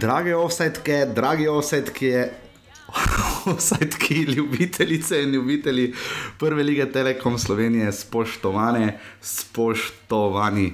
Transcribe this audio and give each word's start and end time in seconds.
Drage 0.00 0.34
offsetke, 0.36 1.06
dragi 1.14 1.48
offsetke, 1.48 2.28
offsetki, 3.52 4.14
ljubitelice 4.14 5.22
in 5.22 5.32
ljubitelji 5.32 5.94
prve 6.38 6.62
lige 6.62 6.92
Telekom 6.92 7.38
Slovenije, 7.38 7.92
spoštovane, 7.92 8.98
spoštovani. 9.20 10.72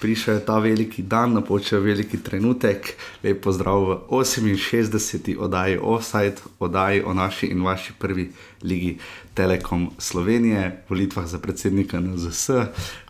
Prišel 0.00 0.34
je 0.34 0.44
ta 0.46 0.58
veliki 0.58 1.02
dan, 1.02 1.32
napočil 1.32 1.80
veliki 1.80 2.18
trenutek. 2.18 2.96
Lep 3.22 3.42
pozdrav 3.42 3.82
v 4.10 4.22
68. 4.24 5.38
oddaji 5.38 5.78
Offside, 5.82 6.42
oddaji 6.58 7.02
o 7.02 7.14
naši 7.14 7.46
in 7.46 7.62
vaši 7.62 7.92
prvi 7.98 8.30
ligi 8.62 8.98
Telekom 9.34 9.90
Slovenije, 9.98 10.82
volitvah 10.88 11.26
za 11.26 11.38
predsednika 11.38 12.00
NZS, 12.00 12.50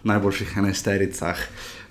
najboljših 0.03 0.57
enajstericah 0.57 1.39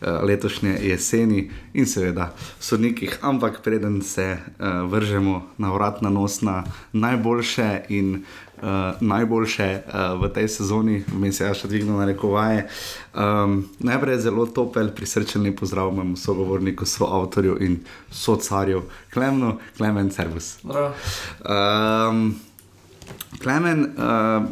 letošnje 0.01 0.77
jeseni 0.81 1.51
in 1.73 1.85
seveda 1.85 2.33
sodnikih. 2.59 3.19
Ampak 3.21 3.61
preden 3.63 4.01
se 4.01 4.37
uh, 4.37 4.91
vržemo 4.91 5.45
na 5.57 5.71
vrat 5.71 6.01
na 6.01 6.09
nos 6.09 6.41
na 6.41 6.63
najboljše 6.93 7.81
in 7.89 8.23
uh, 8.61 8.69
najboljše 9.01 9.81
uh, 9.87 10.21
v 10.21 10.29
tej 10.33 10.47
sezoni, 10.47 11.03
vmes 11.13 11.39
je 11.39 11.53
še 11.53 11.67
dvignil 11.67 11.97
na 11.97 12.05
rekovaje. 12.05 12.67
Um, 13.13 13.69
najprej 13.79 14.21
zelo 14.25 14.45
topel, 14.45 14.91
prisrčen 14.95 15.49
pozdrav 15.55 15.91
mojemu 15.91 16.17
sogovorniku, 16.17 16.85
soavtorju 16.85 17.57
in 17.61 17.79
socarju, 18.11 18.83
Klemenu, 19.13 19.57
Klemen 19.77 20.11
Servus. 20.11 20.57
Um, 20.63 22.35
Klemen, 23.41 23.93
uh, 23.97 24.45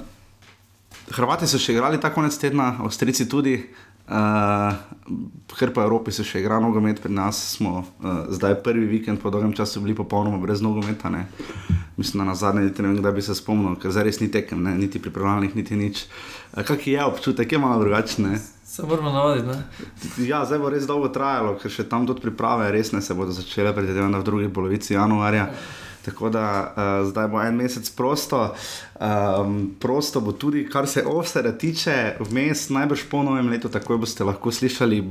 Hrvati 1.05 1.45
so 1.45 1.59
še 1.61 1.75
igrali 1.75 1.99
ta 2.01 2.09
konec 2.09 2.33
tedna, 2.41 2.79
Avstrijci 2.81 3.27
tudi. 3.29 3.59
Uh, 4.05 4.75
ker 5.57 5.71
pa 5.73 5.81
v 5.81 5.89
Evropi 5.89 6.13
se 6.13 6.21
še 6.21 6.43
igra 6.43 6.59
nogomet, 6.61 6.99
pri 7.01 7.09
nas 7.09 7.39
smo 7.55 7.81
uh, 7.81 8.27
zdaj 8.29 8.59
prvi 8.61 8.85
vikend 8.85 9.17
po 9.17 9.31
dolgem 9.33 9.55
času 9.57 9.81
bili 9.81 9.95
popolnoma 9.97 10.37
brez 10.37 10.61
nogometa. 10.61 11.09
Ne? 11.09 11.25
Mislim, 11.97 12.21
da 12.21 12.29
na 12.29 12.35
zadnje 12.37 12.67
niti 12.67 12.85
ne 12.85 12.91
vem, 12.91 12.99
kdaj 13.01 13.15
bi 13.17 13.23
se 13.25 13.35
spomnil, 13.37 13.79
ker 13.81 13.89
zdaj 13.89 14.05
res 14.05 14.21
ni 14.21 14.29
tekem, 14.29 14.61
ne? 14.61 14.75
niti 14.77 15.01
pripravljalnih, 15.01 15.57
niti 15.57 15.79
nič. 15.79 16.05
Uh, 16.05 16.35
Kak 16.61 16.87
je 16.87 17.01
občutek, 17.05 17.51
je 17.51 17.57
malo 17.57 17.81
drugačen. 17.81 18.37
Se 18.65 18.85
moramo 18.85 19.11
navaditi. 19.11 20.27
Ja, 20.27 20.45
zdaj 20.45 20.59
bo 20.61 20.69
res 20.69 20.85
dolgo 20.85 21.09
trajalo, 21.09 21.55
ker 21.57 21.71
še 21.71 21.87
tam 21.89 22.05
tudi 22.05 22.21
priprave 22.21 22.69
resne 22.71 23.01
se 23.01 23.17
bodo 23.17 23.33
začele, 23.33 23.73
predvidevam, 23.73 24.13
v 24.21 24.27
drugi 24.27 24.53
polovici 24.53 24.93
januarja. 24.93 25.49
Tako 26.05 26.29
da 26.29 26.45
uh, 26.75 27.09
zdaj 27.09 27.27
bo 27.27 27.41
en 27.41 27.55
mesec 27.55 27.89
prosto. 27.89 28.53
Um, 28.95 29.75
prosto 29.79 30.21
bo 30.21 30.31
tudi, 30.31 30.63
kar 30.69 30.87
se 30.87 31.03
offseda 31.05 31.51
tiče, 31.57 32.15
vmes 32.19 32.69
najbrž 32.69 33.07
po 33.11 33.23
novem 33.23 33.49
letu, 33.49 33.69
tako 33.69 33.97
boste 33.97 34.23
lahko 34.23 34.51
slišali 34.51 35.01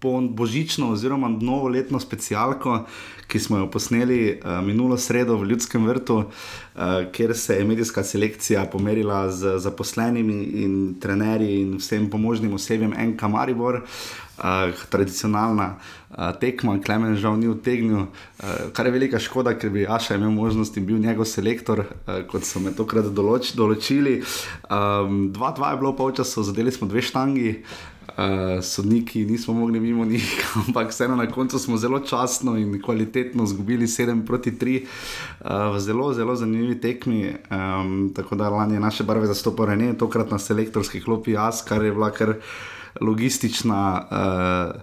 po 0.00 0.20
božično 0.20 0.92
oziroma 0.94 1.28
novoletno 1.28 2.00
specialko, 2.00 2.84
ki 3.28 3.38
smo 3.40 3.58
jo 3.58 3.70
posneli 3.70 4.20
uh, 4.38 4.60
minulo 4.64 4.96
sredo 4.96 5.36
v 5.36 5.50
Ljudskem 5.50 5.86
vrtu, 5.86 6.16
uh, 6.16 6.82
kjer 7.12 7.36
se 7.36 7.58
je 7.58 7.64
medijska 7.64 8.04
selekcija 8.04 8.64
pomerila 8.72 9.30
z 9.30 9.58
zaposlenimi 9.58 10.42
in 10.64 10.94
trenerji 11.00 11.60
in 11.60 11.76
vsem 11.76 12.10
pomožnim 12.10 12.54
osebjem 12.54 12.94
NK 13.10 13.28
Maribor. 13.28 13.82
Uh, 13.82 14.23
tradicionalna 14.90 15.76
uh, 16.10 16.32
tekma, 16.40 16.78
Klemen 16.82 17.16
žal 17.16 17.38
ni 17.38 17.48
utegnil, 17.48 18.06
uh, 18.06 18.70
kar 18.74 18.86
je 18.86 18.92
velika 18.92 19.18
škoda, 19.22 19.54
ker 19.58 19.70
bi 19.70 19.86
Aša 19.86 20.18
imel 20.18 20.30
možnost 20.34 20.76
in 20.76 20.86
bil 20.86 20.98
njegov 20.98 21.28
selektor, 21.30 21.84
uh, 21.86 22.20
kot 22.30 22.44
so 22.44 22.60
me 22.60 22.74
tokrat 22.74 23.12
določ, 23.14 23.54
določili. 23.54 24.20
2-2 24.68 25.38
um, 25.38 25.66
je 25.70 25.80
bilo 25.80 25.94
polčasov, 25.96 26.48
zadeli 26.50 26.74
smo 26.74 26.90
dve 26.90 27.02
štangi. 27.02 27.60
Uh, 28.14 28.60
sodniki 28.62 29.24
nismo 29.26 29.54
mogli 29.54 29.80
mimo 29.80 30.04
njih, 30.04 30.26
ampak 30.66 30.92
vseeno 30.92 31.16
na 31.16 31.24
koncu 31.26 31.58
smo 31.58 31.76
zelo 31.80 31.98
časno 31.98 32.52
in 32.60 32.76
kvalitetno 32.82 33.42
izgubili 33.42 33.88
7 33.90 34.26
proti 34.26 34.52
3 34.52 34.74
uh, 34.84 35.74
v 35.74 35.80
zelo, 35.80 36.12
zelo 36.14 36.36
zanimivi 36.36 36.76
tekmi. 36.80 37.32
Um, 37.50 38.12
tako 38.14 38.36
da 38.38 38.50
lani 38.50 38.74
je 38.74 38.80
naše 38.80 39.04
barve 39.04 39.26
zastopal 39.26 39.74
ne, 39.78 39.94
tokrat 39.98 40.30
na 40.30 40.38
selektorski 40.38 41.02
klopi 41.02 41.34
jaz, 41.34 41.64
kar 41.66 41.82
je 41.82 41.92
bila 41.92 42.12
kar 42.14 42.36
logistična. 43.00 43.82
Uh, 44.10 44.80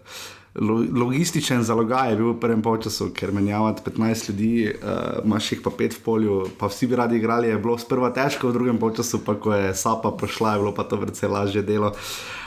Logističen 1.00 1.64
zalogaj 1.64 2.10
je 2.12 2.16
bil 2.20 2.34
v 2.34 2.40
prvem 2.40 2.64
času, 2.84 3.14
ker 3.16 3.32
menjavati 3.32 3.82
15 3.86 4.30
ljudi, 4.30 4.68
uh, 4.68 5.24
imaš 5.24 5.52
jih 5.52 5.62
pa 5.64 5.72
5 5.72 5.96
v 5.96 6.02
polju, 6.04 6.40
pa 6.60 6.68
vsi 6.68 6.88
bi 6.92 6.96
radi 6.96 7.16
igrali. 7.18 7.48
Je 7.48 7.58
bilo 7.58 7.78
sprva 7.78 8.12
težko, 8.12 8.50
v 8.50 8.54
drugem 8.54 8.80
času 8.96 9.24
pa, 9.24 9.36
ko 9.40 9.54
je 9.56 9.72
sapa 9.76 10.12
prišla, 10.12 10.54
je 10.54 10.60
bilo 10.60 10.74
pa 10.76 10.84
to 10.84 11.00
vrce 11.00 11.28
lažje 11.28 11.64
delo. 11.64 11.94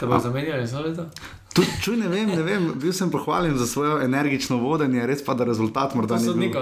Te 0.01 0.07
bo 0.07 0.21
zamenjali, 0.21 0.67
zelo 0.67 0.93
Tudi, 1.55 1.71
čuj, 1.83 1.97
ne 1.97 2.09
vem, 2.11 2.27
ne 2.35 2.43
vem, 2.43 2.65
bil 2.83 2.93
sem 2.93 3.11
pohvaljen 3.11 3.55
za 3.59 3.67
svoje 3.67 4.05
energično 4.05 4.57
vodenje, 4.59 5.07
res 5.07 5.23
pa 5.25 5.37
da 5.39 5.45
rezultat 5.47 5.95
morda 5.95 6.19
ni 6.19 6.49
bil. 6.49 6.59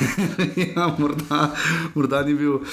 ja, 0.76 0.86
morda, 0.98 1.50
morda 1.94 2.22
ni 2.24 2.34
bil 2.34 2.54
uh, 2.54 2.64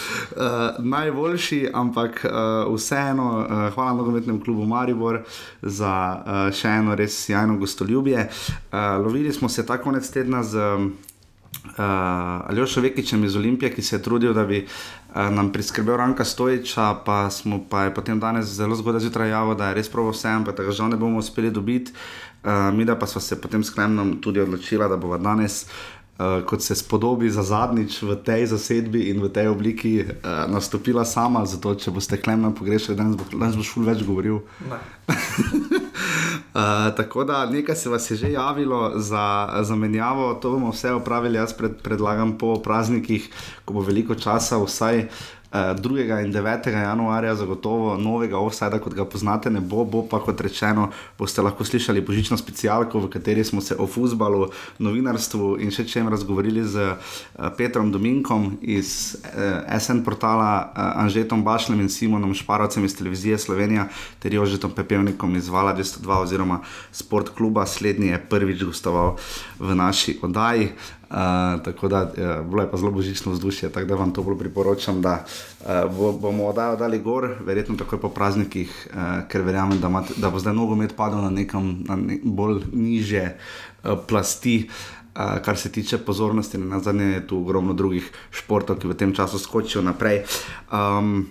najboljši, 0.80 1.60
ampak 1.74 2.24
uh, 2.24 2.72
vseeno, 2.72 3.28
uh, 3.40 3.68
hvala 3.76 3.98
nogometnemu 4.00 4.40
klubu 4.40 4.66
Maribor 4.66 5.26
za 5.62 5.94
uh, 6.16 6.42
še 6.56 6.72
eno 6.80 6.96
res 6.96 7.20
sjajno 7.26 7.60
gostoljubje. 7.60 8.30
Uh, 8.32 8.80
lovili 9.04 9.34
smo 9.36 9.50
se 9.50 9.66
ta 9.66 9.82
konec 9.82 10.08
tedna 10.10 10.44
z. 10.44 10.58
Uh, 10.72 10.92
Aljošo 12.48 12.82
Vekičem 12.82 13.24
iz 13.24 13.36
Olimpije, 13.36 13.70
ki 13.76 13.82
se 13.82 13.96
je 13.96 14.02
trudil, 14.04 14.34
da 14.34 14.46
bi 14.46 14.64
nam 15.16 15.52
priskrbel 15.52 15.98
Ranka 15.98 16.26
Stojiča, 16.26 16.96
pa 17.06 17.30
smo 17.30 17.60
pa 17.70 17.84
je 17.84 17.94
potem 17.94 18.20
danes 18.20 18.46
zelo 18.46 18.76
zgodaj 18.76 19.02
zjutraj 19.02 19.30
javno, 19.30 19.56
da 19.56 19.68
je 19.68 19.74
res 19.74 19.90
prav 19.92 20.10
vse, 20.10 20.30
ampak 20.30 20.58
da 20.58 20.64
ga 20.64 20.72
žal 20.72 20.90
ne 20.90 20.98
bomo 20.98 21.20
uspeli 21.20 21.52
dobiti. 21.52 21.92
Uh, 22.44 22.74
mi 22.74 22.86
da 22.86 22.96
pa 22.96 23.06
smo 23.08 23.22
se 23.22 23.42
potem 23.42 23.64
s 23.64 23.70
Klemnom 23.70 24.22
tudi 24.22 24.40
odločili, 24.40 24.90
da 24.90 24.98
bomo 24.98 25.18
danes 25.18 25.66
uh, 26.20 26.46
kot 26.46 26.62
se 26.62 26.76
spodobi 26.76 27.30
za 27.30 27.44
zadnjič 27.44 28.02
v 28.02 28.16
tej 28.16 28.46
zasedbi 28.52 29.10
in 29.10 29.22
v 29.22 29.30
tej 29.30 29.48
obliki, 29.48 30.04
uh, 30.04 30.52
nastopila 30.52 31.06
sama. 31.06 31.46
Zato, 31.46 31.76
če 31.76 31.92
boste 31.92 32.18
klemno 32.22 32.52
pogrešali, 32.56 32.98
danes 32.98 33.56
boš 33.56 33.74
ful 33.74 33.86
več 33.88 34.04
govoril. 34.08 34.42
uh, 34.42 34.78
tako 37.00 37.24
da 37.24 37.46
nekaj 37.46 37.76
se 37.76 37.90
vas 37.90 38.12
je 38.12 38.18
že 38.18 38.32
javilo 38.32 39.00
za 39.00 39.50
zamenjavo, 39.64 40.34
to 40.42 40.52
bomo 40.52 40.72
vse 40.72 40.94
opravili. 40.94 41.38
Jaz 41.38 41.54
pred, 41.54 41.82
predlagam 41.82 42.38
po 42.38 42.60
praznikih, 42.64 43.30
ko 43.66 43.74
bo 43.74 43.82
veliko 43.82 44.16
časa, 44.16 44.58
vsaj 44.60 45.08
2. 45.52 46.24
in 46.26 46.34
9. 46.34 46.68
januarja, 46.72 47.36
zagotovo 47.36 47.98
novega 47.98 48.40
offsajda, 48.40 48.80
kot 48.80 48.94
ga 48.94 49.06
poznate, 49.06 49.50
ne 49.50 49.60
bo, 49.60 49.84
bo 49.86 50.04
pa 50.08 50.20
kot 50.24 50.42
rečeno, 50.42 50.90
boste 51.20 51.42
lahko 51.42 51.66
slišali 51.68 52.02
božično 52.02 52.38
specialko, 52.38 53.00
v 53.00 53.10
kateri 53.12 53.44
smo 53.44 53.62
se 53.62 53.76
o 53.76 53.88
futbalu, 53.88 54.48
novinarstvu 54.80 55.58
in 55.60 55.72
še 55.72 55.84
čem 55.88 56.08
razgovorili 56.10 56.64
z 56.64 56.96
Petrom 57.58 57.92
Dominkom 57.92 58.58
iz 58.62 59.18
SN 59.80 60.06
portala, 60.06 60.72
Anžetom 60.76 61.44
Bašlem 61.44 61.84
in 61.84 61.90
Simonom 61.90 62.34
Šparovcem 62.34 62.86
iz 62.86 62.96
televizije 62.96 63.38
Slovenija 63.38 63.90
ter 64.20 64.34
Jožetom 64.34 64.72
Pepevnikom 64.72 65.36
iz 65.36 65.50
Vala 65.52 65.76
202 65.76 66.22
oziroma 66.22 66.62
Sport 66.92 67.36
kluba. 67.36 67.66
Slednji 67.66 68.14
je 68.14 68.24
prvič 68.30 68.64
gostoval 68.64 69.18
v 69.60 69.76
naši 69.76 70.20
oddaji. 70.24 70.72
Uh, 71.12 71.18
tako 71.64 71.88
da 71.88 72.00
je 72.00 72.44
bilo 72.44 72.62
je 72.62 72.72
pa 72.72 72.78
zelo 72.78 72.92
božično 72.92 73.32
vzdušje, 73.32 73.70
tako 73.70 73.88
da 73.88 73.96
vam 73.96 74.14
to 74.14 74.24
bolj 74.24 74.38
priporočam, 74.38 75.02
da 75.02 75.26
uh, 75.60 76.14
bomo 76.22 76.46
oddajo 76.48 76.76
dali 76.80 77.00
gor, 77.00 77.36
verjetno 77.44 77.76
takoj 77.76 78.00
po 78.00 78.10
praznikih, 78.10 78.88
uh, 78.94 79.28
ker 79.28 79.44
verjamem, 79.44 79.82
da, 79.82 79.90
mat, 79.90 80.14
da 80.18 80.30
bo 80.32 80.40
zdaj 80.40 80.56
nogomet 80.56 80.96
padel 80.96 81.20
na 81.20 81.30
nekam 81.30 81.84
na 81.84 82.00
ne, 82.00 82.20
bolj 82.24 82.64
niže 82.72 83.26
uh, 83.84 84.00
plasti. 84.08 84.70
Uh, 85.12 85.44
kar 85.44 85.58
se 85.58 85.72
tiče 85.72 85.98
pozornosti, 85.98 86.58
na 86.58 86.80
zadnje 86.80 87.04
je 87.04 87.28
tu 87.28 87.38
ogromno 87.38 87.74
drugih 87.74 88.08
športov, 88.32 88.80
ki 88.80 88.88
v 88.88 88.96
tem 88.96 89.12
času 89.12 89.40
skočijo 89.40 89.84
naprej. 89.84 90.24
Um, 90.72 91.28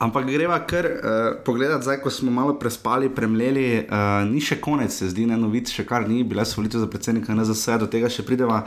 Ampak 0.00 0.24
greva 0.24 0.56
kar 0.64 0.86
uh, 0.88 1.42
pogledati, 1.44 1.84
zdaj, 1.84 1.98
ko 2.00 2.10
smo 2.10 2.30
malo 2.32 2.54
prespali, 2.58 3.10
premljeli, 3.12 3.84
uh, 3.84 4.22
ni 4.24 4.40
še 4.40 4.56
konec, 4.56 4.94
se 4.96 5.10
zdi, 5.12 5.26
ne 5.28 5.36
novic, 5.36 5.68
še 5.68 5.84
kar 5.84 6.06
ni, 6.08 6.22
bile 6.24 6.46
so 6.48 6.56
volitve 6.56 6.80
za 6.80 6.88
predsednika 6.88 7.36
NZS, 7.36 7.76
do 7.82 7.88
tega 7.92 8.08
še 8.08 8.24
prideva. 8.24 8.62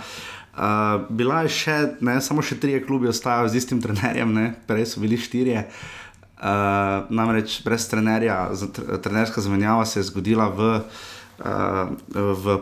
Uh, 0.54 1.10
bila 1.10 1.42
je 1.42 1.56
še, 1.58 1.80
ne, 2.06 2.20
samo 2.22 2.46
še 2.46 2.60
trije 2.62 2.84
klubi 2.86 3.10
ostajajo 3.10 3.50
z 3.50 3.64
istim 3.64 3.82
trenerjem, 3.82 4.30
ne, 4.30 4.46
prej 4.70 4.92
so 4.94 5.02
bili 5.02 5.18
štirje. 5.18 5.66
Uh, 6.38 7.10
namreč 7.10 7.64
brez 7.66 7.90
trenerja, 7.90 8.38
trenerska 9.02 9.42
zamenjava 9.42 9.90
se 9.90 10.04
je 10.04 10.08
zgodila 10.14 10.52
v, 10.54 10.72
uh, 11.42 11.94
v 12.14 12.62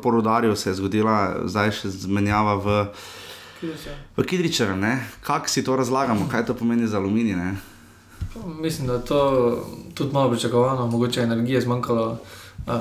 porodarju, 0.00 0.56
po 0.56 0.62
se 0.64 0.72
je 0.72 0.78
zgodila, 0.80 1.22
zdaj 1.44 1.76
še 1.76 1.96
zamenjava 2.08 2.56
v, 2.56 2.82
v 4.16 4.30
Kidričevu. 4.32 4.80
Kako 5.20 5.52
si 5.52 5.60
to 5.66 5.76
razlagamo, 5.76 6.32
kaj 6.32 6.48
to 6.48 6.56
pomeni 6.56 6.88
za 6.88 6.96
aluminij? 6.96 7.76
Mislim, 8.46 8.86
da 8.86 8.92
je 8.92 9.04
to 9.04 9.58
tudi 9.94 10.12
malo 10.12 10.30
pričakovano, 10.30 10.86
mogoče 10.86 11.20
energije 11.20 11.60
zmanjkalo, 11.60 12.18
uh, 12.66 12.72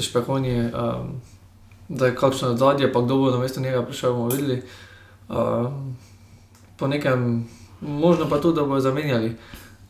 špekonje, 0.00 0.72
uh, 0.74 1.06
da 1.88 2.06
je 2.06 2.14
kakšno 2.16 2.56
zadje, 2.56 2.92
pa 2.92 3.00
kdo 3.02 3.16
bo 3.16 3.30
na 3.30 3.38
mestu 3.38 3.60
njega 3.60 3.82
prišel, 3.82 4.12
bomo 4.12 4.28
videli. 4.28 4.62
Uh, 5.28 5.36
po 6.76 6.86
nekem, 6.86 7.48
možno 7.80 8.28
pa 8.28 8.40
tudi, 8.40 8.56
da 8.56 8.66
bodo 8.66 8.80
zamenjali 8.80 9.36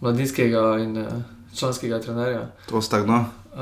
mladinskega 0.00 0.78
in 0.78 0.99
uh, 0.99 1.06
članskega 1.55 2.00
trenerja. 2.00 2.50
To 2.69 2.82
stagno. 2.82 3.25
uh, 3.56 3.61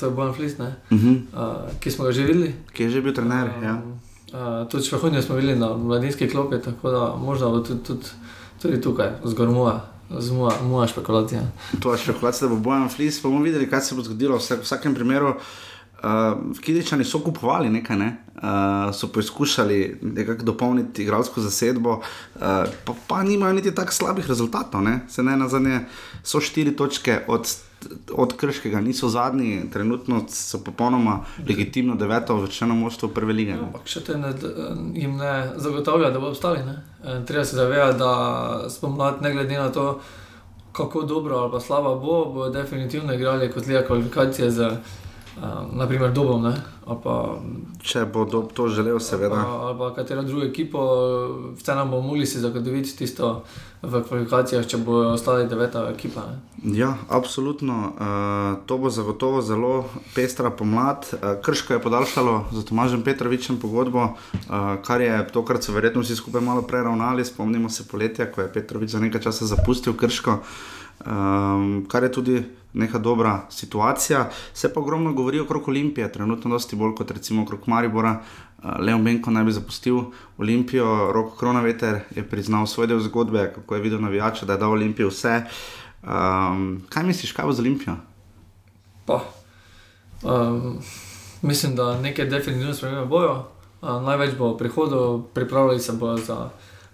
to 0.00 0.06
je 0.06 0.12
Bojan 0.12 0.34
Flis, 0.34 0.58
ne, 0.58 0.74
Uh 0.90 0.98
-huh. 0.98 1.20
uh, 1.32 1.70
ki 1.80 1.90
smo 1.90 2.04
ga 2.04 2.12
že 2.12 2.22
videli. 2.22 2.54
Ki 2.72 2.82
je 2.82 2.90
že 2.90 3.00
bil 3.00 3.14
trener. 3.14 3.50
Um, 3.56 3.62
Ja. 3.64 3.82
Uh, 4.32 4.68
tudi 4.68 4.84
špehunje 4.84 5.22
smo 5.22 5.34
videli 5.36 5.58
na 5.58 5.76
mladinski 5.76 6.28
klopi, 6.28 6.60
tako 6.64 6.90
da 6.90 7.16
možno 7.16 7.50
bo 7.50 7.60
tudi, 7.60 7.82
tudi, 7.84 8.06
tudi 8.62 8.80
tukaj 8.80 9.08
zgor 9.24 9.48
moja, 9.48 9.91
z 10.18 10.30
moja, 10.30 10.56
moja 10.62 10.86
špekulacija. 10.88 11.42
To 11.80 11.92
je 11.92 11.98
špekulacija, 11.98 12.48
da 12.48 12.54
bo 12.54 12.60
Bojan 12.60 12.88
Flis. 12.88 13.22
Pa 13.22 13.28
bomo 13.28 13.42
videli, 13.42 13.70
kaj 13.70 13.80
se 13.80 13.94
bo 13.94 14.02
zgodilo. 14.02 14.38
Vse, 14.38 14.56
v 14.56 14.66
vsakem 14.66 14.94
primeru, 14.94 15.34
uh, 16.02 16.60
Kidričani 16.60 17.04
so 17.04 17.18
kupovali 17.18 17.70
nekaj, 17.70 17.96
ne? 17.96 18.16
uh, 18.34 18.94
so 18.94 19.08
poskušali 19.08 19.98
nekako 20.02 20.42
dopolniti 20.42 21.02
igralsko 21.02 21.40
zasedbo, 21.40 21.92
uh, 21.92 22.40
pa, 22.84 22.94
pa 23.06 23.22
nimajo 23.22 23.52
niti 23.52 23.74
tako 23.74 23.92
slabih 23.92 24.28
rezultatov. 24.28 24.82
Ne? 24.82 25.00
Se 25.08 25.22
ne 25.22 25.36
na 25.36 25.48
zadnje, 25.48 25.80
so 26.22 26.40
štiri 26.40 26.76
točke 26.76 27.20
od. 27.28 27.56
Od 28.14 28.36
Krškega 28.36 28.80
niso 28.80 29.08
zadnji, 29.08 29.64
trenutno 29.72 30.20
so 30.28 30.60
popolnoma 30.62 31.24
legitimno 31.48 31.96
deveto 31.98 32.36
vrščeno 32.36 32.74
moštvo 32.74 33.08
prve 33.08 33.32
lige. 33.32 33.56
ne. 33.56 33.64
Ampak 33.66 33.90
še 33.90 34.04
te 34.06 34.14
ne, 34.14 34.30
jim 34.94 35.16
ne 35.18 35.32
zagotavlja, 35.56 36.12
da 36.14 36.20
bodo 36.22 36.30
ostali. 36.30 36.62
Ne? 36.62 36.76
Treba 37.26 37.42
se 37.44 37.56
zavedati, 37.56 37.98
da 37.98 38.70
spomladi, 38.70 39.24
ne 39.26 39.32
glede 39.32 39.58
na 39.58 39.72
to, 39.74 39.98
kako 40.72 41.02
dobro 41.02 41.36
ali 41.36 41.50
pa 41.50 41.60
slaba 41.60 41.94
bo, 41.94 42.24
bodo 42.34 42.50
definitivno 42.50 43.14
igrali 43.14 43.50
kot 43.50 43.66
liga 43.66 43.82
kvalifikacije 43.82 44.50
z 44.50 44.70
uh, 45.36 45.76
naprimer 45.76 46.12
Dobom. 46.12 46.42
Ne? 46.42 46.54
Pa, 47.02 47.38
Če 47.82 48.04
bo 48.10 48.24
do, 48.26 48.42
to 48.54 48.66
želel, 48.68 48.98
seveda. 49.00 49.34
ali, 49.34 49.64
ali 49.64 49.78
pa 49.78 49.94
katero 49.94 50.22
drugo 50.22 50.44
ekipo, 50.44 50.80
vseeno 51.56 51.86
bomo 51.86 52.08
mogli 52.08 52.26
si 52.26 52.40
zagotoviti 52.42 52.96
tisto 52.96 53.44
v 53.82 54.02
kvalifikacijah, 54.02 54.66
če 54.66 54.78
bo 54.82 54.98
ostali 55.12 55.46
deveta 55.48 55.86
ekipa. 55.90 56.26
Ne? 56.26 56.74
Ja, 56.78 56.96
absolutno. 57.08 57.92
Uh, 57.94 58.66
to 58.66 58.78
bo 58.78 58.90
zagotovo 58.90 59.42
zelo 59.42 59.84
pestra 60.14 60.50
pomlad. 60.50 61.06
Uh, 61.12 61.38
Krško 61.42 61.74
je 61.74 61.82
podaljšalo 61.82 62.44
za 62.52 62.62
Tomažem 62.62 63.02
Petrovičem 63.02 63.58
pogodbo, 63.62 64.04
uh, 64.04 64.76
kar 64.82 65.00
je 65.00 65.16
tokrat 65.32 65.62
so 65.62 65.72
verjetno 65.72 66.02
vsi 66.02 66.16
skupaj 66.16 66.40
malo 66.40 66.62
preravnali. 66.62 67.24
Spomnimo 67.24 67.70
se 67.70 67.88
poletja, 67.88 68.30
ko 68.32 68.42
je 68.42 68.52
Petrovič 68.52 68.90
za 68.90 69.00
nekaj 69.00 69.20
časa 69.30 69.46
zapustil 69.46 69.96
Krško. 69.96 70.38
Um, 71.06 71.86
kar 71.88 72.02
je 72.02 72.12
tudi 72.12 72.42
neka 72.72 72.98
dobra 72.98 73.46
situacija. 73.50 74.30
Se 74.54 74.72
pa 74.74 74.80
ogromno 74.80 75.12
govori 75.12 75.40
okrog 75.40 75.68
Olimpije, 75.68 76.12
trenutno 76.12 76.50
dosti 76.50 76.76
bolj 76.76 76.94
kot 76.94 77.10
recimo 77.10 77.42
okrog 77.42 77.60
Maribora. 77.66 78.20
Uh, 78.58 78.70
Leon 78.78 79.04
Benko 79.04 79.30
naj 79.30 79.44
bi 79.44 79.52
zapustil 79.52 80.00
Olimpijo, 80.38 81.12
Rok 81.12 81.38
Kronaveter 81.38 82.00
je 82.14 82.28
priznal 82.28 82.66
svoj 82.66 82.86
del 82.86 83.00
zgodbe, 83.00 83.52
kako 83.54 83.74
je 83.74 83.80
videl 83.80 84.00
navijača, 84.00 84.46
da 84.46 84.52
je 84.52 84.58
dal 84.58 84.72
Olimpiji 84.72 85.06
vse. 85.06 85.42
Um, 86.02 86.82
kaj 86.88 87.02
misliš, 87.02 87.32
kaj 87.32 87.44
bo 87.46 87.52
z 87.52 87.60
Olimpijo? 87.60 87.96
Pa, 89.06 89.24
um, 90.22 90.78
mislim, 91.42 91.76
da 91.76 92.00
neke 92.00 92.24
definitivne 92.24 92.74
spremembe 92.74 93.06
bojo. 93.06 93.44
Uh, 93.82 94.02
največ 94.02 94.38
bo 94.38 94.56
prihodov, 94.56 95.22
pripravljali 95.34 95.80
se 95.80 95.92
bodo 95.92 96.16
za 96.16 96.50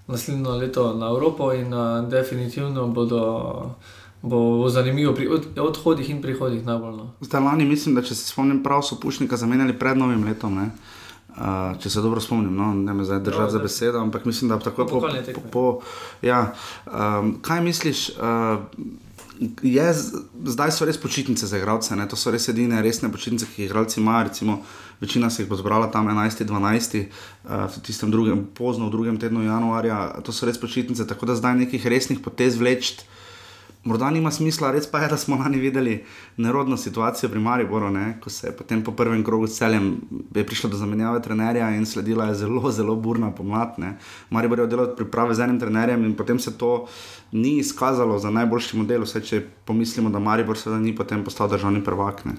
naslednjo 0.06 0.50
leto 0.50 0.94
na 0.94 1.06
Evropo 1.06 1.52
in 1.52 1.74
uh, 1.74 2.08
definitivno 2.08 2.86
bodo. 2.86 3.74
Bo 4.22 4.68
zanimivo 4.68 5.14
pri 5.14 5.28
od, 5.28 5.46
odhodih 5.58 6.10
in 6.10 6.22
prihodih 6.22 6.66
najbolj. 6.66 6.96
No. 6.96 7.10
Zdaj 7.20 7.42
lani 7.42 7.64
mislim, 7.64 7.94
da 7.94 8.02
če 8.02 8.14
se 8.18 8.30
spomnim 8.32 8.62
prav, 8.62 8.82
so 8.82 8.98
Pušnika 9.00 9.36
zamenjali 9.36 9.76
pred 9.78 9.98
novim 9.98 10.24
letom. 10.26 10.58
Ne? 10.58 10.70
Uh, 11.38 11.76
če 11.78 11.90
se 11.90 12.02
dobro 12.02 12.20
spomnim, 12.20 12.50
no, 12.56 12.72
ne 12.74 12.94
me 12.94 13.04
zdaj 13.06 13.20
držati 13.22 13.52
za 13.52 13.58
besedo, 13.62 14.00
ampak 14.02 14.24
mislim, 14.26 14.48
da 14.50 14.58
takoj 14.58 14.88
Po 14.88 15.00
po. 15.00 15.42
po, 15.52 15.66
ja, 16.22 16.54
um, 16.86 17.36
kaj 17.42 17.62
misliš? 17.62 18.08
Uh, 18.18 18.64
Je, 19.62 19.84
zdaj 20.50 20.72
so 20.74 20.82
res 20.82 20.96
počitnice 20.98 21.46
za 21.46 21.60
igralce, 21.60 21.94
ne? 21.94 22.08
to 22.10 22.16
so 22.18 22.32
res 22.34 22.48
edine 22.50 22.80
resne 22.82 23.06
počitnice, 23.06 23.46
ki 23.46 23.62
jih 23.62 23.68
igralci 23.68 24.00
imajo. 24.00 24.24
Recimo, 24.26 24.56
večina 24.98 25.30
se 25.30 25.44
jih 25.44 25.50
bo 25.50 25.54
zbrala 25.54 25.86
tam 25.94 26.10
11, 26.10 26.42
12, 26.42 26.96
uh, 27.06 27.70
v 27.70 27.82
tistem 27.86 28.10
drugem, 28.10 28.42
pozno 28.58 28.88
v 28.88 28.96
drugem 28.96 29.20
tednu 29.22 29.44
januarja. 29.46 30.18
To 30.26 30.34
so 30.34 30.48
res 30.50 30.58
počitnice, 30.58 31.06
tako 31.06 31.30
da 31.30 31.38
zdaj 31.38 31.54
nekih 31.54 31.86
resnih 31.86 32.18
potez 32.18 32.58
vleč. 32.58 32.96
Morda 33.84 34.10
nima 34.10 34.30
smisla, 34.30 34.72
res 34.74 34.88
pa 34.90 34.98
je, 35.00 35.08
da 35.08 35.16
smo 35.16 35.36
lani 35.38 35.58
videli 35.58 36.04
nerodno 36.36 36.76
situacijo 36.76 37.28
pri 37.30 37.40
Mariboru, 37.40 37.90
ne? 37.90 38.18
ko 38.20 38.30
se 38.30 38.46
je 38.48 38.56
potem 38.56 38.82
po 38.84 38.92
prvem 38.92 39.22
krogu 39.24 39.46
s 39.46 39.58
celjem 39.58 40.00
je 40.34 40.46
prišlo 40.46 40.70
do 40.70 40.76
zamenjave 40.76 41.22
trenerja 41.22 41.70
in 41.76 41.86
sledila 41.86 42.26
je 42.28 42.34
zelo, 42.34 42.70
zelo 42.70 42.96
burna 42.96 43.30
pomlad. 43.30 43.78
Ne? 43.78 43.96
Maribor 44.30 44.58
je 44.58 44.64
oddelal 44.64 44.90
priprave 44.96 45.34
z 45.34 45.46
enim 45.46 45.60
trenerjem 45.60 46.04
in 46.04 46.16
potem 46.16 46.38
se 46.38 46.58
to 46.58 46.88
ni 47.32 47.58
izkazalo 47.58 48.18
za 48.18 48.30
najboljši 48.30 48.76
model, 48.76 49.06
vse 49.06 49.22
če 49.22 49.42
pomislimo, 49.64 50.10
da 50.10 50.18
Maribor 50.18 50.58
seveda 50.58 50.82
ni 50.82 50.96
potem 50.96 51.24
postal 51.24 51.48
državni 51.48 51.84
prvak. 51.84 52.24
Ne? 52.24 52.34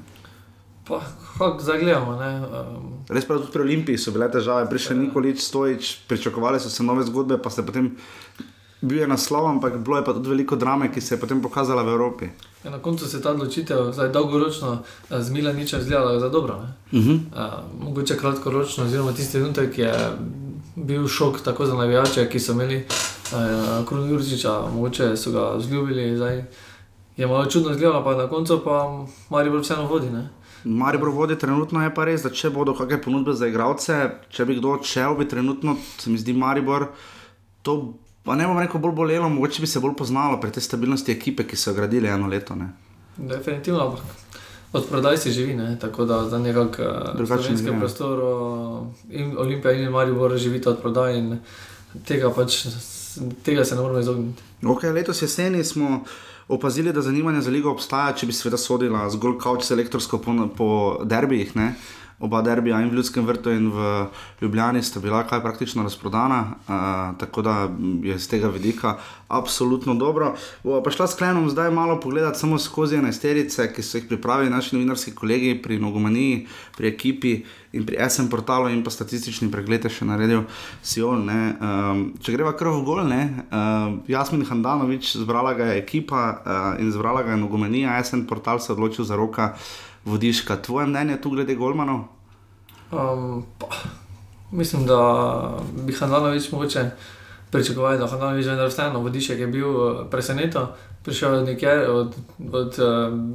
Pa, 0.90 1.02
kako 1.38 1.64
zdaj 1.64 1.80
gledamo? 1.80 2.16
ne, 2.20 2.30
Um, 2.40 2.94
Res 3.10 3.26
pa 3.26 3.38
tudi 3.38 3.52
pri 3.54 3.62
Olimpiji 3.62 3.98
so 3.98 4.12
bile 4.12 4.28
težave, 4.32 4.66
prišel 4.70 4.98
Nikolič, 4.98 5.42
Stojič, 5.42 5.92
pričakovali 6.10 6.60
so 6.60 6.70
se 6.70 6.84
nove 6.84 7.04
zgodbe, 7.06 7.38
pa 7.38 7.50
se 7.50 7.66
potem 7.66 7.96
bil 8.82 9.00
je 9.00 9.08
naslov, 9.08 9.48
ampak 9.48 9.78
bilo 9.78 9.98
je 9.98 10.06
pa 10.06 10.14
tudi 10.14 10.30
veliko 10.30 10.56
drame, 10.56 10.92
ki 10.92 11.02
se 11.02 11.16
je 11.16 11.20
potem 11.20 11.42
pokazala 11.42 11.84
v 11.84 11.90
Evropi. 11.90 12.30
ja, 12.64 12.72
na 12.72 12.80
koncu 12.80 13.08
se 13.08 13.18
je 13.18 13.22
ta 13.22 13.32
odločitev 13.32 13.92
zdaj 13.94 14.10
dolgoročno 14.10 14.72
uh, 14.72 15.22
z 15.22 15.30
Milaničem 15.32 15.80
izgledala 15.80 16.20
za 16.20 16.30
dobro. 16.30 16.56
ne. 16.56 17.00
Uh 17.00 17.06
-huh. 17.06 17.20
Uh, 17.32 17.86
mogoče 17.86 18.18
kratkoročno, 18.18 18.84
oziroma 18.84 19.14
tisti 19.14 19.32
trenutek 19.32 19.78
je 19.78 19.94
bil 20.76 21.08
šok 21.08 21.42
tako 21.42 21.66
za 21.66 21.74
navijače, 21.74 22.30
ki 22.30 22.40
so 22.40 22.52
imeli 22.52 22.86
uh, 23.32 23.86
Krona 23.88 24.08
Jurčiča, 24.08 24.62
mogoče 24.74 25.18
so 25.18 25.32
ga 25.32 25.52
vzljubili, 25.56 26.16
zdaj 26.16 26.44
je 27.18 27.28
malo 27.28 27.46
čudno 27.46 27.72
izgledalo, 27.72 28.04
pa 28.04 28.16
na 28.16 28.28
koncu 28.28 28.62
pa 28.64 29.06
Maribor 29.30 29.60
vseeno 29.60 29.88
vodi. 29.88 30.10
Ne? 30.10 30.30
Maribor 30.64 31.10
vodi 31.10 31.38
trenutno, 31.38 31.84
je 31.84 31.94
pa 31.96 32.06
res, 32.06 32.24
da 32.24 32.30
če 32.30 32.50
bodo 32.50 32.74
kakšne 32.74 33.02
ponudbe 33.02 33.34
za 33.34 33.48
igralce, 33.48 34.10
če 34.30 34.46
bi 34.46 34.56
kdo 34.56 34.72
odšel, 34.80 35.16
bi 35.16 35.28
trenutno, 35.28 35.76
se 35.98 36.10
mi 36.10 36.18
zdi, 36.18 36.34
Maribor, 36.34 36.88
to 37.62 37.94
pa 38.24 38.36
ne 38.36 38.48
bom 38.48 38.60
rekel 38.60 38.82
bolj 38.82 38.96
bolelo, 38.96 39.30
mogoče 39.30 39.62
bi 39.62 39.68
se 39.68 39.80
bolj 39.80 39.96
poznalo 39.98 40.40
pri 40.40 40.52
tej 40.52 40.64
stabilnosti 40.64 41.12
ekipe, 41.12 41.48
ki 41.48 41.56
so 41.56 41.72
jo 41.72 41.76
gradili 41.76 42.08
eno 42.08 42.28
leto. 42.28 42.56
Ne. 42.56 42.70
Definitivno, 43.18 43.86
ampak 43.88 44.04
od 44.74 44.86
prodaj 44.90 45.18
se 45.18 45.32
živi, 45.32 45.56
ne? 45.56 45.78
tako 45.80 46.06
da 46.06 46.30
za 46.30 46.40
nekak 46.40 46.80
uh, 46.80 47.16
Drugače 47.18 47.42
ne 47.42 47.44
slovenskem 47.44 47.74
gre. 47.74 47.80
prostoru 47.80 48.88
in 49.10 49.38
Olimpija 49.38 49.72
in 49.72 49.90
Maribor 49.90 50.38
živita 50.38 50.70
od 50.70 50.82
prodaj 50.82 51.18
in 51.18 51.40
tega 52.06 52.30
pač 52.30 52.66
tega 53.44 53.66
se 53.66 53.76
ne 53.76 53.82
moremo 53.82 54.00
izogniti. 54.00 54.44
Okay, 54.62 54.94
letos 54.94 55.22
jeseni 55.22 55.64
smo 55.64 56.04
opazili, 56.48 56.94
da 56.94 57.02
zanimanje 57.02 57.42
za 57.42 57.52
ligo 57.52 57.72
obstaja, 57.72 58.14
če 58.14 58.26
bi 58.26 58.34
seveda 58.34 58.58
sodila 58.58 59.10
zgolj 59.10 59.38
kauč 59.42 59.64
selektorsko 59.64 60.18
po, 60.18 60.34
po 60.58 60.70
derbijih. 61.06 61.56
Ne? 61.56 61.74
Oba 62.20 62.42
derbija 62.42 62.82
in 62.84 62.90
v 62.90 63.00
Ljudskem 63.00 63.26
vrtu 63.26 63.52
in 63.56 63.70
v 63.72 64.08
Ljubljani 64.42 64.84
sta 64.84 65.00
bila 65.00 65.24
kaj 65.24 65.40
praktično 65.42 65.84
razprodana, 65.84 66.40
uh, 66.52 67.20
tako 67.20 67.42
da 67.42 67.70
je 68.04 68.20
z 68.20 68.28
tega 68.28 68.48
vidika 68.48 68.98
absolutno 69.28 69.96
dobro. 69.96 70.34
Bova 70.64 70.84
pa 70.84 70.92
šla 70.92 71.08
s 71.08 71.16
klenom 71.16 71.50
zdaj 71.50 71.72
malo 71.72 72.00
pogledati 72.00 72.40
samo 72.40 72.60
skozi 72.60 72.96
enajsterice, 72.96 73.74
ki 73.74 73.84
so 73.84 73.98
jih 73.98 74.08
pripravili 74.10 74.50
naši 74.50 74.76
novinarski 74.76 75.16
kolegi 75.16 75.62
pri 75.62 75.80
Nogomaniji, 75.80 76.48
pri 76.78 76.88
ekipi 76.88 77.44
in 77.72 77.86
pri 77.86 77.98
SM 78.10 78.28
portalu 78.28 78.70
in 78.70 78.84
pa 78.84 78.92
statistični 78.92 79.52
pregled 79.52 79.88
še 79.88 80.06
naredil 80.06 80.44
Sion. 80.84 81.26
ne. 81.26 81.56
Um, 81.62 82.06
če 82.20 82.34
greva 82.36 82.52
kar 82.58 82.68
v 82.74 82.84
gol, 82.84 83.04
ne, 83.08 83.46
uh, 83.48 83.96
Jasmin 84.10 84.44
Handanovič, 84.50 85.16
zbrala 85.22 85.54
ga 85.54 85.72
je 85.72 85.84
ekipa 85.84 86.24
uh, 86.26 86.82
in 86.82 86.92
zbrala 86.92 87.24
ga 87.24 87.32
je 87.32 87.44
Nogomanija, 87.44 87.96
SM 88.04 88.26
portal 88.28 88.60
se 88.60 88.74
je 88.74 88.76
odločil 88.76 89.06
za 89.06 89.16
roka 89.16 89.54
vodiška. 90.06 90.62
Tvoje 90.62 90.88
mnenje 90.88 91.22
tu 91.22 91.30
glede 91.30 91.56
Golmanov? 91.56 92.08
Um, 92.92 93.46
pa, 93.60 93.68
mislim, 94.52 94.86
da 94.86 95.00
bi 95.86 95.94
Hananovič 95.94 96.52
mogoče 96.52 96.90
pričakovali, 97.52 97.98
da 97.98 98.08
Hananovič 98.08 98.46
vendar 98.46 98.68
vseeno 98.68 99.00
vodišek 99.00 99.40
je 99.40 99.48
bil 99.48 99.70
uh, 99.70 100.10
presenečen. 100.12 100.68
Prišel 101.10 101.36
je 101.36 101.44
nekje 101.44 101.90
od, 101.90 102.14
od 102.52 102.72
uh, 102.78 102.86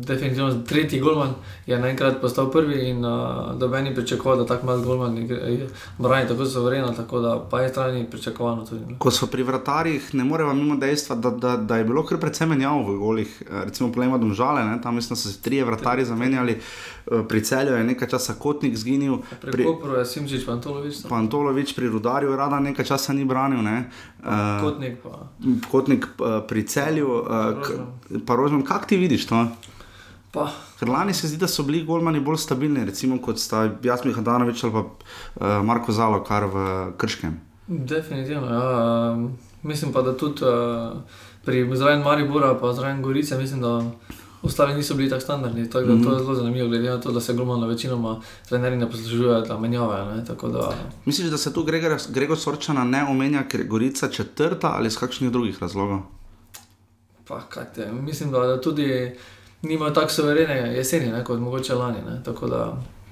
definitivno 0.01 0.55
tretji 0.63 1.01
golman, 1.01 1.35
je 1.67 1.75
naenkrat 1.77 2.21
postal 2.21 2.47
prvi 2.49 2.85
in 2.85 3.05
uh, 3.05 3.11
dobeni 3.55 3.91
pričakoval, 3.91 4.39
da 4.39 4.47
tako 4.47 4.67
mlad 4.67 4.83
golman 4.83 5.17
je- 5.19 5.67
brani 5.99 6.29
tako 6.29 6.45
sovereno, 6.47 6.89
tako 6.91 7.21
da 7.21 7.45
pa 7.45 7.61
je 7.61 7.69
strani 7.69 8.07
pričakovano 8.07 8.65
tudi. 8.65 8.85
no. 8.85 8.97
Ko 8.99 9.11
so 9.11 9.27
pri 9.27 9.43
vratarjih, 9.45 10.15
ne 10.15 10.25
moremo 10.25 10.55
mimo 10.55 10.77
dejstva, 10.77 11.17
da, 11.17 11.31
da, 11.33 11.57
da 11.59 11.77
je 11.77 11.85
bilo 11.85 12.05
kar 12.05 12.19
precej 12.19 12.47
menjav 12.47 12.79
v 12.81 12.97
golih. 12.97 13.43
Eh, 13.43 13.65
Recimo, 13.65 13.93
plema 13.93 14.19
Domžale, 14.19 14.65
ne, 14.65 14.81
tam 14.81 14.95
mislim, 14.95 15.11
da 15.11 15.17
so 15.17 15.29
se 15.29 15.41
trije 15.41 15.65
vratarji 15.65 16.05
zamenjali, 16.07 16.61
Eh, 17.07 17.21
pri 17.23 17.41
celju 17.43 17.75
je 17.75 17.85
nekaj 17.85 18.09
časa 18.09 18.33
Kotnik 18.35 18.77
zginil, 18.77 19.19
Pri 19.41 19.51
pri 19.53 19.65
Kopru 19.65 19.93
je 19.93 20.05
Simčič, 20.07 20.47
Pantolovič, 20.47 21.03
no. 21.03 21.09
Pantolovič 21.11 21.75
pri 21.75 21.89
Rudarju, 21.89 22.33
rada 22.33 22.61
nekaj 22.61 22.85
časa 22.87 23.13
ni 23.13 23.25
branil. 23.25 23.61
Ne. 23.61 23.91
Eh, 24.21 24.61
Kotnik 24.63 24.97
pa. 25.03 25.29
Kotnik 25.71 26.07
eh, 26.09 26.41
pri 26.43 26.63
celju, 26.65 27.09
eh, 27.21 27.29
k- 27.59 27.64
pa 28.27 28.37
Rožman, 28.37 28.65
kako 28.65 28.87
ti 28.87 28.97
vidiš 28.97 29.27
to? 29.27 29.47
pa 30.35 30.51
Ker 30.79 30.89
lani 30.89 31.15
se 31.15 31.29
zdi, 31.29 31.39
da 31.39 31.49
so 31.49 31.63
bili 31.63 31.85
golmani 31.87 32.21
bolj 32.21 32.41
stabilni, 32.43 32.85
recimo 32.85 33.21
kot 33.23 33.39
sta 33.39 33.69
Jasmin 33.83 34.15
Hadanovič 34.15 34.65
ali 34.65 34.73
pa 34.73 34.83
uh, 34.83 35.65
Marko 35.65 35.93
Zalo, 35.93 36.25
kar 36.27 36.49
v 36.51 36.65
Krškem. 36.99 37.39
Definitivno. 37.67 38.51
Ja. 38.51 39.13
Um, 39.13 39.31
mislim 39.63 39.93
pa, 39.93 40.03
da 40.03 40.17
tudi 40.17 40.45
uh, 40.45 40.99
pri 41.45 41.63
zraven 41.77 42.03
Maribora, 42.03 42.55
pa 42.61 42.73
zraven 42.75 43.03
Gorice, 43.03 43.39
mislim, 43.39 43.61
da 43.61 43.83
ostali 44.43 44.75
niso 44.75 44.95
bili 44.95 45.09
tako 45.11 45.21
standardni. 45.21 45.71
Tako 45.71 45.87
da 45.87 45.95
mm 45.95 46.01
-hmm. 46.01 46.05
to 46.05 46.13
je 46.13 46.19
zelo 46.19 46.35
zanimivo, 46.35 46.69
glede 46.69 46.91
na 46.91 47.01
to, 47.01 47.13
da 47.13 47.21
se 47.21 47.35
gromno 47.35 47.67
večinoma 47.67 48.21
trenerji 48.49 48.79
ne 48.79 48.91
poslužujejo, 48.91 49.41
da 49.41 49.59
menjavajo. 49.59 50.05
Da... 50.53 50.75
Misliš, 51.05 51.31
da 51.31 51.39
se 51.39 51.53
tu 51.53 51.63
Gregor, 51.63 51.99
Gregor 52.09 52.39
Sorčana 52.39 52.85
ne 52.85 53.05
omenja, 53.05 53.49
ker 53.49 53.61
je 53.61 53.67
Gorica 53.67 54.09
četrta 54.09 54.73
ali 54.77 54.87
iz 54.87 54.99
kakšnih 54.99 55.31
drugih 55.31 55.63
razlogov? 55.63 56.01
Pa, 57.29 57.41
kaj 57.49 57.65
te, 57.75 57.93
mislim, 57.93 58.33
da, 58.33 58.39
da 58.39 58.61
tudi 58.61 59.17
nimajo 59.63 59.91
tako 59.91 60.13
suverene 60.13 60.75
jeseni, 60.77 61.13
ne, 61.13 61.25
kot 61.25 61.41
mogoče 61.41 61.75
lani. 61.75 62.03
Ne? 62.07 62.23
Tako 62.25 62.47
da 62.47 62.67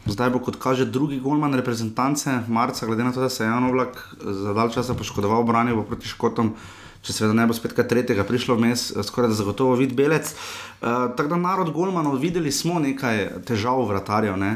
Zdaj 0.07 0.31
bo, 0.35 0.40
kot 0.42 0.57
kaže, 0.59 0.85
drugi 0.90 1.21
golman 1.23 1.54
reprezentance, 1.54 2.40
marca, 2.49 2.87
glede 2.87 3.04
na 3.04 3.12
to, 3.12 3.21
da 3.23 3.28
se 3.28 3.45
je 3.45 3.49
Jan 3.49 3.64
Oblak 3.64 4.00
za 4.21 4.54
dalj 4.54 4.73
časa 4.75 4.95
poškodoval, 4.99 5.45
branil 5.47 5.78
bo 5.78 5.85
proti 5.87 6.11
Škotom. 6.11 6.57
Če 7.02 7.12
se 7.12 7.28
ne 7.35 7.47
bo 7.50 7.54
spet 7.54 7.73
kaj 7.75 7.88
tretjega 7.90 8.23
prišlo 8.26 8.54
vmes, 8.54 8.92
skoraj 9.07 9.33
da 9.33 9.35
zagotovo 9.35 9.75
vid 9.78 9.95
belec. 9.99 10.28
Uh, 10.31 11.11
tako 11.19 11.33
da 11.33 11.38
narod 11.42 11.73
Golmanov 11.75 12.14
videli 12.23 12.52
smo 12.54 12.78
nekaj 12.83 13.42
težav 13.47 13.83
vratarjev, 13.88 14.37
ne? 14.38 14.52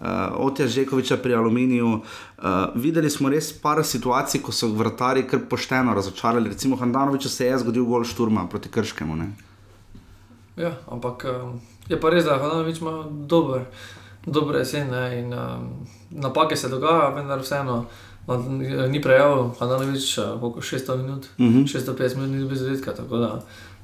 Uh, 0.00 0.06
od 0.34 0.60
Ježekoviča 0.60 1.16
pri 1.16 1.34
Aluminiju. 1.34 1.86
Uh, 1.88 2.44
videli 2.74 3.10
smo 3.10 3.28
res 3.28 3.52
par 3.52 3.84
situacij, 3.84 4.42
ko 4.42 4.52
so 4.52 4.68
vrtari 4.68 5.26
kar 5.26 5.40
pošteno 5.50 5.94
razočarali. 5.94 6.48
Recimo 6.48 6.76
Handanoviča 6.76 7.28
se 7.28 7.46
je 7.46 7.58
zgodil 7.58 7.84
gol 7.84 8.04
šturma 8.04 8.46
proti 8.48 8.68
Krškemu. 8.68 9.16
Ne? 9.16 9.30
Ja, 10.56 10.74
ampak 10.88 11.24
je 11.88 12.00
pa 12.00 12.10
res, 12.10 12.24
da 12.24 12.38
Handanovič 12.38 12.80
ima 12.80 13.04
dober 13.10 13.64
dobro 14.26 14.58
jesen 14.58 14.90
ne, 14.90 15.20
in 15.20 15.32
um, 15.34 15.86
napake 16.10 16.56
se 16.56 16.68
dogajajo, 16.68 17.14
vendar 17.14 17.40
vseeno. 17.40 17.84
Ni 18.88 19.00
prejel, 19.02 19.48
več, 19.58 20.12
koliko 20.40 20.60
600 20.60 20.96
minut, 20.96 21.26
uh 21.38 21.46
-huh. 21.46 21.64
650 21.66 22.16
minut, 22.16 22.30
ni 22.30 22.48
bil 22.48 22.56
zadetka, 22.56 22.92
tako 22.94 23.16
da 23.16 23.40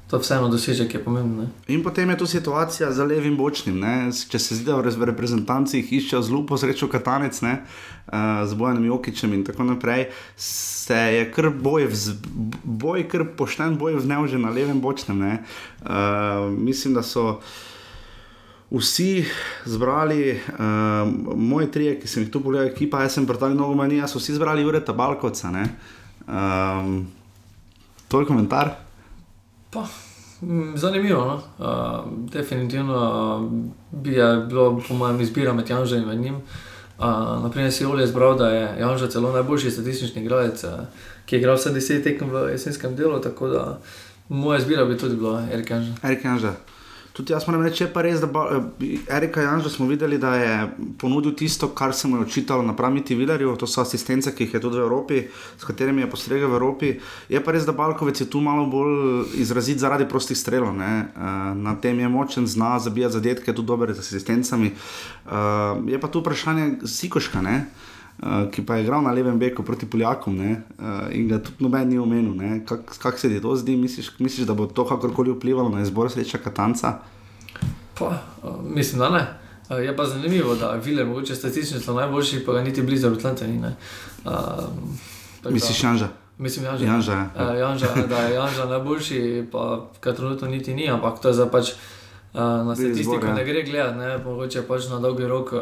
to 0.07 0.19
vseeno 0.19 0.47
dosežek 0.47 0.93
je 0.93 1.03
pomemben. 1.03 1.49
In 1.67 1.83
potem 1.83 2.09
je 2.09 2.17
tu 2.17 2.25
situacija 2.25 2.91
za 2.91 3.03
levim 3.03 3.35
bočnim. 3.37 3.79
Ne? 3.79 4.07
Če 4.11 4.39
se 4.39 4.59
da 4.63 4.79
v 4.79 5.09
reprezentanciji 5.11 5.83
iščejo 5.83 6.21
zelo 6.23 6.45
posrečo 6.47 6.87
katanec 6.87 7.41
ne? 7.43 7.57
uh, 7.59 8.47
z 8.47 8.55
bojem 8.55 8.85
Jokičem 8.87 9.33
in 9.35 9.43
tako 9.43 9.67
naprej, 9.67 10.07
se 10.37 10.95
je 10.95 11.27
kar 11.31 11.49
boj, 11.51 11.89
vz, 11.91 12.15
boj 12.63 13.07
kar 13.11 13.27
pošten 13.35 13.75
boj 13.77 13.99
vnev 13.99 14.29
že 14.31 14.39
na 14.39 14.49
levem 14.49 14.79
bočnem. 14.81 15.21
Uh, 15.27 16.47
mislim, 16.55 16.95
da 16.95 17.03
so 17.03 17.41
vsi 18.71 19.25
zbrali, 19.65 20.39
um, 20.59 21.13
moji 21.35 21.71
trije, 21.71 21.99
ki 21.99 22.07
sem 22.07 22.23
jih 22.23 22.31
tu 22.31 22.39
pogledal, 22.43 22.71
ekipa, 22.71 23.03
jaz 23.03 23.19
sem 23.19 23.27
prtal 23.27 23.55
mnogo 23.55 23.75
manj, 23.75 23.99
so 24.07 24.19
vsi 24.19 24.39
zbrali 24.39 24.65
ure 24.67 24.79
tabalkovca. 24.83 25.51
Um, 26.27 27.07
to 28.07 28.23
je 28.23 28.27
komentar. 28.27 28.86
Pa. 29.71 29.87
Zanimivo. 30.75 31.25
No? 31.25 31.41
Uh, 31.57 32.29
definitivno 32.31 33.39
bi 33.91 34.11
bilo, 34.49 34.81
po 34.87 34.93
mojem, 34.93 35.21
izbira 35.21 35.53
med 35.53 35.69
Janžem 35.69 36.11
in 36.11 36.21
njim. 36.21 36.35
Uh, 36.35 37.03
naprimer, 37.43 37.71
si 37.71 37.85
Olje 37.85 38.03
izbral, 38.03 38.37
da 38.37 38.49
je 38.49 38.79
Janža 38.79 39.07
celo 39.07 39.31
najboljši 39.31 39.71
statistični 39.71 40.21
igralec, 40.21 40.63
uh, 40.63 40.71
ki 41.25 41.35
je 41.35 41.39
igral 41.39 41.55
vse 41.55 41.73
deset 41.73 42.03
tekem 42.03 42.29
v 42.29 42.49
jesenskem 42.51 42.95
delu. 42.95 43.21
Tako 43.21 43.47
da 43.47 43.79
moja 44.29 44.59
izbira 44.59 44.85
bi 44.85 44.97
tudi 44.97 45.15
bila 45.15 45.47
Erik 45.53 45.69
Janža. 45.69 45.93
Erik 46.03 46.25
Janža. 46.25 46.53
Tudi 47.17 47.33
jaz 47.33 47.47
moram 47.47 47.63
reči, 47.65 47.87
pa 47.89 48.03
res, 48.05 48.19
da 48.21 48.43
je 48.77 48.99
Erika 49.09 49.41
Janža 49.41 49.71
smo 49.73 49.87
videli, 49.89 50.19
da 50.21 50.35
je 50.37 50.57
ponudil 51.01 51.33
tisto, 51.33 51.71
kar 51.73 51.93
se 51.93 52.07
mu 52.07 52.19
je 52.19 52.27
očitalo 52.27 52.61
na 52.61 52.75
pramiti 52.77 53.15
Vidarju, 53.15 53.55
to 53.57 53.65
so 53.67 53.81
asistence, 53.81 54.29
ki 54.35 54.45
jih 54.45 54.53
je 54.53 54.61
tudi 54.61 54.77
v 54.77 54.85
Evropi, 54.85 55.23
s 55.57 55.65
katerimi 55.65 56.05
je 56.05 56.11
postregel 56.11 56.51
v 56.51 56.59
Evropi. 56.59 56.91
Je 57.29 57.41
pa 57.41 57.55
res, 57.57 57.65
da 57.65 57.73
Balkovec 57.73 58.21
je 58.21 58.29
tu 58.29 58.37
malo 58.41 58.67
bolj 58.69 59.33
izrazit 59.41 59.81
zaradi 59.81 60.05
prostih 60.05 60.37
strelov. 60.37 60.77
Ne? 60.77 60.93
Eh, 61.09 61.57
na 61.57 61.73
tem 61.81 61.99
je 61.99 62.07
močen, 62.07 62.45
zna 62.45 62.77
zabijati 62.79 63.17
zadetke, 63.17 63.53
tudi 63.53 63.67
dobre 63.67 63.97
z 63.97 64.05
asistencami. 64.05 64.69
Eh, 64.69 65.33
je 65.89 65.97
pa 65.97 66.07
tu 66.13 66.21
vprašanje 66.21 66.85
Sikoška. 66.85 67.41
Ne? 67.41 67.65
Uh, 68.17 68.49
ki 68.51 68.65
pa 68.65 68.75
je 68.75 68.83
igral 68.83 69.03
na 69.05 69.11
levem 69.13 69.37
beku 69.39 69.61
proti 69.63 69.85
Poljakom 69.85 70.39
uh, 70.41 70.55
in 71.13 71.27
ga 71.29 71.37
tudi 71.37 71.61
noben 71.61 71.89
ni 71.89 71.99
omenil. 72.01 72.63
Kako 72.65 72.97
kak 72.99 73.19
se 73.19 73.29
ti 73.29 73.41
to 73.41 73.55
zdi? 73.55 73.75
Misliš, 73.77 74.09
misliš, 74.19 74.47
da 74.47 74.53
bo 74.57 74.65
to 74.65 74.85
kakorkoli 74.89 75.31
vplivalo 75.31 75.69
na 75.69 75.81
izbor 75.81 76.09
sreča 76.11 76.37
Katanca? 76.37 76.93
Pa, 77.99 78.17
uh, 78.43 78.55
mislim, 78.63 78.99
da 78.99 79.09
ne. 79.09 79.21
Uh, 79.69 79.83
je 79.85 79.95
pa 79.95 80.05
zanimivo, 80.05 80.55
da 80.55 80.71
je 80.73 80.81
Viler, 80.81 81.05
mogoče 81.05 81.35
statistično 81.35 81.93
najboljši, 81.93 82.45
pa 82.45 82.53
ga 82.53 82.61
niti 82.61 82.81
blizu 82.81 83.07
Atlante 83.07 83.47
ni. 83.47 83.61
Uh, 84.25 85.51
misliš, 85.51 85.83
Janža? 85.83 86.07
Mislim, 86.37 86.65
Janža, 86.65 86.85
Janža, 86.85 87.13
ja. 87.13 87.29
uh, 87.35 87.57
Janža, 87.59 87.87
da 88.09 88.17
je 88.17 88.33
Janža 88.33 88.65
najboljši, 88.65 89.45
pa 89.51 89.89
ga 90.01 90.13
trenutno 90.13 90.47
niti 90.47 90.73
ni, 90.73 90.89
ampak 90.89 91.21
to 91.21 91.27
je 91.27 91.33
za 91.33 91.45
pač. 91.45 91.71
Na 92.37 92.75
statistiko 92.75 93.33
ne 93.33 93.43
gre 93.45 93.63
gledati, 93.65 93.97
ne, 93.97 94.17
mogoče 94.21 94.61
pač 94.67 94.89
na 94.91 94.99
dolgi 95.01 95.25
rok, 95.25 95.53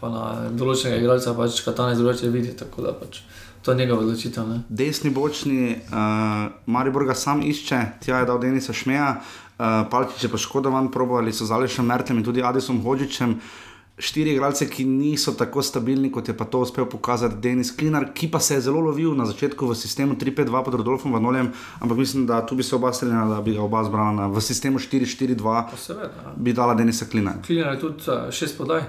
pa 0.00 0.08
na 0.08 0.22
določenega 0.56 1.02
igralca, 1.02 1.34
pač 1.36 1.60
katane 1.66 1.98
drugače 1.98 2.30
vidi. 2.32 2.54
Tako 2.56 2.86
da 2.86 2.94
pač 2.96 3.20
to 3.62 3.74
je 3.74 3.78
njegova 3.82 4.06
odločitev. 4.06 4.54
Desni 4.68 5.12
bočni, 5.14 5.76
uh, 5.76 6.48
Maribor 6.66 7.04
ga 7.06 7.14
sam 7.14 7.44
išče, 7.46 7.82
tja 8.02 8.22
je 8.22 8.30
dal 8.30 8.40
Denisa 8.42 8.72
Šmeja, 8.74 9.10
uh, 9.20 9.84
Palčič 9.92 10.24
je 10.24 10.32
poškodovan, 10.32 10.88
probali 10.90 11.32
so 11.36 11.46
z 11.46 11.54
Alešem 11.54 11.86
Mertem 11.86 12.18
in 12.18 12.24
tudi 12.26 12.42
Adisom 12.42 12.80
Hodžičem. 12.82 13.36
Uh, 13.36 13.71
štiri 14.02 14.32
igralce, 14.32 14.66
ki 14.70 14.84
niso 14.84 15.32
tako 15.38 15.62
stabilni, 15.62 16.10
kot 16.12 16.28
je 16.28 16.34
pa 16.36 16.44
to 16.44 16.60
uspel 16.60 16.88
pokazati 16.90 17.38
Denis 17.40 17.70
Klinar, 17.76 18.08
ki 18.14 18.30
pa 18.30 18.40
se 18.40 18.54
je 18.54 18.64
zelo 18.66 18.80
lovil 18.80 19.14
na 19.14 19.26
začetku 19.26 19.66
v 19.66 19.76
sistemu 19.78 20.16
3-5-2 20.18 20.64
pod 20.64 20.74
Rodolfom 20.74 21.14
Vanoljem, 21.14 21.52
ampak 21.78 21.98
mislim, 21.98 22.26
da 22.26 22.40
tu 22.46 22.58
bi 22.58 22.66
se 22.66 22.74
oba 22.76 22.92
strinjala, 22.92 23.36
da 23.36 23.42
bi 23.42 23.54
ga 23.54 23.62
oba 23.62 23.84
zbrala 23.84 24.26
v 24.26 24.42
sistemu 24.42 24.82
4-4-2, 24.82 26.34
bi 26.36 26.52
dala 26.52 26.74
Denisa 26.74 27.06
Klinar. 27.06 27.38
Klinar 27.46 27.74
je 27.74 27.80
tudi 27.80 28.02
šest 28.30 28.58
podaj. 28.58 28.82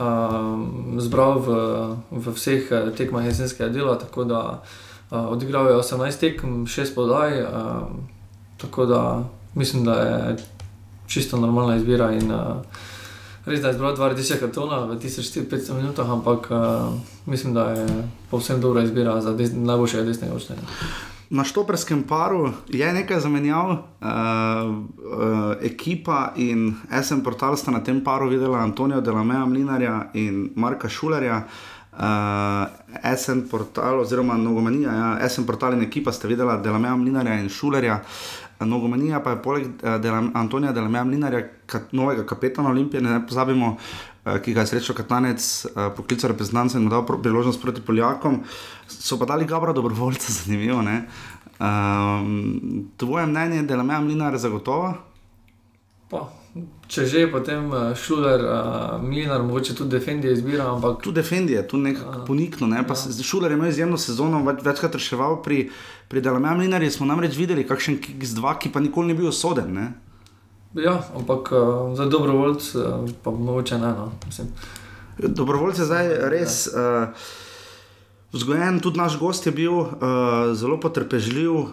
Uh, 0.00 0.06
zbral 1.02 1.42
v, 1.44 1.48
v 2.10 2.32
vseh 2.32 2.70
tekmah 2.96 3.26
jesenskega 3.26 3.68
dela, 3.68 3.98
tako 3.98 4.24
da 4.24 4.40
uh, 4.62 5.28
odigral 5.28 5.68
je 5.68 5.76
18 5.76 6.20
tekem, 6.20 6.64
6 6.66 6.94
podaj. 6.94 7.42
Uh, 7.42 7.90
tako 8.56 8.86
da 8.86 9.24
mislim, 9.54 9.84
da 9.84 9.94
je 9.94 10.36
čisto 11.06 11.36
normalna 11.36 11.76
izbira. 11.76 12.12
In, 12.16 12.32
uh, 12.32 12.64
Res 13.50 13.60
da 13.60 13.68
je 13.68 13.74
zbral 13.74 13.96
2000 13.96 14.38
kartona 14.38 14.84
v 14.86 14.94
1500 15.02 15.74
minutah, 15.74 16.06
ampak 16.06 16.50
uh, 16.50 16.94
mislim, 17.26 17.54
da 17.54 17.70
je 17.74 17.86
povsem 18.30 18.60
dobra 18.60 18.84
izbira 18.86 19.20
za 19.20 19.32
des, 19.34 19.50
najboljšega 19.54 20.04
desnega 20.06 20.36
učenja. 20.38 20.62
Na 21.30 21.42
štoperskem 21.44 22.02
paru 22.06 22.52
je 22.68 22.92
nekaj 22.92 23.20
zamenjav, 23.20 23.70
uh, 23.70 23.78
uh, 24.06 25.56
ekipa 25.66 26.32
in 26.36 26.76
SM 27.02 27.24
portal 27.26 27.56
sta 27.56 27.74
na 27.74 27.82
tem 27.82 28.04
paru 28.04 28.28
videla 28.30 28.62
Antonijo 28.62 29.00
Delameja 29.00 29.46
Mlinarja 29.46 30.10
in 30.14 30.52
Marka 30.54 30.88
Šulerja. 30.88 31.42
Uh, 31.90 32.70
SM 33.02 33.48
portal, 33.50 34.00
oziroma 34.00 34.36
Nogomanija, 34.38 34.92
ja, 34.94 35.28
SM 35.28 35.42
portal 35.42 35.74
in 35.74 35.82
ekipa 35.82 36.12
sta 36.12 36.28
videla 36.28 36.56
Delameja 36.56 36.96
Mlinarja 36.96 37.40
in 37.42 37.48
Šulerja. 37.50 37.98
Nogomanija 38.66 39.20
pa 39.24 39.30
je 39.34 39.42
poleg 39.42 39.66
uh, 39.66 39.96
Delam, 40.02 40.30
Antonija 40.34 40.72
Delameja 40.72 41.04
Mlinarja, 41.04 41.42
kat, 41.66 41.92
novega 41.92 42.26
kapetana 42.26 42.70
Olimpije, 42.70 43.02
ne 43.02 43.20
pozabimo, 43.26 43.76
uh, 43.76 44.38
ki 44.44 44.54
ga 44.54 44.64
je 44.64 44.72
srečal 44.74 44.96
Katanec, 44.96 45.46
uh, 45.70 45.86
poklical 45.96 46.32
reprezentance 46.34 46.78
in 46.78 46.84
mu 46.84 46.90
dal 46.90 47.06
priložnost 47.06 47.62
proti 47.62 47.80
Poljakom, 47.80 48.42
so 48.88 49.18
pa 49.18 49.28
dali 49.30 49.46
Gabra 49.46 49.72
dobrovoljca, 49.72 50.32
zanimivo. 50.42 50.82
Um, 51.60 52.90
tvoje 52.96 53.26
mnenje 53.26 53.62
Delameja 53.62 54.00
Mlinar 54.00 54.38
zagotovo? 54.38 54.94
Pa. 56.10 56.39
Če 56.90 57.04
že 57.06 57.20
potem 57.30 57.68
šuler, 57.94 58.42
uh, 58.42 58.96
mlinar, 58.98 59.44
mogoče 59.46 59.76
tudi 59.78 59.94
defendije 59.94 60.32
izbira. 60.34 60.66
Ampak... 60.72 60.98
Tu 61.04 61.12
defendije, 61.14 61.62
tu 61.68 61.78
nekako 61.78 62.24
ponikno. 62.26 62.66
Ne? 62.66 62.82
Ja. 62.82 62.96
Šuler 63.22 63.52
je 63.52 63.58
imel 63.58 63.70
izjemno 63.70 63.98
sezono, 63.98 64.42
več, 64.46 64.64
večkrat 64.66 64.98
reševal 64.98 65.38
pri, 65.44 65.68
pri 66.10 66.22
Delameju 66.26 66.58
Mlinarju. 66.58 66.90
Smo 66.90 67.06
namreč 67.06 67.38
videli, 67.38 67.66
kakšen 67.68 68.00
X2, 68.16 68.56
ki 68.58 68.72
pa 68.74 68.82
nikoli 68.82 69.12
ni 69.12 69.18
bil 69.20 69.30
soden. 69.30 69.70
Ne? 69.76 69.86
Ja, 70.74 70.96
ampak 71.14 71.52
uh, 71.54 71.94
za 71.98 72.08
dobrovoljce, 72.10 72.82
uh, 72.82 73.14
pa 73.22 73.30
mogoče 73.30 73.78
ne. 73.78 73.94
No, 74.00 74.10
dobrovoljce 75.22 75.86
zdaj 75.86 76.10
res. 76.34 76.64
Uh, 76.74 77.14
Vzgojen, 78.32 78.78
tudi 78.80 78.98
naš 78.98 79.18
gost 79.18 79.46
je 79.46 79.52
bil 79.52 79.72
uh, 79.74 79.88
zelo 80.54 80.76
potrpežljiv, 80.80 81.52
uh, 81.52 81.70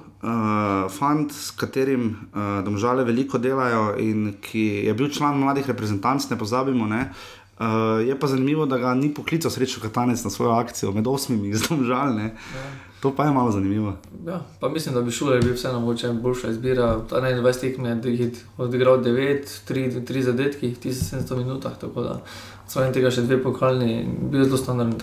fant, 0.89 1.31
s 1.31 1.51
katerim 1.53 2.07
uh, 2.09 2.63
domžale 2.65 3.05
veliko 3.05 3.37
delajo 3.37 3.91
in 4.01 4.31
ki 4.41 4.65
je 4.87 4.95
bil 4.97 5.11
član 5.13 5.37
mladih 5.37 5.69
reprezentanc, 5.69 6.25
ne 6.29 6.37
pozabimo. 6.37 6.87
Ne? 6.89 7.11
Uh, 7.59 8.01
je 8.07 8.17
pa 8.19 8.27
zanimivo, 8.27 8.65
da 8.65 8.81
ga 8.81 8.95
ni 8.97 9.13
poklical 9.13 9.53
srečo 9.53 9.81
Katanec 9.81 10.23
na 10.23 10.29
svojo 10.33 10.57
akcijo 10.57 10.91
med 10.91 11.07
osmimi 11.07 11.53
iz 11.53 11.61
domžalne. 11.69 12.33
Ja. 12.33 12.65
To 13.05 13.13
pa 13.15 13.25
je 13.25 13.31
malo 13.31 13.51
zanimivo. 13.51 13.93
Ja, 14.25 14.41
pa 14.59 14.69
mislim, 14.69 14.95
da 14.95 15.01
bi 15.01 15.11
šule 15.11 15.39
bil 15.39 15.53
vseeno 15.53 15.79
mogoče 15.79 16.09
boljša 16.09 16.49
izbira. 16.49 16.99
Ta 17.09 17.21
21 17.21 17.61
tekme 17.61 17.89
je 18.03 18.31
odigral 18.57 19.03
9, 19.03 19.45
3, 19.69 20.01
3 20.01 20.21
zadetki 20.21 20.67
v 20.67 20.79
1700 20.89 21.37
minutah, 21.37 21.77
tako 21.77 22.01
da 22.01 22.21
so 22.67 22.81
tega 22.93 23.11
še 23.13 23.21
dve 23.21 23.43
pokalni, 23.43 24.05
bil 24.31 24.45
zelo 24.45 24.57
standardni. 24.57 24.97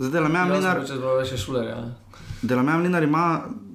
Zdaj, 0.00 0.22
Lamea 0.24 0.46
Mlinar. 0.48 0.84
Če 0.88 0.96
zdaj 0.96 1.26
še 1.28 1.40
šuler. 1.40 1.66
Ja. 1.68 1.80
Lamea 2.56 2.78
Mlinar 2.80 3.04
ima 3.04 3.24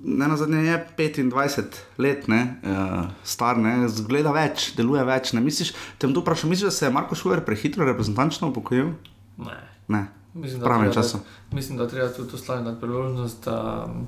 ne 0.05 0.27
na 0.27 0.37
zadnje 0.37 0.57
je 0.57 0.87
25 0.97 1.63
let, 1.97 2.27
ne, 2.27 2.55
uh, 2.63 3.05
star, 3.23 3.57
ne, 3.57 3.87
zgleda 3.89 4.31
več, 4.35 4.71
deluje 4.77 5.03
več. 5.05 5.33
Ne. 5.33 5.41
Misliš, 5.41 5.73
tem 6.01 6.13
tu 6.13 6.21
vprašam, 6.21 6.51
misliš, 6.53 6.69
da 6.69 6.75
se 6.77 6.85
je 6.85 6.93
Marko 6.93 7.17
Šuler 7.17 7.41
prehitro 7.45 7.87
reprezentančno 7.89 8.51
upokojil? 8.53 8.93
Ne. 9.41 9.57
Ne. 9.89 10.05
Mislim, 10.33 10.61
V 10.61 10.67
pravem 10.67 10.93
času. 10.93 11.21
Mislim, 11.55 11.77
da 11.79 11.87
treba 11.87 12.09
tudi 12.13 12.35
ustvariti 12.35 12.67
nad 12.67 12.79
priložnost. 12.79 13.47
Um, 13.47 14.07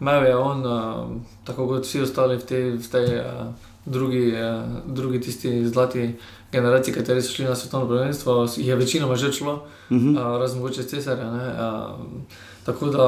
Imel 0.00 0.24
je 0.26 0.36
on, 0.36 0.64
um, 0.66 1.18
tako 1.44 1.66
kot 1.68 1.84
vsi 1.84 2.00
ostali 2.02 2.38
v 2.40 2.44
tej, 2.48 2.64
v 2.80 2.88
tej 2.90 3.08
uh, 3.20 3.52
drugi, 3.86 4.32
uh, 4.32 4.62
drugi 4.86 5.20
tisti 5.20 5.68
zlati 5.68 6.14
generaciji, 6.52 6.94
kateri 6.94 7.22
so 7.22 7.32
šli 7.32 7.44
na 7.44 7.54
svetovno 7.54 7.88
prvenstvo, 7.88 8.48
je 8.56 8.76
večinoma 8.76 9.16
že 9.16 9.32
šlo, 9.32 9.62
Mhm. 9.90 10.08
uh, 10.10 10.22
razen 10.22 10.58
mogoče 10.58 10.82
cesarja. 10.82 11.24
ne, 11.26 11.46
Um, 11.50 12.22
tako 12.64 12.86
da 12.86 13.04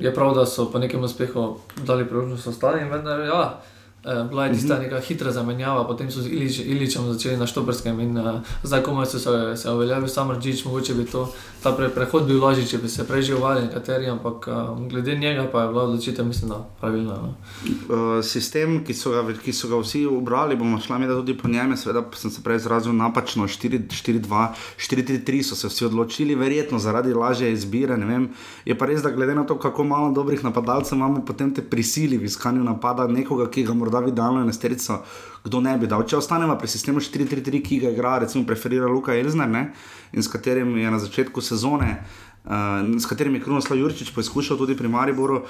je 0.00 0.14
prav, 0.14 0.34
da 0.34 0.46
so 0.46 0.66
po 0.66 0.78
nekem 0.78 1.02
uspehu 1.02 1.56
dali 1.78 2.04
priložnost 2.04 2.46
ostalim, 2.46 2.88
vendar 2.88 3.20
ja. 3.20 3.60
Eh, 4.06 4.24
Bila 4.28 4.46
je 4.46 4.54
tista 4.54 4.78
neka 4.78 5.00
hitra 5.00 5.32
zamenjava, 5.32 5.86
potem 5.86 6.10
so 6.10 6.22
z 6.22 6.26
Ilič, 6.26 6.58
Iličem 6.58 7.12
začeli 7.12 7.36
na 7.36 7.46
Štoprskem 7.46 8.00
in 8.00 8.18
uh, 8.18 8.40
zdaj 8.62 8.82
komaj 8.82 9.06
so 9.06 9.18
se, 9.18 9.56
se 9.56 9.70
uveljavili 9.70 10.08
sam 10.08 10.30
Rčič, 10.30 10.64
mogoče 10.64 10.94
bi 10.94 11.04
to, 11.04 11.32
ta 11.62 11.72
pre, 11.72 11.88
prehod 11.88 12.26
bil 12.26 12.42
lažji, 12.44 12.66
če 12.66 12.78
bi 12.78 12.88
se 12.88 13.06
preživljali 13.06 13.66
nekateri, 13.66 14.08
ampak 14.08 14.48
uh, 14.48 14.86
glede 14.88 15.16
njega 15.18 15.48
pa 15.52 15.62
je 15.62 15.68
bila 15.68 15.82
odločitev, 15.82 16.26
mislim, 16.26 16.50
da 16.50 16.60
pravilna. 16.80 17.14
No. 17.14 17.34
Uh, 17.66 18.24
sistem, 18.24 18.84
ki 18.84 18.94
so, 18.94 19.10
ga, 19.10 19.24
ki 19.42 19.52
so 19.52 19.68
ga 19.68 19.80
vsi 19.82 20.04
ubrali, 20.06 20.56
bomo 20.56 20.78
šla 20.80 20.98
mi 20.98 21.06
da 21.06 21.14
tudi 21.14 21.36
po 21.38 21.48
njem. 21.48 21.76
Seveda 21.76 22.04
sem 22.14 22.30
se 22.30 22.42
prej 22.42 22.56
izrazil 22.56 22.94
napačno, 22.94 23.48
4-2, 23.48 24.46
4-3 24.78 25.42
so 25.42 25.56
se 25.56 25.68
vsi 25.68 25.84
odločili, 25.86 26.34
verjetno 26.34 26.78
zaradi 26.78 27.14
lažje 27.14 27.52
izbire. 27.52 27.96
ne 27.96 28.06
vem. 28.06 28.28
Je 28.64 28.78
pa 28.78 28.86
res, 28.86 29.02
da 29.02 29.10
glede 29.10 29.34
na 29.34 29.44
to, 29.46 29.58
kako 29.58 29.84
malo 29.84 30.12
dobrih 30.12 30.44
napadalcev 30.44 30.96
imamo, 30.98 31.24
potem 31.24 31.54
te 31.54 31.62
prisili 31.62 32.18
v 32.18 32.24
iskanju 32.24 32.64
napada 32.64 33.06
nekoga, 33.06 33.50
ki 33.50 33.64
ga 33.66 33.74
morda 33.74 33.95
v 34.00 34.12
idealno 34.12 34.42
enesterico, 34.42 35.02
kdo 35.44 35.60
ne 35.60 35.76
bi 35.78 35.86
dal. 35.86 36.04
Če 36.08 36.18
ostanemo 36.20 36.56
pri 36.58 36.70
sistemu 36.70 37.02
4-3-3, 37.02 37.62
ki 37.62 37.80
ga 37.84 37.92
igra, 37.94 38.18
recimo 38.24 38.46
preferira 38.46 38.90
Luka 38.90 39.14
Elzner 39.14 39.48
ne? 39.48 39.70
in 40.12 40.22
s 40.22 40.30
katerim 40.32 40.76
je 40.78 40.90
na 40.90 40.98
začetku 40.98 41.40
sezone. 41.40 42.00
Uh, 42.46 42.84
s 42.98 43.06
katerim 43.10 43.34
je 43.34 43.42
Krunoslav 43.42 43.78
Jurčič 43.78 44.14
poskušal 44.14 44.56
tudi 44.56 44.76
pri 44.78 44.88
Mariboru. 44.88 45.42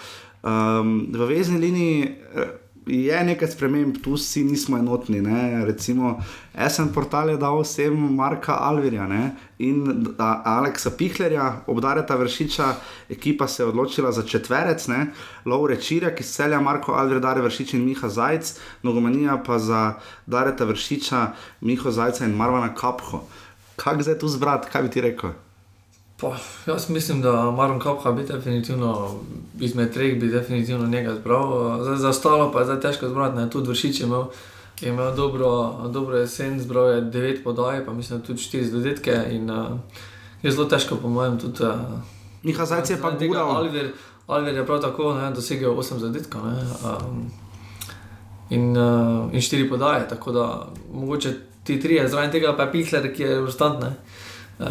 Um, 0.42 1.12
v 1.12 1.28
vezni 1.28 1.60
liniji 1.60 2.08
uh, 2.08 2.56
je 2.86 3.24
nekaj 3.24 3.48
sprememb, 3.48 3.96
tu 4.02 4.16
si 4.16 4.44
nismo 4.44 4.78
enotni. 4.78 5.20
Ne? 5.20 5.64
Recimo, 5.64 6.22
SN 6.54 6.92
portal 6.94 7.30
je 7.30 7.36
dal 7.36 7.58
vsem 7.62 7.94
Marka 8.14 8.54
Alvirja 8.62 9.08
ne? 9.10 9.34
in 9.58 10.06
a, 10.18 10.42
Aleksa 10.58 10.90
Pihlerja, 10.90 11.64
obdareta 11.66 12.16
vršiča, 12.16 12.66
ekipa 13.10 13.48
se 13.48 13.62
je 13.62 13.66
odločila 13.66 14.12
za 14.12 14.22
četverec, 14.22 14.86
ne? 14.88 15.06
Lovre 15.44 15.80
Čirja, 15.80 16.12
ki 16.14 16.22
selja 16.22 16.60
Marko 16.60 16.92
Alvir, 16.92 17.20
Dare 17.20 17.40
Vršič 17.40 17.74
in 17.74 17.86
Miha 17.86 18.08
Zajc, 18.08 18.52
nogomanija 18.82 19.40
pa 19.46 19.58
za 19.58 19.94
Dareta 20.26 20.64
Vršiča, 20.64 21.26
Miho 21.60 21.90
Zajca 21.90 22.24
in 22.24 22.36
Marvana 22.36 22.74
Kapho. 22.74 23.24
Kaj 23.76 24.02
zdaj 24.02 24.18
tu 24.18 24.28
zbrati, 24.28 24.70
kaj 24.72 24.82
bi 24.82 24.90
ti 24.90 25.00
rekel? 25.00 25.34
Pa, 26.20 26.36
jaz 26.66 26.90
mislim, 26.90 27.22
da 27.22 27.50
Maron 27.50 27.80
Kapha 27.80 28.12
bi 28.12 28.22
definitivno 28.22 29.10
izmed 29.60 29.92
treh 29.92 30.20
bi 30.20 30.28
definitivno 30.28 30.86
njega 30.86 31.14
zbral. 31.14 31.82
Zdaj, 31.82 31.96
za 31.96 32.08
ostalo 32.08 32.52
pa 32.52 32.58
je 32.58 32.64
zdaj 32.64 32.80
težko 32.80 33.08
zbrati. 33.08 33.36
Ne. 33.36 33.50
Tudi 33.50 33.68
Vršič 33.68 34.00
je 34.00 34.06
imel, 34.06 34.24
je 34.80 34.88
imel 34.88 35.16
dobro, 35.16 35.72
dobro 35.88 36.16
jesen, 36.16 36.60
zbral 36.60 36.90
je 36.90 37.00
devet 37.00 37.44
podaj, 37.44 37.86
pa 37.86 37.92
mislim, 37.92 38.20
tudi 38.22 38.42
štiri 38.42 38.64
zadetke. 38.64 39.22
In, 39.30 39.50
uh, 39.50 39.78
je 40.42 40.52
zelo 40.52 40.64
težko, 40.64 40.96
po 40.96 41.08
mojem, 41.08 41.38
tudi. 41.38 41.62
Uh, 41.62 41.74
Miha 42.42 42.64
Zajc 42.64 42.90
je 42.90 43.00
pa 43.02 43.10
gural. 43.10 43.56
Alver, 43.56 43.92
Alver 44.26 44.54
je 44.54 44.66
prav 44.66 44.80
tako 44.80 45.14
ne, 45.14 45.30
dosegel 45.30 45.78
osem 45.78 45.98
zadetkov. 45.98 46.46
Ne, 46.46 46.64
um, 46.84 47.30
in, 48.50 48.76
uh, 48.76 49.34
in 49.34 49.40
štiri 49.40 49.68
podaje, 49.68 50.08
tako 50.08 50.32
da 50.32 50.66
mogoče 50.92 51.34
ti 51.64 51.80
trije, 51.80 52.08
zraven 52.08 52.30
tega 52.30 52.56
pa 52.56 52.62
je 52.62 52.72
Pihler, 52.72 53.14
ki 53.14 53.22
je 53.22 53.40
vrstantne. 53.40 53.94
Uh, 54.58 54.66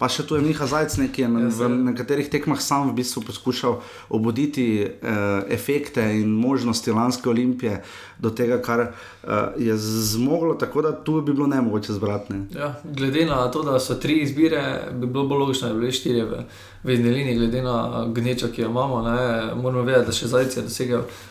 Pa 0.00 0.08
še 0.08 0.24
tu 0.24 0.32
je 0.38 0.40
Miha 0.40 0.64
Zajc, 0.64 0.94
ki 1.12 1.26
je 1.26 1.28
na, 1.28 1.42
v 1.52 1.68
nekaterih 1.92 2.30
tekmah 2.32 2.56
sam 2.64 2.88
v 2.88 2.96
bistvu 3.02 3.20
poskušal 3.28 3.82
obuditi 4.08 4.64
eh, 4.80 5.18
efekte 5.52 6.00
in 6.16 6.32
možnosti 6.40 6.88
lanske 6.96 7.28
olimpije 7.28 7.82
do 8.16 8.32
tega, 8.32 8.56
kar 8.64 8.80
eh, 8.88 9.60
je 9.60 9.76
zmoglo, 9.76 10.56
tako 10.56 10.88
da 10.88 10.94
tu 10.96 11.20
bi 11.20 11.34
bilo 11.36 11.46
ne 11.46 11.60
mogoče 11.60 11.92
zbrati. 11.92 12.32
Ne. 12.32 12.40
Ja, 12.56 12.72
glede 12.84 13.26
na 13.28 13.44
to, 13.52 13.60
da 13.62 13.76
so 13.76 13.98
tri 14.00 14.22
izbire, 14.24 14.88
bi 14.92 15.04
bilo 15.06 15.28
bolj 15.28 15.44
logično, 15.44 15.68
da 15.68 15.76
bi 15.76 15.84
bile 15.84 15.92
štiri 15.92 16.24
v 16.24 16.44
vezni 16.82 17.12
liniji, 17.12 17.36
glede 17.36 17.62
na 17.62 18.06
gnečo, 18.08 18.48
ki 18.48 18.64
jo 18.64 18.72
imamo. 18.72 19.02
Ne, 19.04 19.18
moramo 19.54 19.84
vedeti, 19.84 20.08
da 20.08 20.16
še 20.16 20.32
Zajec 20.32 20.56
je 20.56 20.64
dosegel 20.64 21.04
uh, 21.04 21.29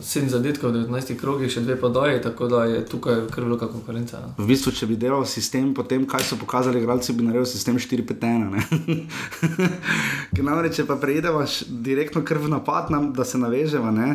sedem 0.00 0.28
zadetkov 0.32 0.72
v 0.72 0.88
19 0.88 1.20
krogih, 1.20 1.50
še 1.52 1.60
dve 1.60 1.76
podaji, 1.76 2.20
tako 2.24 2.48
da 2.48 2.64
je 2.64 2.80
tukaj 2.88 3.26
kar 3.28 3.44
velika 3.44 3.68
konkurenca. 3.68 4.20
ne. 4.20 4.32
V 4.38 4.46
bistvu, 4.48 4.72
če 4.72 4.88
bi 4.88 4.96
delal 4.96 5.26
sistem, 5.28 5.74
potem 5.76 6.06
kaj 6.08 6.24
so 6.24 6.38
pokazali 6.40 6.80
igralci, 6.80 7.12
bi 7.12 7.26
naredil 7.26 7.44
sistem 7.44 7.76
4-5-1. 7.76 8.56
Ker 10.34 10.44
namreč, 10.46 10.80
če 10.80 10.86
pa 10.88 10.96
preidemo 10.96 11.44
direktno 11.68 12.24
kar 12.24 12.40
v 12.40 12.48
napad, 12.48 12.88
nam, 12.90 13.12
da 13.12 13.24
se 13.24 13.38
navežemo, 13.38 13.92
ne, 13.92 14.08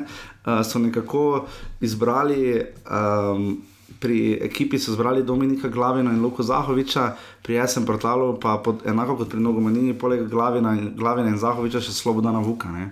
uh, 0.46 0.66
so 0.66 0.82
nekako 0.82 1.46
izbrali. 1.82 2.66
Um, 2.90 3.62
Pri 3.96 4.36
ekipi 4.44 4.76
so 4.78 4.92
zbrali 4.92 5.24
Dominika 5.24 5.70
Glavina 5.72 6.12
in 6.12 6.20
Luko 6.22 6.44
Zahoviča, 6.44 7.16
pri 7.42 7.62
SM 7.64 7.86
portalu 7.88 8.36
pa 8.42 8.58
pod, 8.60 8.82
enako 8.86 9.16
kot 9.22 9.30
pri 9.32 9.40
Nogomanini, 9.40 9.94
poleg 9.98 10.26
Glavina 10.30 10.74
in, 10.76 10.90
Glavina 10.98 11.32
in 11.32 11.40
Zahoviča 11.40 11.80
še 11.80 11.94
Slobodana 11.96 12.42
Vuka. 12.44 12.70
ne. 12.74 12.92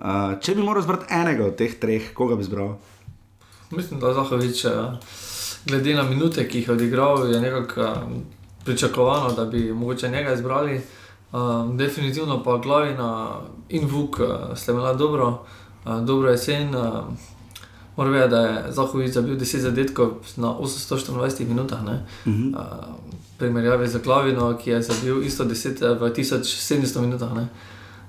Uh, 0.00 0.38
če 0.40 0.54
bi 0.56 0.62
moral 0.64 0.82
zbrati 0.82 1.12
enega 1.12 1.44
od 1.50 1.56
teh 1.60 1.74
treh, 1.80 2.12
koga 2.16 2.36
bi 2.36 2.44
zbral? 2.44 2.78
Mislim, 3.70 4.00
da 4.00 4.14
Zahovič, 4.14 4.64
eh, 4.64 4.70
glede 5.66 5.94
na 5.94 6.02
minute, 6.02 6.48
ki 6.48 6.58
jih 6.58 6.68
je 6.68 6.74
odigral, 6.74 7.32
je 7.32 7.40
nekako 7.40 7.80
eh, 7.80 7.94
pričakovano, 8.64 9.32
da 9.32 9.44
bi 9.44 9.72
mogoče 9.72 10.08
njega 10.08 10.32
izbrali. 10.32 10.80
Um, 11.32 11.76
definitivno 11.76 12.42
pa 12.42 12.56
Glavina 12.58 13.40
in 13.68 13.86
Vuk 13.86 14.18
uh, 14.18 14.26
sta 14.56 14.72
imela 14.72 14.94
dobro, 14.94 15.44
uh, 15.84 16.00
dobro 16.00 16.30
jesen. 16.30 16.74
Uh, 16.74 17.04
Moram 17.96 18.12
vedeti, 18.12 18.30
da 18.30 18.40
je 18.40 18.72
Zahovič 18.72 19.12
zabil 19.12 19.36
10 19.36 19.58
zadetkov 19.58 20.10
na 20.36 20.48
824 20.48 21.48
minutah. 21.48 21.84
Ne? 21.84 22.06
Uh 22.26 22.32
-huh. 22.32 22.54
Uh, 22.54 22.94
primerjavi 23.38 23.88
z 23.88 23.98
Glavino, 24.04 24.58
ki 24.58 24.70
je 24.70 24.82
zabil 24.82 25.22
isto 25.22 25.44
10 25.44 25.98
v 26.00 26.10
1700 26.10 27.00
minutah. 27.00 27.34
Ne? 27.34 27.48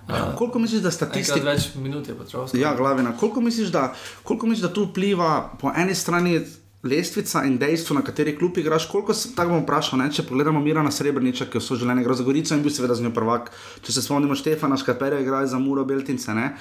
Uh, 0.08 0.36
Koliko 0.38 0.60
misliš, 0.60 0.82
da 0.82 0.92
statistika? 0.92 1.46
Več 1.46 1.70
minut 1.76 2.08
je 2.10 2.16
potreboval. 2.18 2.50
Ja, 2.58 2.74
glavina. 2.76 3.14
Koliko 3.18 3.42
misliš, 3.42 3.70
da, 3.72 3.94
koliko 4.24 4.48
misliš, 4.48 4.68
da 4.68 4.74
tu 4.74 4.88
vpliva 4.90 5.52
po 5.62 5.72
eni 5.78 5.96
strani 5.96 6.40
lestvica 6.84 7.44
in 7.46 7.58
dejstvo, 7.62 7.96
na 7.96 8.02
kateri 8.02 8.34
klub 8.38 8.58
igraš? 8.58 8.88
Koliko 8.90 9.14
se 9.14 9.36
tako 9.36 9.54
bom 9.56 9.64
vprašal, 9.64 10.02
ne? 10.02 10.10
če 10.12 10.26
pogledamo 10.26 10.60
Mirana 10.60 10.92
Srebrniča, 10.92 11.46
ki 11.46 11.60
je 11.60 11.62
vso 11.62 11.78
življenje 11.78 12.02
igral 12.02 12.18
za 12.18 12.26
Gorico 12.26 12.58
in 12.58 12.64
bil 12.66 12.74
seveda 12.74 12.98
z 12.98 13.06
njo 13.06 13.14
prvak. 13.14 13.52
Če 13.86 13.94
se 13.94 14.02
spomnimo 14.02 14.36
Štefana 14.36 14.80
Škaperja, 14.82 15.22
igra 15.22 15.44
za 15.48 15.62
Muro 15.62 15.86
Beltince. 15.86 16.34
Ne? 16.34 16.56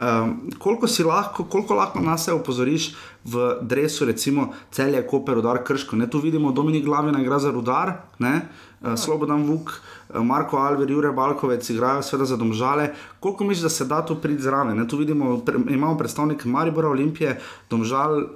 Um, 0.00 0.50
koliko 0.58 0.86
si 0.86 1.04
lahko, 1.04 1.44
koliko 1.44 1.74
lahko 1.74 2.00
nas 2.00 2.24
se 2.24 2.32
opozoriš 2.32 2.94
v 3.24 3.56
dresu, 3.62 4.04
recimo 4.04 4.52
celje, 4.70 5.06
Koper, 5.06 5.34
Rudar, 5.34 5.64
Krško. 5.64 5.96
Ne? 5.96 6.10
Tu 6.10 6.18
vidimo 6.18 6.52
Dominik 6.52 6.84
Glavina, 6.84 7.20
igra 7.20 7.38
za 7.38 7.50
Rudar, 7.50 7.92
ne? 8.18 8.40
Uh, 8.80 8.92
Slobodan 8.96 9.46
Vuk, 9.48 9.72
Marko 10.14 10.56
Alver, 10.56 10.90
Jure 10.90 11.12
Balkovec 11.12 11.70
igrajo 11.70 12.02
seveda 12.02 12.24
za 12.24 12.36
domžale. 12.36 12.90
Koliko 13.20 13.44
misliš, 13.44 13.62
da 13.62 13.68
se 13.68 13.84
da 13.84 14.06
tu 14.06 14.14
priti 14.14 14.42
zraven? 14.42 14.76
Ne? 14.76 14.88
Tu 14.88 14.96
vidimo, 14.96 15.38
pre, 15.40 15.58
imamo 15.68 15.96
predstavnike 15.98 16.48
Maribora, 16.48 16.88
Olimpije, 16.88 17.40
domžal, 17.70 18.18
uh, 18.20 18.26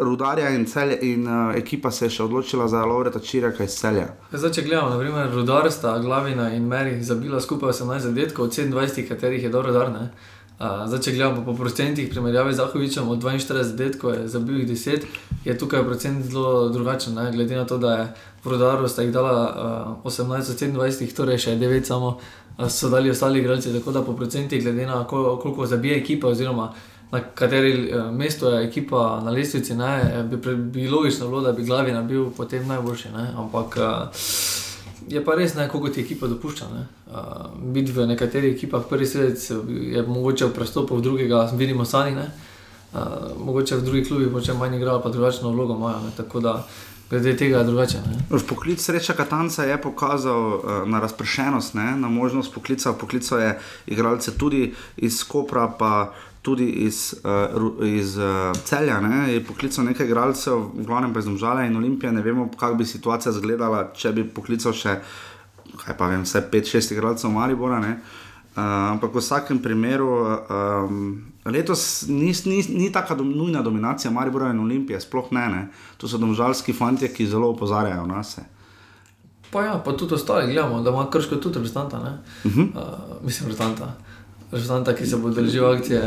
Rudarja 0.00 0.50
in, 0.50 0.66
celje, 0.66 0.98
in 1.00 1.26
uh, 1.28 1.56
ekipa 1.56 1.90
se 1.90 2.04
je 2.04 2.10
še 2.10 2.22
odločila 2.28 2.68
za 2.68 2.84
Lovreta 2.84 3.20
Čirjaka 3.20 3.64
iz 3.64 3.80
celja. 3.80 4.10
Zdaj, 4.32 4.52
če 4.52 4.68
gledamo, 4.68 4.92
naprimer, 4.92 5.32
Rudarsta, 5.32 5.98
Glavina 5.98 6.52
in 6.52 6.68
Meri 6.68 7.02
zabila 7.02 7.40
skupaj 7.40 7.72
18 7.72 8.10
zadetkov, 8.10 8.44
od 8.44 8.52
27, 8.52 9.08
katerih 9.08 9.42
je 9.42 9.50
dobro 9.50 9.72
darne. 9.72 10.10
Uh, 10.12 10.35
zdaj, 10.58 11.00
če 11.04 11.12
gledamo 11.12 11.44
po 11.44 11.52
procentih, 11.54 12.08
primerjavi 12.08 12.54
z 12.54 12.56
Zahovičem, 12.56 13.08
od 13.08 13.20
42 13.20 13.62
zadetkov 13.62 14.14
je 14.14 14.28
zabil 14.28 14.62
jih 14.62 14.68
10, 14.70 15.04
je 15.44 15.58
tukaj 15.58 15.84
procent 15.84 16.24
zelo 16.24 16.68
drugačen. 16.68 17.14
Ne? 17.14 17.28
Glede 17.32 17.56
na 17.56 17.66
to, 17.66 17.78
da 17.78 17.92
je 17.92 18.06
v 18.44 18.50
Rudaru 18.50 18.88
sta 18.88 19.02
jih 19.02 19.12
dala 19.12 19.96
uh, 20.04 20.12
18 20.12 20.50
od 20.50 20.60
27, 20.80 21.12
torej 21.16 21.38
še 21.38 21.56
9 21.60 21.84
samo 21.84 22.16
uh, 22.16 22.68
so 22.72 22.88
dali 22.88 23.10
ostali 23.10 23.40
igralci. 23.40 23.72
Tako 23.72 23.92
da 23.92 24.02
po 24.02 24.16
procentih, 24.16 24.62
glede 24.62 24.86
na 24.86 25.04
kol 25.04 25.36
koliko 25.42 25.66
zabije 25.66 25.98
ekipa, 25.98 26.32
oziroma 26.32 26.72
na 27.12 27.20
kateri 27.20 27.92
uh, 27.92 28.08
mestu 28.10 28.48
je 28.48 28.64
ekipa 28.64 29.20
na 29.24 29.30
lestvici, 29.30 29.76
ne, 29.76 30.24
bi, 30.30 30.56
bi 30.56 30.88
logično 30.88 31.28
bilo, 31.28 31.40
da 31.40 31.52
bi 31.52 31.64
Glavina 31.68 32.02
bil 32.02 32.30
potem 32.36 32.66
najboljši. 32.66 33.12
Ne? 33.12 33.28
Ampak 33.36 33.76
uh, 33.76 34.24
je 35.08 35.24
pa 35.24 35.34
res, 35.34 35.54
ne, 35.54 35.68
koliko 35.68 35.88
ti 35.94 36.00
ekipa 36.00 36.26
dopušča. 36.26 36.66
Ne? 36.74 36.86
Uh, 37.06 37.46
biti 37.72 37.92
v 37.92 38.06
nekaterih 38.06 38.56
ekipah 38.56 38.82
prvi 38.90 39.06
sredec 39.06 39.50
je 39.94 40.02
mogoče 40.02 40.50
v 40.50 40.54
prestopu, 40.54 40.96
v 40.96 41.02
drugega 41.02 41.50
vidimo 41.54 41.84
sami. 41.84 42.14
ne. 42.14 42.30
Uh, 42.92 43.00
mogoče 43.38 43.76
v 43.76 43.84
drugih 43.84 44.08
klubih 44.08 44.26
mogoče 44.26 44.54
manj 44.54 44.76
igrajo, 44.76 45.02
pa 45.02 45.10
drugačno 45.10 45.50
vlogo 45.50 45.76
imajo. 45.76 46.00
ne. 46.04 46.10
Tako 46.16 46.40
da 46.40 46.66
glede 47.10 47.36
tega 47.36 47.58
je 47.58 47.64
drugače. 47.64 47.98
Ne? 48.06 48.38
Poklic 48.48 48.80
sreča 48.80 49.12
Katanca 49.12 49.64
je 49.64 49.82
pokazal 49.82 50.54
uh, 50.54 50.88
na 50.88 51.00
razpršenost, 51.00 51.74
ne, 51.74 51.96
na 51.96 52.08
možnost 52.08 52.54
poklica. 52.54 52.92
Poklical 52.92 53.40
je 53.40 53.58
igralce 53.86 54.38
tudi 54.38 54.74
iz 54.96 55.24
Kopra, 55.24 55.68
pa 55.78 56.12
tudi 56.46 56.66
iz, 56.86 57.14
uh, 57.26 57.86
iz 57.86 58.14
uh, 58.18 58.54
celja, 58.64 59.00
ne, 59.02 59.32
je 59.32 59.42
poklical 59.44 59.88
nekaj 59.88 60.06
igralcev, 60.06 60.60
v 60.76 60.84
glavnem 60.86 61.14
pa 61.14 61.18
iz 61.18 61.26
Domžale 61.26 61.64
in 61.66 61.76
Olimpije. 61.76 62.12
Ne 62.14 62.22
vemo, 62.22 62.46
kako 62.54 62.78
bi 62.78 62.86
situacija 62.86 63.32
izgledala, 63.34 63.88
če 63.98 64.12
bi 64.14 64.24
poklical 64.30 64.76
še, 64.76 65.00
kaj 65.82 65.96
pa 65.98 66.10
vem, 66.12 66.22
vse 66.22 66.44
5-6 66.52 66.94
igralcev 66.94 67.34
Maribora. 67.34 67.80
Ne. 67.82 67.96
Uh, 68.56 68.62
ampak 68.94 69.10
v 69.12 69.20
vsakem 69.20 69.58
primeru, 69.60 70.08
um, 70.46 71.00
letos 71.50 72.06
ni, 72.08 72.30
ni, 72.46 72.62
ni 72.78 72.92
tako 72.94 73.18
dom, 73.18 73.34
nujna 73.34 73.60
dominacija 73.66 74.14
Maribora 74.14 74.54
in 74.54 74.62
Olimpije, 74.62 75.02
sploh 75.02 75.34
ne, 75.34 75.48
ne. 75.52 75.62
To 75.98 76.08
so 76.08 76.22
domžalski 76.22 76.72
fanti, 76.72 77.10
ki 77.10 77.26
zelo 77.26 77.50
opozarjajo 77.56 78.06
na 78.06 78.22
se. 78.24 78.46
Pa 79.50 79.66
ja, 79.66 79.74
pa 79.82 79.92
tudi 79.98 80.14
ostali 80.14 80.52
gledamo, 80.52 80.80
da 80.82 80.94
ima 80.94 81.10
krško 81.10 81.36
tudi 81.36 81.58
reprezentanta. 81.58 81.98
Uh 82.44 82.52
-huh. 82.52 82.68
uh, 82.70 83.24
mislim, 83.26 83.50
reprezentanta. 83.50 83.96
Reprezentanta, 84.46 84.94
ki 84.94 85.06
se 85.06 85.16
bo 85.16 85.30
držal 85.30 85.72
akcije 85.72 86.02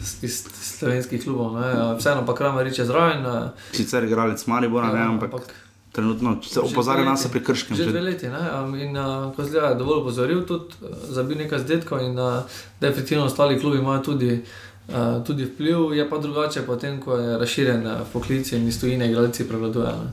iz, 0.00 0.16
iz 0.22 0.44
slovenskih 0.78 1.22
klubov. 1.24 1.60
Ne. 1.60 1.94
Vseeno 1.98 2.26
pa 2.26 2.34
Kramer 2.34 2.64
reče 2.64 2.84
zraven. 2.84 3.26
Uh, 3.26 3.48
Sicer 3.72 4.04
igralec 4.04 4.46
Maribora, 4.46 4.92
ne, 4.92 5.00
ampak. 5.00 5.32
ampak 5.32 5.54
Trenutno 5.96 6.42
se 6.42 6.60
opozarja 6.60 7.04
na 7.04 7.16
se 7.16 7.30
pri 7.30 7.44
krškem. 7.44 7.76
Že 7.76 7.84
dve 7.84 8.00
leti. 8.00 8.28
Ne? 8.28 8.40
In 8.84 8.96
uh, 8.96 9.32
ko 9.36 9.44
zdaj 9.44 9.70
je 9.70 9.74
dovolj 9.74 10.00
opozoril, 10.00 10.42
tudi 10.46 10.74
uh, 10.82 10.88
za 11.08 11.22
bi 11.22 11.34
nekaj 11.34 11.58
zdetko 11.58 11.98
in 11.98 12.18
uh, 12.18 12.42
definitivno 12.80 13.24
ostali 13.24 13.60
klubi 13.60 13.78
imajo 13.78 14.02
tudi, 14.02 14.42
uh, 14.88 15.24
tudi 15.26 15.44
vpliv, 15.44 15.94
je 15.96 16.10
pa 16.10 16.18
drugače 16.18 16.62
potem, 16.66 17.00
ko 17.00 17.16
je 17.16 17.38
razširjen 17.38 17.86
uh, 17.86 18.04
poklic 18.12 18.52
in 18.52 18.68
iz 18.68 18.80
tujine 18.80 19.08
igralci 19.08 19.48
prevladujejo. 19.48 20.10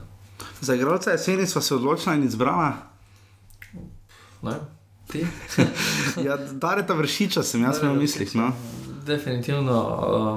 Za 0.62 0.76
igralca 0.76 1.12
jeseni 1.12 1.48
smo 1.48 1.62
se 1.62 1.76
odločili 1.76 2.16
in 2.16 2.24
izbrali. 2.24 2.74
ja, 6.28 6.38
Dareta 6.38 6.94
vršiča 6.94 7.44
sem 7.44 7.64
jaz 7.64 7.82
v 7.84 7.94
mislih. 7.98 8.36
No? 8.36 8.52
Definitivno, 9.06 9.80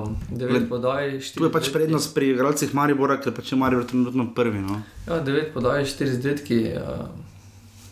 um, 0.07 0.17
devet 0.31 0.69
podaj. 0.69 1.21
Tu 1.37 1.45
je 1.45 1.53
pač 1.53 1.71
prednost 1.73 2.15
pri 2.15 2.33
igralcih 2.35 2.75
Maribora, 2.75 3.21
ker 3.23 3.35
pač 3.35 3.53
je 3.53 3.59
Maribor 3.59 3.87
trenutno 3.87 4.27
prvi. 4.35 4.59
No? 4.59 4.83
Ja, 5.07 5.21
devet 5.23 5.55
podaj, 5.55 5.87
štiri 5.87 6.19
zdetki. 6.19 6.61
Uh, 6.75 7.07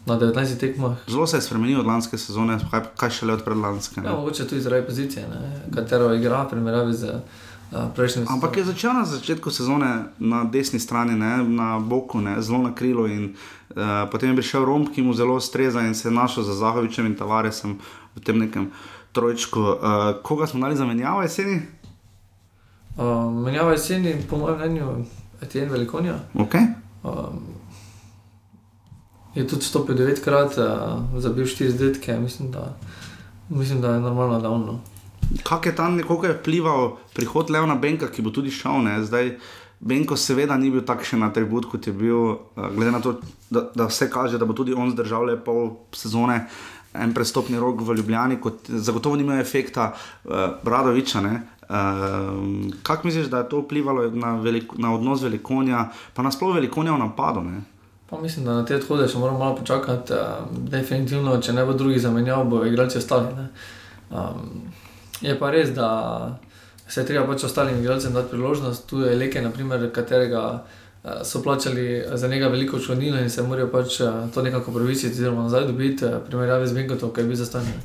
Na 0.05 0.19
19 0.21 0.61
tekmah. 0.61 0.99
Zelo 1.09 1.27
se 1.27 1.37
je 1.37 1.41
spremenil 1.41 1.81
od 1.81 1.87
lanske 1.87 2.19
sezone, 2.21 2.59
kaj, 2.71 2.83
kaj 3.01 3.11
še 3.11 3.27
le 3.27 3.39
od 3.39 3.45
predlanske. 3.45 4.03
Ja, 4.05 4.13
mogoče 4.13 4.45
tudi 4.45 4.61
zaradi 4.61 4.85
pozicije, 4.85 5.25
ne? 5.31 5.39
katero 5.73 6.11
igra, 6.13 6.43
primerjavi 6.51 6.93
z 6.93 7.15
uh, 7.15 7.89
prejšnjim. 7.97 8.27
Ampak 8.29 8.57
je 8.57 8.65
začel 8.69 8.93
na 8.93 9.07
začetku 9.09 9.51
sezone 9.51 10.13
na 10.19 10.45
desni 10.45 10.81
strani, 10.81 11.17
ne, 11.17 11.39
na 11.49 11.79
boku, 11.81 12.21
ne, 12.21 12.37
zelo 12.43 12.61
na 12.63 12.75
krilu. 12.75 13.07
In, 13.09 13.33
potem 14.11 14.31
je 14.31 14.37
prišel 14.37 14.65
Romp, 14.65 14.89
ki 14.95 15.03
mu 15.03 15.15
zelo 15.15 15.35
ustreza 15.35 15.81
in 15.81 15.95
se 15.95 16.09
je 16.09 16.13
našel 16.13 16.43
za 16.43 16.55
Zahovičem 16.55 17.07
in 17.07 17.17
Tavaresem 17.17 17.79
v 18.15 18.21
tem 18.21 18.39
nekem 18.39 18.71
trojčku. 19.13 19.61
Uh, 19.61 19.77
koga 20.23 20.47
smo 20.47 20.61
dali 20.61 20.77
za 20.77 20.87
menjavo 20.87 21.23
jeseni? 21.23 21.63
Uh, 22.97 23.33
menjava 23.45 23.73
jeseni, 23.73 24.15
po 24.31 24.39
mojem 24.39 24.59
mnenju, 24.59 24.81
je 24.81 25.05
Etienne 25.43 25.73
Velikonja. 25.73 26.19
Okay. 26.35 26.75
Um, 27.03 27.43
je 29.35 29.47
tudi 29.49 29.63
stopil 29.63 29.95
devetkrat, 29.95 30.59
uh, 30.59 31.21
zabil 31.21 31.47
štiri 31.47 31.71
zdetke, 31.71 32.19
mislim, 32.19 32.55
mislim, 33.49 33.81
da 33.81 33.95
je 33.95 34.01
normalno, 34.01 34.41
da 34.41 34.51
ono 34.51 34.81
kako 35.43 35.69
je 35.69 35.77
tam 35.77 35.97
nekoga 35.97 36.35
vplival 36.41 36.97
prihod 37.15 37.51
Leona 37.51 37.75
Benka, 37.75 38.11
ki 38.11 38.23
bo 38.23 38.31
tudi 38.31 38.51
šel. 38.51 38.83
Ne? 38.83 39.03
Zdaj, 39.05 39.37
Benko 39.81 40.17
seveda 40.17 40.57
ni 40.57 40.71
bil 40.71 40.85
takšen 40.87 41.23
atribut, 41.27 41.67
kot 41.71 41.87
je 41.87 41.93
bil, 41.93 42.17
uh, 42.17 42.69
glede 42.75 42.93
na 42.95 43.01
to, 43.01 43.19
da, 43.51 43.67
da 43.75 43.89
vse 43.91 44.09
kaže, 44.11 44.39
da 44.39 44.47
bo 44.49 44.57
tudi 44.57 44.75
on 44.75 44.93
zdržal 44.95 45.27
le 45.31 45.37
pol 45.41 45.75
sezone. 45.93 46.45
En 46.95 47.11
prestopni 47.11 47.59
rok 47.59 47.81
v 47.83 47.97
Ljubljani, 47.99 48.37
kot 48.41 48.69
zagotovo 48.71 49.17
nima 49.19 49.41
efekta 49.43 49.91
uh, 49.93 50.33
Bradoviča. 50.63 51.21
Uh, 51.21 51.29
Kako 52.83 53.07
misliš, 53.07 53.27
da 53.27 53.43
je 53.43 53.49
to 53.49 53.65
vplivalo 53.65 54.11
na, 54.11 54.37
veliko, 54.37 54.79
na 54.79 54.95
odnos 54.95 55.23
velikonja, 55.23 55.89
pa 56.15 56.23
nasplošno 56.23 56.55
velikonja 56.55 56.95
v 56.95 57.03
napadu? 57.03 57.43
Mislim, 58.23 58.47
da 58.47 58.61
na 58.61 58.65
te 58.65 58.77
odhode 58.79 59.09
še 59.11 59.19
moramo 59.19 59.43
malo 59.43 59.57
počakati. 59.59 60.15
Uh, 60.15 60.47
definitivno, 60.71 61.35
če 61.43 61.53
ne 61.53 61.67
bo 61.67 61.75
drugi 61.75 61.99
zamenjal, 61.99 62.45
bo 62.47 62.63
igralci 62.63 63.03
ostali. 63.03 63.49
Um, 64.15 64.71
Je 65.25 65.35
pa 65.39 65.51
res, 65.51 65.71
da 65.75 65.89
se 66.89 67.01
je 67.01 67.07
treba 67.07 67.27
pač 67.27 67.45
ostalim 67.45 67.79
igralcem 67.81 68.13
dati 68.13 68.31
priložnost. 68.31 68.87
Tu 68.87 69.01
je 69.01 69.17
Leke, 69.17 69.43
naprimer, 69.43 69.91
katerega 69.93 70.43
uh, 70.53 71.11
so 71.25 71.43
plačali 71.43 72.05
za 72.15 72.29
njega 72.29 72.49
veliko 72.49 72.79
članilo 72.79 73.19
in 73.19 73.31
se 73.31 73.43
morajo 73.43 73.71
pač 73.73 74.01
uh, 74.01 74.09
to 74.35 74.43
nekako 74.43 74.73
pravici, 74.73 75.07
oziroma 75.07 75.43
nazaj 75.43 75.67
dobiti, 75.67 76.05
primerjavi 76.27 76.67
z 76.67 76.73
Benkotom, 76.73 77.15
ki 77.15 77.21
je 77.21 77.27
bil 77.27 77.37
zastanjen. 77.37 77.81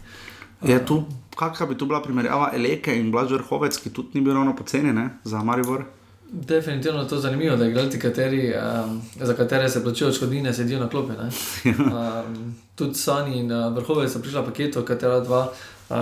Je 0.61 0.85
tu, 0.85 1.03
kakšna 1.35 1.65
bi 1.65 1.77
tu 1.77 1.85
bila 1.85 2.01
primerjava 2.03 2.51
Eleke 2.53 2.95
in 2.95 3.11
Blažer 3.11 3.41
Hovec, 3.49 3.77
ki 3.77 3.89
tudi 3.89 4.19
ni 4.19 4.21
bil 4.21 4.33
ravno 4.33 4.55
poceni 4.55 5.09
za 5.23 5.43
Maribor? 5.43 5.85
Definitivno 6.31 7.01
je 7.01 7.07
to 7.07 7.17
zanimivo, 7.17 7.55
da 7.57 7.65
igralci, 7.65 7.99
kateri, 7.99 8.53
um, 8.53 9.01
za 9.21 9.33
katere 9.33 9.69
se 9.69 9.83
plačujejo 9.83 10.09
odškodnine, 10.09 10.53
sedijo 10.53 10.79
na 10.79 10.89
klopi. 10.89 11.13
um, 11.65 12.55
tudi 12.75 12.93
Sani 12.93 13.39
in 13.39 13.51
uh, 13.51 13.73
Vrhovec 13.75 14.11
so 14.11 14.19
prišla 14.19 14.45
paketo, 14.45 14.85
katera 14.85 15.19
dva. 15.19 15.51
Uh, 15.89 15.95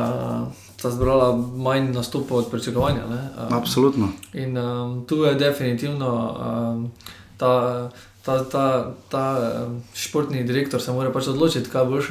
sta 0.78 0.92
zbrala 0.92 1.36
manj 1.56 1.92
nastopov 1.92 2.38
od 2.38 2.52
pričakovanja. 2.52 3.04
Um, 3.06 3.58
Absolutno. 3.58 4.10
In 4.34 4.58
um, 4.58 5.06
tu 5.06 5.16
je 5.24 5.36
definitivno 5.36 6.38
um, 6.40 6.92
ta, 7.38 7.90
ta, 8.28 8.44
ta, 8.44 8.94
ta 9.10 9.24
športni 9.96 10.44
direktor 10.44 10.82
se 10.82 10.92
mora 10.92 11.13
pač 11.16 11.30
odločiti, 11.32 11.70
kaj 11.72 11.86
boš, 11.88 12.10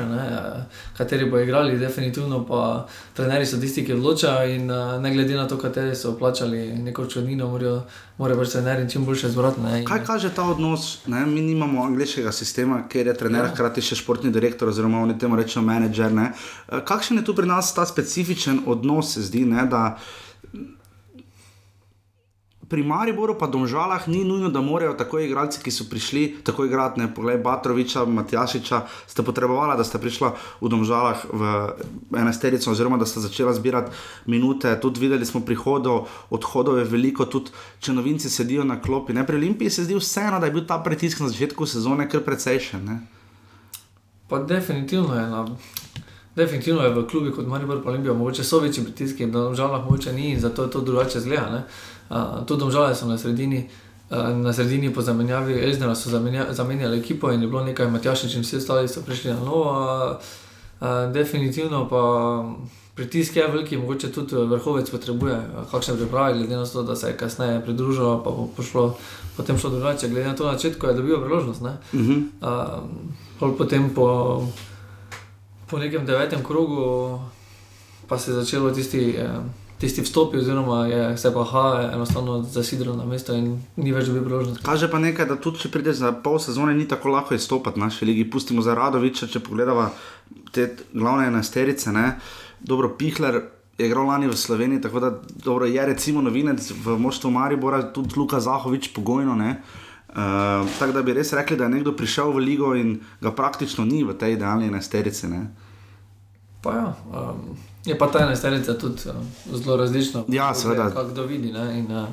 kateri 0.96 1.28
bo 1.28 1.40
igrali. 1.40 1.76
Definitivno 1.78 2.40
pa 2.48 2.86
trenerji 3.14 3.50
so 3.50 3.60
tisti, 3.60 3.84
ki 3.84 3.98
odločajo 3.98 4.48
in 4.54 4.70
uh, 4.70 4.96
ne 5.02 5.12
glede 5.12 5.36
na 5.36 5.44
to, 5.48 5.58
kateri 5.60 5.92
so 5.96 6.14
plačali 6.16 6.72
neko 6.86 7.04
črnino, 7.12 7.50
morajo 7.52 7.82
mora 8.16 8.38
pač 8.40 8.54
trenerji 8.56 8.88
čim 8.94 9.04
boljše 9.04 9.28
zbrati. 9.34 9.84
Kaj 9.84 10.04
kaže 10.08 10.32
ta 10.32 10.48
odnos? 10.48 11.04
Ne? 11.06 11.26
Mi 11.26 11.44
nimamo 11.44 11.84
angliškega 11.84 12.32
sistema, 12.32 12.80
ker 12.88 13.12
je 13.12 13.18
trener 13.20 13.44
ja. 13.44 13.52
hkrati 13.52 13.84
še 13.84 14.00
športni 14.00 14.32
direktor, 14.32 14.72
oziroma 14.72 15.04
oni 15.04 15.18
temu 15.20 15.36
rečejo 15.36 15.66
menedžer. 15.68 16.16
Ne? 16.16 16.30
Kakšen 16.88 17.20
je 17.20 17.28
tu 17.28 17.36
pri 17.36 17.52
nas 17.52 17.74
ta 17.76 17.84
specifičen 17.84 18.64
odnos, 18.66 19.12
se 19.18 19.28
zdi, 19.28 19.44
ne? 19.44 19.68
da 19.68 19.98
pri 22.68 22.82
Mariboru, 22.82 23.38
pa 23.38 23.46
domžalah, 23.46 24.08
ni 24.08 24.24
nujno, 24.24 24.48
da 24.50 24.60
morajo 24.60 24.94
tako 24.98 25.18
igralci, 25.22 25.60
ki 25.62 25.70
so 25.70 25.86
prišli, 25.90 26.42
tako 26.42 26.66
igrati, 26.66 27.00
ne 27.00 27.06
poglej, 27.14 27.38
Batroviča, 27.38 28.04
Matjašiča, 28.04 28.80
ste 29.06 29.22
potrebovali, 29.22 29.76
da 29.78 29.84
ste 29.84 29.98
prišli 30.02 30.30
v 30.60 30.70
domžalah 30.70 31.26
v 31.30 31.42
enesterico, 32.18 32.70
oziroma 32.70 32.98
da 32.98 33.06
ste 33.06 33.22
začeli 33.22 33.54
zbirati 33.54 33.94
minute. 34.26 34.74
Tudi 34.82 35.00
videli 35.00 35.26
smo 35.26 35.40
prihodov, 35.46 36.10
odhodov 36.30 36.78
je 36.78 36.90
veliko, 36.90 37.26
tudi 37.30 37.54
če 37.78 37.94
novinci 37.94 38.30
sedijo 38.30 38.64
na 38.66 38.80
klopi. 38.82 39.14
Ne? 39.14 39.26
Pri 39.26 39.38
Olimpiji 39.38 39.70
se 39.70 39.86
zdi 39.86 39.94
vseeno, 39.94 40.40
da 40.42 40.50
je 40.50 40.56
bil 40.58 40.66
ta 40.66 40.82
pritisk 40.82 41.22
na 41.22 41.30
začetku 41.30 41.66
sezone 41.66 42.10
kar 42.10 42.26
precejšen. 42.26 42.82
Ne? 42.82 42.98
Pa 44.26 44.42
definitivno 44.42 45.14
je. 45.14 45.26
No. 45.30 45.44
Definitivno 46.36 46.82
je 46.82 46.90
v 46.90 47.06
klubi 47.08 47.30
kot 47.32 47.46
Maribor, 47.46 47.78
pa 47.82 47.88
Olimpijo, 47.88 48.14
mogoče 48.14 48.44
so 48.44 48.58
večji 48.60 48.84
pritiski, 48.84 49.26
da 49.26 49.54
žalah 49.54 49.84
mogoče 49.84 50.12
ni 50.12 50.32
in 50.34 50.40
zato 50.40 50.66
je 50.66 50.70
to 50.70 50.80
drugače 50.80 51.20
zgleda. 51.20 51.62
Uh, 52.10 52.46
tudi 52.46 52.60
domžale 52.60 52.94
so 52.94 53.06
na 53.06 53.18
sredini, 53.18 53.68
uh, 54.10 54.28
na 54.36 54.52
sredini 54.52 54.94
po 54.94 55.02
zamenjavi 55.02 55.58
Elžnera 55.64 55.94
so 55.94 56.10
zamenja, 56.10 56.46
zamenjali 56.50 56.98
ekipo 56.98 57.32
in 57.32 57.42
je 57.42 57.48
bilo 57.48 57.64
nekaj 57.64 57.90
Matjašič 57.90 58.34
in 58.34 58.42
vsi 58.42 58.56
ostali 58.56 58.88
so 58.88 59.02
prišli 59.02 59.32
na 59.32 59.40
novo. 59.40 59.70
Uh, 59.70 60.16
uh, 60.80 61.12
definitivno 61.12 61.88
pa 61.88 62.02
pritisk 62.94 63.36
je 63.36 63.48
veliki, 63.48 63.76
mogoče 63.76 64.12
tudi 64.12 64.36
vrhovec 64.36 64.90
potrebuje 64.90 65.40
kakšne 65.70 65.96
priprave, 65.96 66.38
glede 66.38 66.56
na 66.56 66.66
to, 66.66 66.82
da 66.82 66.96
se 66.96 67.08
je 67.08 67.16
kasneje 67.16 67.60
pridružil, 67.64 68.22
pa 68.24 68.30
bo 68.30 68.48
pošlo 68.56 68.96
potem 69.36 69.58
šlo 69.58 69.70
drugače. 69.70 70.08
Glede 70.08 70.28
na 70.28 70.34
to, 70.34 70.46
na 70.46 70.52
začetku 70.52 70.86
je 70.86 70.94
dobil 70.94 71.20
priložnost. 71.20 71.60
Uh 71.62 71.68
-huh. 71.92 72.22
uh, 73.40 73.56
potem 73.58 73.90
po, 73.94 74.48
po 75.66 75.78
nekem 75.78 76.06
devetem 76.06 76.44
krogu 76.44 77.20
pa 78.06 78.18
se 78.18 78.30
je 78.30 78.34
začelo 78.34 78.70
tisti. 78.70 79.18
Uh, 79.18 79.65
tisti 79.78 80.02
vstopi, 80.02 80.38
oziroma 80.38 80.86
je 80.86 81.16
se 81.18 81.34
pa 81.34 81.44
ha, 81.44 81.90
enostavno 81.94 82.42
zasidro 82.42 82.96
na 82.96 83.04
mesto 83.04 83.34
in 83.34 83.62
ni 83.76 83.92
več 83.92 84.08
dobil 84.08 84.24
priložnosti. 84.24 84.64
Kaže 84.64 84.88
pa 84.90 84.98
nekaj, 84.98 85.28
da 85.28 85.36
tudi 85.36 85.60
če 85.64 85.70
prideš 85.72 86.00
za 86.00 86.12
pol 86.24 86.38
sezone, 86.40 86.74
ni 86.74 86.88
tako 86.88 87.12
lahko 87.12 87.36
izstopati 87.36 87.80
na 87.80 87.90
naši 87.90 88.08
ligi. 88.08 88.24
Pustimo 88.30 88.64
za 88.64 88.74
Radoviča, 88.74 89.28
če 89.28 89.44
pogledamo 89.44 89.90
te 90.52 90.70
glavne 90.94 91.28
enesterice. 91.28 91.92
Dobro, 92.60 92.94
Pihler 92.98 93.42
je 93.78 93.86
igral 93.86 94.08
lani 94.08 94.30
v 94.30 94.36
Sloveniji, 94.36 94.80
tako 94.80 95.00
da 95.00 95.12
dobro, 95.44 95.66
je 95.68 95.86
recimo 95.86 96.22
novinec 96.24 96.70
v 96.84 96.96
moštvu 96.98 97.30
Maribora, 97.30 97.82
tudi 97.92 98.16
Luka 98.16 98.40
Zahovič, 98.40 98.94
pogojno. 98.96 99.36
Ne? 99.36 99.60
Uh, 100.08 100.64
tako 100.78 100.92
da 100.96 101.02
bi 101.04 101.12
res 101.12 101.32
rekli, 101.36 101.56
da 101.60 101.68
je 101.68 101.76
nekdo 101.76 101.92
prišel 101.92 102.32
v 102.32 102.40
ligo 102.40 102.72
in 102.74 102.96
ga 103.20 103.34
praktično 103.36 103.84
ni 103.84 104.00
v 104.04 104.16
tej 104.16 104.38
idealni 104.40 104.72
enesterici. 104.72 105.28
Pa 106.64 106.72
ja. 106.72 106.88
Um... 107.12 107.75
Je 107.86 107.98
pa 107.98 108.06
ta 108.06 108.24
ena 108.24 108.36
starica 108.36 108.74
tudi 108.78 109.08
uh, 109.08 109.56
zelo 109.56 109.76
različna. 109.76 110.24
Ja, 110.28 110.54
seveda. 110.54 110.90
Kako 110.90 111.08
kdo 111.08 111.22
vidi. 111.22 111.52
Ne? 111.52 111.78
In 111.78 111.96
uh, 111.96 112.08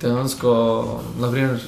dejansko, 0.00 0.50
naprimer, 1.20 1.60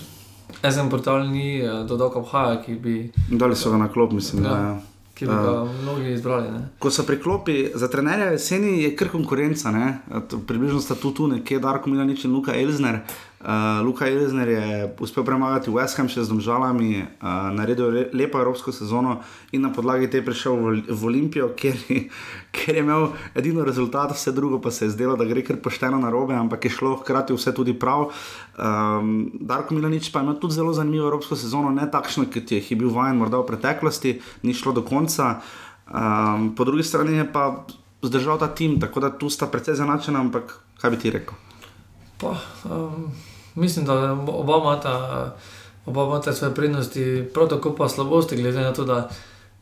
SM 0.62 0.88
portal 0.90 1.28
ni 1.30 1.62
uh, 1.62 1.86
dodal 1.86 2.10
obhaja, 2.14 2.62
ki 2.62 2.74
bi. 2.74 3.12
Dali 3.30 3.56
so 3.56 3.70
ga 3.70 3.76
na 3.76 3.88
klop, 3.92 4.12
mislim. 4.12 4.44
Ja. 4.44 4.50
Da, 4.50 4.56
ja. 4.56 4.80
ki 5.14 5.26
bi 5.26 5.32
ga 5.32 5.64
mnogi 5.82 6.12
izbrali. 6.12 6.50
Ne. 6.50 6.68
Ko 6.78 6.90
so 6.90 7.02
priklopi 7.02 7.70
za 7.74 7.88
trenerja 7.88 8.30
jeseni, 8.36 8.82
je 8.82 8.92
kar 8.96 9.08
konkurenca. 9.08 9.70
Ne? 9.70 9.98
Približno 10.46 10.80
sta 10.80 10.94
tu, 10.94 11.10
tu 11.10 11.26
nekje 11.26 11.58
Darko 11.58 11.90
Milanič 11.90 12.24
in 12.24 12.36
Luka 12.36 12.54
Elzner. 12.54 12.94
Uh, 12.94 13.27
Luka 13.84 14.06
Elzner 14.06 14.48
je 14.48 14.66
uspel 14.98 15.22
premagati 15.24 15.70
West 15.70 15.94
Ham 15.96 16.08
še 16.08 16.24
z 16.24 16.28
domžalami, 16.28 16.88
uh, 16.98 17.28
naredil 17.54 17.86
le- 17.86 18.08
lepo 18.12 18.38
evropsko 18.38 18.72
sezono 18.72 19.20
in 19.52 19.62
na 19.62 19.70
podlagi 19.70 20.10
te 20.10 20.18
prišel 20.18 20.52
v, 20.52 20.66
v 20.90 21.04
Olimpijo, 21.04 21.52
kjer, 21.58 21.76
je- 21.88 22.10
kjer 22.50 22.76
je 22.76 22.82
imel 22.82 23.06
edino 23.34 23.62
rezultat, 23.64 24.10
vse 24.10 24.32
drugo 24.32 24.58
pa 24.58 24.70
se 24.70 24.84
je 24.84 24.90
zdelo, 24.90 25.14
da 25.14 25.24
gre 25.24 25.42
kar 25.42 25.56
pošteno 25.56 25.98
na 25.98 26.10
robe, 26.10 26.34
ampak 26.34 26.64
je 26.64 26.70
šlo 26.70 26.96
hkrati 26.96 27.32
vse 27.32 27.54
tudi 27.54 27.72
prav. 27.72 28.10
Um, 28.54 29.30
Darko 29.34 29.74
Milanič 29.74 30.10
pa 30.10 30.20
ima 30.20 30.34
tudi 30.34 30.54
zelo 30.54 30.72
zanimivo 30.72 31.06
evropsko 31.06 31.36
sezono, 31.36 31.70
ne 31.70 31.86
takšno, 31.86 32.26
kot 32.26 32.50
je, 32.50 32.58
je 32.60 32.76
bil 32.76 32.90
vajen 32.90 33.16
morda 33.16 33.38
v 33.38 33.46
preteklosti, 33.46 34.18
ni 34.42 34.50
šlo 34.50 34.72
do 34.72 34.82
konca. 34.82 35.38
Um, 35.86 36.50
po 36.52 36.64
drugi 36.64 36.82
strani 36.82 37.16
je 37.16 37.32
pa 37.32 37.64
zdržal 38.02 38.38
ta 38.38 38.48
tim, 38.48 38.80
tako 38.80 39.00
da 39.00 39.10
tu 39.10 39.30
sta 39.30 39.46
precej 39.46 39.74
zanačena, 39.74 40.20
ampak 40.20 40.58
kaj 40.82 40.90
bi 40.90 40.98
ti 40.98 41.10
rekel? 41.10 41.47
Pa, 42.20 42.36
um, 42.64 43.12
mislim, 43.54 43.84
da 43.84 44.12
oba 44.12 44.56
imata, 44.56 45.36
oba 45.86 46.04
imata 46.04 46.32
svoje 46.32 46.54
prednosti, 46.54 47.24
prav 47.34 47.48
tako 47.48 47.74
pa 47.74 47.88
slabosti, 47.88 48.36
glede 48.36 48.60
na 48.60 48.72
to, 48.72 48.84
da 48.84 49.10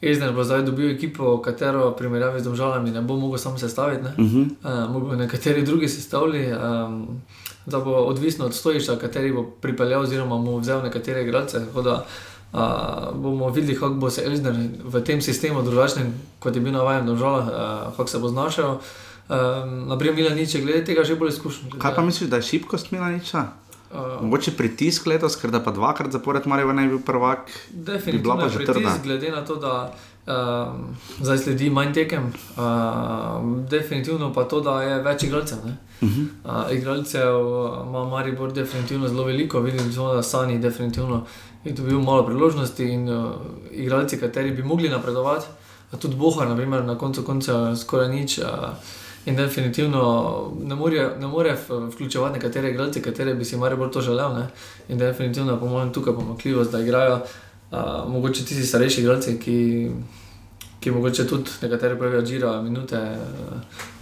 Ezner 0.02 0.32
bo 0.32 0.44
zdaj 0.44 0.62
dobil 0.62 0.90
ekipo, 0.90 1.38
katero 1.42 1.90
v 1.90 1.96
primerjavi 1.96 2.40
z 2.40 2.44
državami 2.44 2.90
ne 2.90 3.00
bo 3.00 3.16
mogel 3.16 3.38
sam 3.38 3.58
sestaviti. 3.58 4.04
Ne? 4.04 4.10
Uh 4.18 4.24
-huh. 4.24 4.48
Uh, 4.84 4.92
Mogoče 4.92 5.16
nekateri 5.16 5.62
drugi 5.62 5.88
sestavili, 5.88 6.52
um, 6.52 7.20
da 7.66 7.80
bo 7.80 7.92
odvisno 7.92 8.46
od 8.46 8.54
stojišča, 8.54 8.96
kateri 8.96 9.32
bo 9.32 9.42
pripeljal, 9.60 10.02
oziroma 10.02 10.36
mu 10.36 10.58
vzel 10.58 10.82
nekatere 10.82 11.22
igralce. 11.22 11.66
Tako 11.66 11.82
da 11.82 12.04
uh, 12.52 13.20
bomo 13.22 13.48
videli, 13.50 13.74
kako 13.74 13.94
bo 13.94 14.10
se 14.10 14.22
Elžir 14.24 14.54
v 14.84 15.00
tem 15.00 15.22
sistemu 15.22 15.62
drugačen, 15.62 16.14
kot 16.38 16.54
je 16.54 16.60
bil 16.60 16.72
navaden 16.72 17.06
do 17.06 17.16
žala, 17.16 17.38
uh, 17.38 17.96
kako 17.96 18.08
se 18.08 18.18
bo 18.18 18.28
znašel. 18.28 18.76
Um, 19.28 19.88
Naprej 19.88 20.14
Milanič 20.14 20.54
je 20.54 20.60
glede 20.62 20.84
tega 20.84 21.04
že 21.04 21.16
bolj 21.18 21.34
izkušen. 21.34 21.70
Kaj 21.82 21.94
pa 21.94 22.02
misliš, 22.02 22.30
da 22.30 22.36
je 22.36 22.42
šibkost 22.42 22.92
Milaniča? 22.94 23.46
Uh, 23.90 24.22
Mogoče 24.22 24.52
pritisk 24.54 25.06
letos, 25.06 25.36
ker 25.36 25.50
da 25.50 25.58
pa 25.62 25.70
dvakrat 25.70 26.12
zapored 26.12 26.46
Marijo 26.46 26.72
ne 26.72 26.82
bi 26.82 26.94
bil 26.94 27.02
prvak. 27.06 27.50
Definitivno 27.70 28.22
bila 28.22 28.36
pa 28.44 28.48
že 28.48 28.58
pritisk, 28.58 28.78
trda. 28.78 28.98
glede 29.02 29.30
na 29.30 29.44
to, 29.44 29.56
da 29.56 29.94
um, 30.26 30.94
zdaj 31.20 31.38
sledi 31.38 31.70
manj 31.70 31.92
tekem, 31.94 32.28
uh, 32.56 33.66
definitivno 33.70 34.32
pa 34.32 34.44
to, 34.44 34.60
da 34.60 34.82
je 34.82 35.02
več 35.02 35.22
igralcev. 35.22 35.58
ne. 35.64 35.76
Uh 36.00 36.08
-huh. 36.08 36.26
Uh, 36.44 36.76
igralcev 36.76 37.34
ima 37.86 38.04
Maribor 38.04 38.52
definitivno 38.52 39.08
zelo 39.08 39.24
veliko, 39.24 39.60
vidim 39.60 39.92
samo, 39.92 40.14
da 40.14 40.22
Sani 40.22 40.58
definitivno 40.58 41.24
je 41.64 41.72
dobil 41.72 41.98
malo 42.00 42.26
priložnosti 42.26 42.84
in 42.84 43.08
uh, 43.08 43.32
igralci, 43.70 44.20
kateri 44.20 44.50
bi 44.50 44.62
mogli 44.62 44.88
napredovati, 44.88 45.46
tudi 46.00 46.16
Bohar, 46.16 46.48
naprimer, 46.48 46.84
na 46.84 46.98
koncu 46.98 47.22
konca 47.22 47.76
skoraj 47.76 48.08
nič. 48.08 48.38
Uh, 48.38 48.44
In 49.26 49.36
definitivno 49.36 50.52
ne 50.62 50.74
more, 50.74 51.16
ne 51.20 51.26
more 51.26 51.56
vključevati 51.68 52.34
nekatere 52.34 52.70
igralce, 52.70 53.02
katere 53.02 53.34
bi 53.34 53.44
si 53.44 53.56
Maribor 53.56 53.90
to 53.90 54.00
želel. 54.00 54.34
Ne? 54.34 54.46
In 54.88 54.98
definitivno 54.98 55.52
je 55.52 55.60
po 55.60 55.66
mojem 55.66 55.92
tukaj 55.92 56.14
pomakljivost, 56.14 56.72
da 56.72 56.80
igrajo 56.80 57.14
uh, 57.70 58.12
mogoče 58.12 58.44
tisti 58.44 58.66
starejši 58.66 59.00
igralci, 59.00 59.38
ki, 59.38 59.90
ki 60.80 60.90
mogoče 60.90 61.26
tudi 61.26 61.50
nekateri 61.62 61.98
pravijo, 61.98 62.20
da 62.20 62.26
žirajo 62.26 62.62
minute 62.62 63.00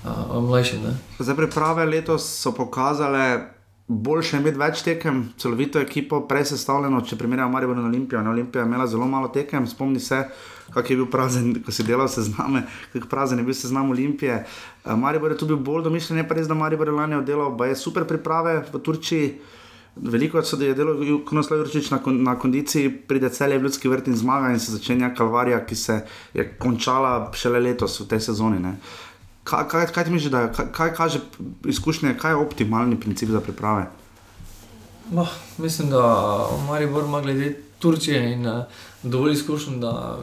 uh, 0.04 0.36
uh, 0.36 0.42
mlajši. 0.42 0.78
Ne? 0.78 0.96
Zdaj 1.18 1.36
priprave 1.36 1.86
letos 1.86 2.28
so 2.42 2.52
pokazale, 2.52 3.40
boljše 3.88 4.36
je 4.36 4.40
imeti 4.40 4.58
več 4.58 4.82
tekem, 4.82 5.28
celovito 5.38 5.80
ekipo, 5.80 6.20
prej 6.28 6.50
sestavljeno, 6.52 7.00
če 7.00 7.16
primerjamo 7.16 7.52
Marijo 7.52 7.72
in 7.72 7.86
Olimpijo. 7.86 8.22
Ne, 8.22 8.30
Olimpija 8.30 8.62
je 8.62 8.68
imela 8.68 8.86
zelo 8.86 9.06
malo 9.06 9.28
tekem, 9.28 9.66
spomni 9.66 10.00
se, 10.00 10.26
kak 10.74 10.90
je 10.90 10.96
bil 10.96 11.06
prazen, 11.10 11.54
ko 11.64 11.72
si 11.72 11.86
delal 11.86 12.08
sezname, 12.08 12.64
kako 12.92 13.08
prazen 13.08 13.38
je 13.38 13.44
bil 13.44 13.54
seznam 13.54 13.90
Olimpije. 13.90 14.44
Uh, 14.84 14.98
Maribor 14.98 15.32
je 15.32 15.38
tu 15.38 15.46
bil 15.46 15.56
bolj 15.56 15.84
domišljen, 15.86 16.18
je 16.18 16.28
pa 16.28 16.34
res, 16.34 16.48
da 16.50 16.54
Maribor 16.54 16.88
je 16.90 16.94
lani 16.94 17.16
oddelal, 17.16 17.56
pa 17.58 17.70
je 17.70 17.76
super 17.76 18.04
priprave 18.04 18.64
v 18.72 18.80
Turčiji. 18.82 19.34
Veliko 19.96 20.42
se 20.42 20.56
je 20.58 20.74
delo, 20.74 20.96
Krunoslav 21.22 21.60
Jurčič 21.60 21.90
na, 21.90 22.00
kon- 22.02 22.22
na 22.22 22.34
kondiciji, 22.38 22.90
pride 22.90 23.30
celje 23.30 23.58
v 23.58 23.62
ljudski 23.62 23.88
vrt 23.88 24.08
in 24.10 24.16
zmaga 24.16 24.50
in 24.50 24.58
se 24.58 24.72
začenja 24.72 25.14
kalvarija, 25.14 25.60
ki 25.66 25.76
se 25.78 26.00
je 26.34 26.48
končala 26.58 27.30
šele 27.32 27.60
letos 27.60 28.00
v 28.00 28.08
tej 28.10 28.20
sezoni. 28.20 28.58
Ne. 28.58 28.74
Kaj, 29.44 29.68
kaj, 29.68 29.86
kaj 29.94 30.04
ti 30.04 30.10
misliš, 30.10 30.32
da 30.32 30.48
kaj, 30.52 30.72
kaj 30.72 30.94
kaže 30.94 31.20
izkušnje, 31.64 32.16
kaj 32.18 32.34
je 32.34 32.42
optimalni 32.42 32.98
princip 33.00 33.30
za 33.30 33.40
priprave? 33.40 33.86
No, 35.12 35.26
mislim, 35.58 35.90
da 35.90 36.02
Maribor 36.66 37.04
ima 37.04 37.20
glede 37.20 37.54
Turčije 37.78 38.32
in 38.32 38.46
uh, 38.46 38.64
dovolj 39.02 39.32
izkušen, 39.32 39.80
da, 39.80 40.18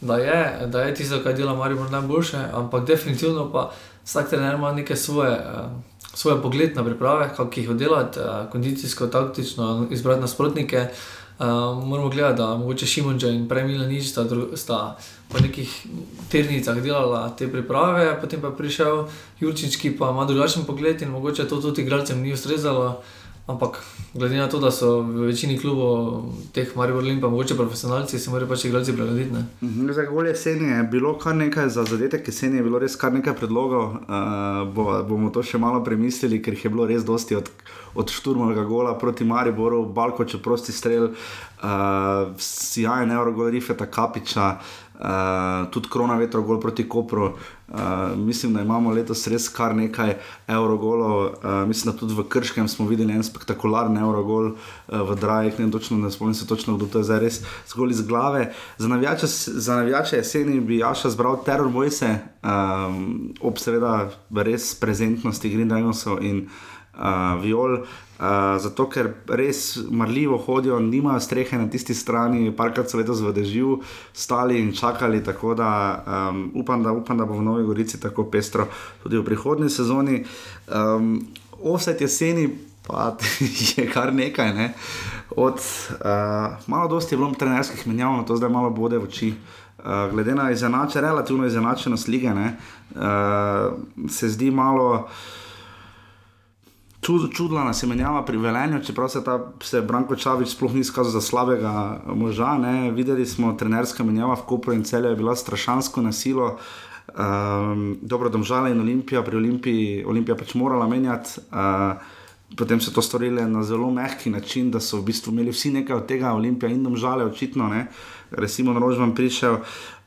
da, 0.00 0.16
je, 0.16 0.66
da 0.66 0.82
je 0.82 0.94
tisto, 0.94 1.20
kar 1.24 1.34
dela 1.34 1.54
Maribor 1.54 1.90
najboljše, 1.90 2.38
ampak 2.52 2.86
definitivno 2.86 3.52
pa 3.52 3.70
vsak 4.04 4.30
trener 4.30 4.54
ima 4.54 4.72
neke 4.72 4.96
svoje, 4.96 5.30
uh, 5.30 5.70
svoje 6.14 6.42
pogled 6.42 6.76
na 6.76 6.84
priprave, 6.84 7.30
kako 7.36 7.60
jih 7.60 7.70
oddelati, 7.70 8.20
uh, 8.20 8.50
kondicijsko, 8.50 9.06
taktično, 9.06 9.86
izbrati 9.90 10.20
nasprotnike. 10.20 10.86
Uh, 11.38 11.46
moramo 11.86 12.08
gledati, 12.08 12.38
da 12.38 12.56
mogoče 12.56 12.86
Šimunča 12.86 13.28
in 13.28 13.48
Premila 13.48 13.86
nič 13.86 14.10
sta, 14.10 14.24
sta 14.54 14.96
po 15.28 15.38
nekih 15.38 15.86
ternicah 16.30 16.82
delala 16.82 17.28
te 17.38 17.46
priprave, 17.52 18.20
potem 18.20 18.40
pa 18.40 18.46
je 18.46 18.56
prišel 18.56 19.04
Jurčič, 19.40 19.76
ki 19.76 19.96
pa 19.96 20.10
ima 20.10 20.24
drugačen 20.24 20.64
pogled 20.64 21.02
in 21.02 21.10
mogoče 21.10 21.48
to 21.48 21.60
tudi 21.60 21.82
igralcem 21.82 22.20
ni 22.20 22.32
ustrezalo. 22.32 23.02
Ampak 23.48 23.80
glede 24.14 24.36
na 24.36 24.48
to, 24.48 24.58
da 24.60 24.68
so 24.70 25.00
v 25.00 25.30
večini 25.32 25.56
klubov 25.58 26.24
teh 26.52 26.68
Maribor 26.76 27.00
Limpa, 27.04 27.28
mogoče 27.32 27.56
profesionalci, 27.56 28.18
se 28.18 28.30
morajo 28.30 28.48
pač 28.48 28.64
igralci 28.64 28.92
prilagoditi. 28.92 29.30
Mhm, 29.62 29.92
Za 29.92 30.04
gol 30.04 30.26
jeseni 30.26 30.68
je 30.68 30.82
bilo 30.82 31.14
kar 31.18 31.34
nekaj, 31.36 31.68
za 31.68 31.84
zadetek 31.84 32.28
jeseni 32.28 32.56
je 32.56 32.62
bilo 32.62 32.78
res 32.78 32.96
kar 32.96 33.12
nekaj 33.12 33.34
predlogov. 33.40 33.84
Uh, 34.04 34.68
bo, 34.74 35.02
bomo 35.08 35.30
to 35.30 35.42
še 35.42 35.58
malo 35.58 35.80
premislili, 35.84 36.42
ker 36.42 36.52
jih 36.52 36.64
je 36.64 36.70
bilo 36.70 36.86
res 36.86 37.08
dosti 37.08 37.40
od, 37.40 37.48
od 37.94 38.12
šturmovega 38.12 38.66
gola 38.68 38.92
proti 38.98 39.24
Mariboru, 39.24 39.86
Balko, 39.86 40.28
če 40.28 40.42
prosti 40.44 40.72
strel, 40.72 41.08
uh, 41.08 42.28
sjajen 42.36 43.16
Eurogol 43.16 43.48
Rifeta 43.56 43.88
Kapiča. 43.88 44.50
Uh, 44.60 44.87
tudi 45.70 45.88
korona 45.88 46.16
vetro 46.18 46.42
gol 46.42 46.60
proti 46.60 46.88
Kopru. 46.88 47.32
Uh, 47.68 48.16
mislim, 48.16 48.54
da 48.54 48.60
imamo 48.60 48.90
letos 48.90 49.26
res 49.28 49.48
kar 49.52 49.74
nekaj 49.76 50.14
evrogolov. 50.48 51.24
Uh, 51.24 51.68
mislim, 51.68 51.92
da 51.92 51.98
tudi 52.00 52.14
v 52.16 52.24
Krškem 52.28 52.68
smo 52.68 52.86
videli 52.88 53.12
en 53.12 53.22
spektakularen 53.22 53.96
evrogol 53.96 54.54
uh, 54.54 55.02
v 55.10 55.16
Drajek, 55.20 55.58
ne, 55.58 55.70
točno, 55.70 55.98
ne 55.98 56.10
spomnim 56.10 56.34
se 56.34 56.46
točno, 56.46 56.76
kdo 56.76 56.86
to 56.86 57.02
je 57.02 57.04
zdaj 57.04 57.20
res 57.20 57.42
zgolj 57.68 57.90
iz 57.90 58.00
glave. 58.08 58.54
Za 58.78 58.88
navijače, 58.88 59.26
za 59.60 59.76
navijače 59.76 60.16
jeseni 60.16 60.60
bi 60.60 60.78
Jaša 60.78 61.10
zbral 61.10 61.42
teror 61.44 61.68
bojse, 61.68 62.14
um, 62.42 63.34
ob 63.40 63.60
seveda 63.60 64.08
res 64.32 64.72
prezentnosti 64.80 65.52
Green 65.52 65.68
Dragonsov 65.68 66.24
in 66.24 66.48
uh, 66.98 67.38
Viol. 67.42 67.80
Uh, 68.18 68.58
zato, 68.58 68.88
ker 68.90 69.12
res 69.30 69.78
marljivo 69.90 70.38
hodijo, 70.42 70.80
nimajo 70.82 71.20
strehe 71.22 71.58
na 71.58 71.68
tisti 71.70 71.94
strani, 71.94 72.50
parkrat 72.50 72.90
so 72.90 72.98
letos 72.98 73.22
v 73.22 73.30
dežju 73.32 73.76
stali 74.12 74.58
in 74.58 74.72
čakali. 74.74 75.22
Tako 75.24 75.54
da, 75.54 75.70
um, 76.02 76.48
upam, 76.54 76.82
da 76.82 76.92
upam, 76.92 77.18
da 77.18 77.24
bo 77.24 77.38
v 77.38 77.46
Novi 77.46 77.66
Gorici 77.66 78.00
tako 78.00 78.26
pestro 78.30 78.66
tudi 79.02 79.18
v 79.18 79.24
prihodnji 79.24 79.70
sezoni. 79.70 80.24
Um, 80.66 81.20
Offset 81.58 82.00
jeseni 82.00 82.48
pa 82.88 83.16
je 83.76 83.86
kar 83.90 84.14
nekaj. 84.14 84.54
Ne? 84.54 84.72
Od 85.36 85.54
uh, 85.54 86.58
malo 86.66 86.88
dosti 86.88 87.14
je 87.14 87.18
bilo 87.18 87.34
trenerskih 87.34 87.86
menjav, 87.86 88.12
no 88.12 88.22
to 88.22 88.36
zdaj 88.36 88.50
malo 88.50 88.70
bode 88.70 88.98
v 88.98 89.04
oči. 89.04 89.34
Uh, 89.78 90.10
glede 90.10 90.34
na 90.34 90.50
izenačen, 90.50 91.02
relativno 91.02 91.46
izenačenost 91.46 92.08
lige, 92.08 92.34
ne, 92.34 92.56
uh, 92.98 94.08
se 94.10 94.28
zdi 94.28 94.50
malo 94.50 95.06
čud, 97.08 97.30
čudna 97.32 97.64
nas 97.64 97.82
je 97.82 97.88
menjava 97.88 98.20
pri 98.24 98.36
Velenju, 98.36 98.82
čeprav 98.84 99.08
se, 99.08 99.24
ta, 99.24 99.38
se 99.64 99.80
Branko 99.80 100.16
Čavič 100.16 100.52
sploh 100.52 100.74
ni 100.74 100.80
izkazal 100.84 101.12
za 101.12 101.20
slabega 101.24 102.00
moža. 102.04 102.58
Ne. 102.60 102.90
Videli 102.90 103.24
smo, 103.26 103.54
trenerska 103.56 104.04
menjava 104.04 104.36
v 104.36 104.44
Kopru 104.44 104.74
in 104.76 104.84
celju 104.84 105.14
je 105.14 105.16
bila 105.16 105.36
strašansko 105.36 106.04
nasilo. 106.04 106.58
Um, 107.08 107.96
dobro, 108.02 108.28
domžale 108.28 108.74
in 108.74 108.80
Olimpija, 108.80 109.22
pri 109.24 109.40
Olimpiji 109.40 110.04
Olimpija 110.04 110.36
pač 110.36 110.52
morala 110.54 110.88
menjati. 110.88 111.40
Uh, 111.48 111.96
Potem 112.56 112.80
so 112.80 112.90
to 112.90 113.02
storili 113.02 113.44
na 113.44 113.62
zelo 113.62 113.90
mehki 113.90 114.30
način, 114.30 114.70
da 114.70 114.80
so 114.80 114.98
v 114.98 115.04
bistvu 115.10 115.32
imeli 115.32 115.52
vsi 115.52 115.70
nekaj 115.70 115.96
od 115.96 116.06
tega, 116.06 116.32
Olimpija 116.32 116.70
in 116.72 116.82
domžale, 116.82 117.24
očitno. 117.24 117.68
Ne. 117.68 117.86
Recimo, 118.30 118.72
Rožman 118.78 119.14
prišel. 119.14 119.58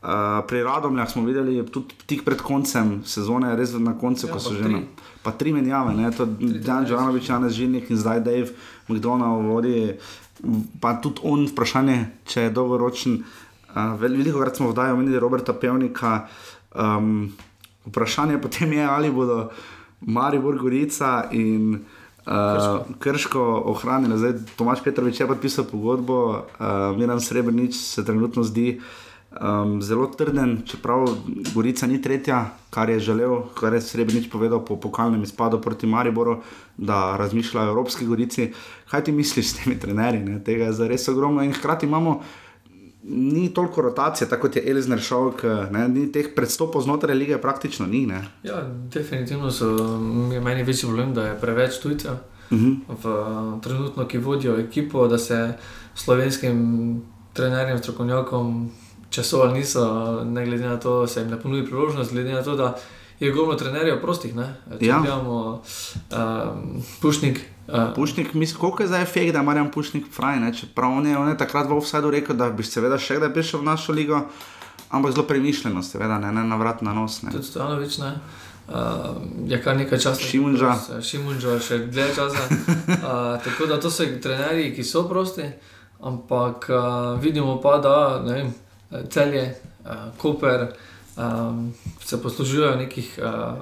Uh, 0.02 0.42
pri 0.48 0.64
Radomljah 0.64 1.10
smo 1.12 1.22
videli 1.26 1.62
tudi 1.70 1.94
tik 2.10 2.24
pred 2.26 2.42
koncem 2.42 3.04
sezone, 3.06 3.56
res 3.56 3.74
na 3.78 3.94
koncu, 3.94 4.26
Ja, 4.28 4.34
ko 4.34 4.40
so 4.40 4.56
že 4.58 4.64
tri. 4.64 4.74
na, 4.74 4.80
pa 5.22 5.32
tri 5.32 5.54
menjave, 5.54 5.94
ne, 5.94 6.10
to 6.10 6.26
Dan 6.26 6.86
Džanovič, 6.90 7.30
Janez 7.30 7.54
Žilnik 7.54 7.90
in 7.94 7.98
zdaj 7.98 8.20
Dave 8.26 8.50
McDonald 8.90 9.46
vodi, 9.46 9.94
pa 10.82 10.98
tudi 10.98 11.22
on 11.24 11.46
vprašanje, 11.46 12.26
če 12.26 12.42
je 12.42 12.50
dolgoročen. 12.50 13.22
Uh, 13.76 13.94
veliko 14.02 14.42
krat 14.42 14.58
smo 14.58 14.74
vdajali 14.74 14.98
omenili 14.98 15.20
Roberta 15.22 15.54
Pevnika. 15.54 16.26
Um, 16.74 17.30
vprašanje 17.86 18.42
potem 18.42 18.74
je, 18.74 18.86
ali 18.86 19.12
bodo 19.12 19.52
Maribor 20.02 20.58
Gorica 20.58 21.30
in 21.32 21.78
Uh, 22.26 22.82
krško 23.00 23.64
ohranili, 23.66 24.18
zdaj 24.18 24.34
Tomaš 24.56 24.84
Petrovič 24.84 25.20
je 25.20 25.28
podpisal 25.28 25.66
pogodbo, 25.66 26.18
uh, 26.30 26.98
Miran 26.98 27.22
Srebrenic 27.22 27.76
se 27.76 28.06
trenutno 28.06 28.44
zdi, 28.44 28.82
Um, 29.32 29.82
zelo 29.82 30.08
trden, 30.08 30.58
čeprav 30.68 31.06
Gorica 31.56 31.88
ni 31.88 32.02
tretja, 32.02 32.50
kar 32.70 32.90
je 32.90 33.00
želel, 33.00 33.38
kar 33.56 33.74
je 33.74 33.82
Srebrenic 33.82 34.28
povedal 34.32 34.60
po 34.66 34.76
pokalnem 34.76 35.24
izpadu 35.24 35.62
proti 35.62 35.88
Mariboru, 35.88 36.42
da 36.78 37.16
razmišljajo 37.18 37.68
o 37.68 37.72
Evropski 37.72 38.06
Gorici. 38.06 38.52
Kaj 38.90 39.04
ti 39.04 39.12
misliš 39.12 39.48
s 39.50 39.54
temi 39.54 39.80
trenerji? 39.80 40.20
Ne? 40.20 40.44
Tega 40.44 40.66
je 40.66 40.74
zares 40.74 41.08
ogromno 41.08 41.44
in 41.44 41.54
hkrati 41.54 41.86
imamo. 41.86 42.20
Ni 43.04 43.54
toliko 43.54 43.82
rotacije, 43.82 44.30
tako 44.30 44.42
kot 44.42 44.56
je 44.56 44.64
Elizner 44.66 45.00
šel, 45.00 45.32
ni 45.90 46.12
teh 46.12 46.26
predstopov 46.36 46.82
znotraj 46.82 47.16
lige, 47.16 47.38
praktično 47.38 47.88
ni. 47.88 48.06
Ne? 48.06 48.28
Ja, 48.44 48.62
definitivno 48.94 49.52
so, 49.52 49.66
je 50.32 50.40
meni 50.40 50.64
večji 50.64 50.88
problem, 50.88 51.14
da 51.14 51.24
je 51.24 51.40
preveč 51.42 51.80
tujcev 51.80 52.12
uh 52.12 52.18
Mhm. 52.52 52.66
-huh. 52.88 53.56
v 53.58 53.62
trenutno, 53.62 54.08
ki 54.08 54.18
vodijo 54.18 54.58
ekipo, 54.58 55.08
da 55.08 55.18
se 55.18 55.54
slovenskim 55.96 57.02
trenerjem, 57.34 57.78
strokovnjakom, 57.78 58.72
če 59.10 59.24
so 59.24 59.38
ali 59.38 59.54
niso, 59.54 59.84
ne 60.24 60.46
glede 60.46 60.66
na 60.66 60.78
to, 60.78 61.08
se 61.08 61.20
jim 61.20 61.30
ne 61.30 61.40
ponudi 61.40 61.66
priložnost, 61.66 62.12
glede 62.12 62.34
na 62.34 62.44
to, 62.44 62.56
da 62.56 62.76
je 63.20 63.32
ogromno 63.32 63.54
trenerjev 63.56 64.02
prostih. 64.02 64.36
Ne? 64.36 64.56
Če 64.80 64.86
Ja. 64.86 65.00
gledamo 65.00 65.62
um, 66.12 66.82
Pušnik. 67.02 67.40
Uh, 67.68 67.94
Pušnik, 67.96 68.34
mislim, 68.34 68.60
koliko 68.60 68.84
je 68.84 68.88
zdaj 68.88 69.06
fake, 69.06 69.32
da 69.32 69.42
Marjan 69.42 69.72
Pušnik 69.72 70.06
fraj, 70.12 70.40
ne? 70.40 70.54
čeprav 70.54 70.92
on 70.92 71.16
on 71.16 71.30
je 71.30 71.38
takrat 71.38 71.70
v 71.70 71.78
offsajdu 71.78 72.12
rekel, 72.12 72.36
da 72.36 72.50
bi 72.50 72.64
seveda 72.64 72.98
še 72.98 73.20
kdaj 73.20 73.34
prišel 73.34 73.62
v 73.62 73.64
našo 73.70 73.94
ligo, 73.94 74.22
ampak 74.90 75.14
zelo 75.14 75.28
premišljeno, 75.28 75.84
seveda, 75.84 76.18
ne, 76.20 76.32
ne 76.32 76.44
na 76.44 76.58
vrat 76.58 76.82
na 76.82 76.94
nos. 76.94 77.22
Ne. 77.24 77.32
Tudi 77.32 77.46
Stojanovič, 77.48 77.98
ne. 78.02 78.12
Uh, 78.72 79.22
je 79.48 79.62
kar 79.62 79.78
nekaj 79.78 80.00
časa. 80.00 80.24
Šimunža. 80.24 80.74
Šimunža, 81.04 81.60
še 81.60 81.86
dlje 81.92 82.10
časa. 82.16 82.44
Uh, 82.50 83.38
tako 83.46 83.70
da 83.70 83.80
to 83.80 83.92
so 83.92 84.08
trenerji, 84.24 84.74
ki 84.76 84.84
so 84.84 85.06
prosti, 85.10 85.46
ampak 86.02 86.70
uh, 86.72 87.20
vidimo 87.22 87.60
pa, 87.62 87.78
da 87.78 87.96
vem, 88.26 88.54
celje, 89.10 89.54
uh, 89.86 90.10
Koper 90.18 90.72
um, 91.18 91.74
se 92.04 92.22
poslužujejo 92.22 92.76
nekih 92.76 93.20
uh, 93.22 93.60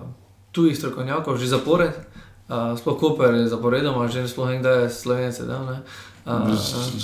tujih 0.52 0.78
strokovnjakov, 0.78 1.38
že 1.38 1.48
zapored. 1.48 2.09
Uh, 2.50 2.74
sploh 2.74 2.98
Koper 2.98 3.34
je 3.36 3.48
zaporedoma, 3.48 4.08
že 4.08 4.26
sploh 4.26 4.50
nekdaj 4.50 4.84
je 4.84 4.90
slovenec 4.92 5.36
sedel. 5.36 5.62
ne. 5.64 5.78
Uh, 6.26 6.50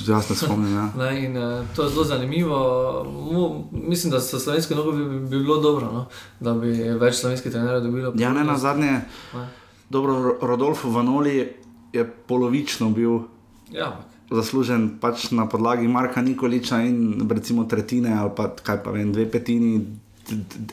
ne 0.10 0.36
spomnim. 0.36 0.74
Ja. 0.74 0.86
Ne, 0.96 1.24
in, 1.24 1.34
uh, 1.34 1.44
to 1.72 1.84
je 1.84 1.90
zelo 1.90 2.04
zanimivo. 2.04 2.58
Mu, 3.06 3.44
mislim, 3.72 4.12
da 4.12 4.20
za 4.20 4.40
slovenske 4.40 4.76
noge 4.76 4.92
bi, 4.94 5.06
bi 5.20 5.38
bilo 5.38 5.58
dobro, 5.58 5.86
no? 5.88 6.06
da 6.40 6.54
bi 6.54 6.68
več 6.94 7.16
slovenskih 7.16 7.52
trenerjev 7.52 7.82
dobilo. 7.82 8.14
ja, 8.16 8.34
ne 8.34 8.44
na 8.44 8.58
zadnje, 8.58 9.02
Ne. 9.34 9.46
dobro, 9.90 10.14
Ro- 10.16 10.38
Rodolfo 10.42 10.90
Vanoli 10.90 11.54
je 11.94 12.04
polovično 12.28 12.90
bil 12.90 13.20
Ja, 13.72 13.98
zaslužen 14.30 14.98
pač 15.00 15.32
na 15.32 15.46
podlagi 15.46 15.88
Marka 15.88 16.22
Nikoliča 16.22 16.82
in 16.82 16.98
recimo 17.30 17.64
tretjine 17.64 18.14
ali 18.14 18.32
pa 18.36 18.50
kaj 18.50 18.84
pa 18.84 18.92
vem, 18.92 19.14
dve 19.14 19.32
petini. 19.32 19.86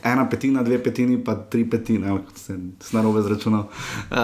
Ena 0.03 0.29
petina, 0.29 0.63
dve 0.63 0.79
petini, 0.83 1.17
pa 1.23 1.35
tri 1.35 1.69
petine, 1.69 2.09
kot 2.25 2.37
se 2.37 2.57
narobe 2.91 3.21
zračunal. 3.21 3.65
Uh, 4.11 4.17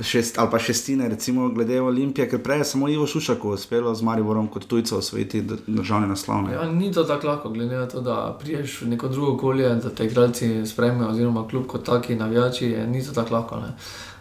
šest, 0.00 0.38
ali 0.38 0.50
pa 0.50 0.58
šestine, 0.58 1.08
recimo, 1.08 1.48
glede 1.48 1.80
Olimpije, 1.80 2.28
ker 2.30 2.42
prej 2.42 2.58
je 2.58 2.64
samo 2.64 2.88
Ivo 2.88 3.06
Šušako 3.06 3.50
uspelo 3.50 3.94
z 3.94 4.02
Mariborom 4.02 4.48
kot 4.48 4.66
tujcev 4.66 4.98
osvojiti 4.98 5.42
državne 5.66 6.06
naslovne. 6.06 6.52
ja, 6.52 6.72
ni 6.72 6.92
to 6.92 7.04
tako 7.04 7.26
lahko, 7.26 7.50
glede 7.50 7.76
na 7.76 7.88
to, 7.88 8.00
da 8.00 8.36
priješ 8.40 8.82
v 8.82 8.88
neko 8.88 9.08
drugo 9.08 9.32
okolje, 9.32 9.74
da 9.74 9.90
te 9.90 10.06
igralci 10.06 10.66
sprejmejo, 10.66 11.08
oziroma 11.08 11.48
kljub 11.48 11.66
kot 11.66 11.84
taki 11.84 12.16
navijači, 12.16 12.66
je, 12.66 12.86
ni 12.86 13.04
to 13.04 13.12
tako 13.12 13.34
lahko. 13.34 13.56
ne. 13.56 13.74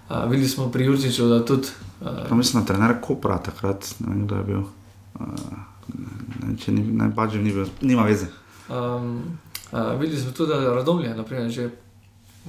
Uh, 0.09 0.31
videli 0.31 0.49
smo 0.49 0.71
pri 0.71 0.85
Jurčiču, 0.85 1.27
da 1.27 1.45
tudi. 1.45 1.67
Uh, 2.01 2.07
Pa 2.29 2.35
mislim, 2.35 2.63
da 2.63 2.67
trener 2.67 2.95
Kopra 3.01 3.37
takrat, 3.37 3.95
ne 3.99 4.09
vem, 4.09 4.25
kdo 4.25 4.35
je 4.35 4.43
bil. 4.43 4.61
Uh, 5.19 5.25
ne, 6.43 6.57
če 6.57 6.71
ni, 6.71 6.81
ne, 6.81 7.09
pač 7.15 7.33
ni 7.33 7.51
bil, 7.51 7.67
nima 7.81 8.05
veze. 8.07 8.27
Um, 8.69 9.37
videli 9.71 10.19
smo 10.19 10.31
tudi, 10.31 10.49
da 10.49 10.59
je 10.59 10.69
Radomlje 10.69 11.15
naprimer, 11.15 11.49
že 11.49 11.69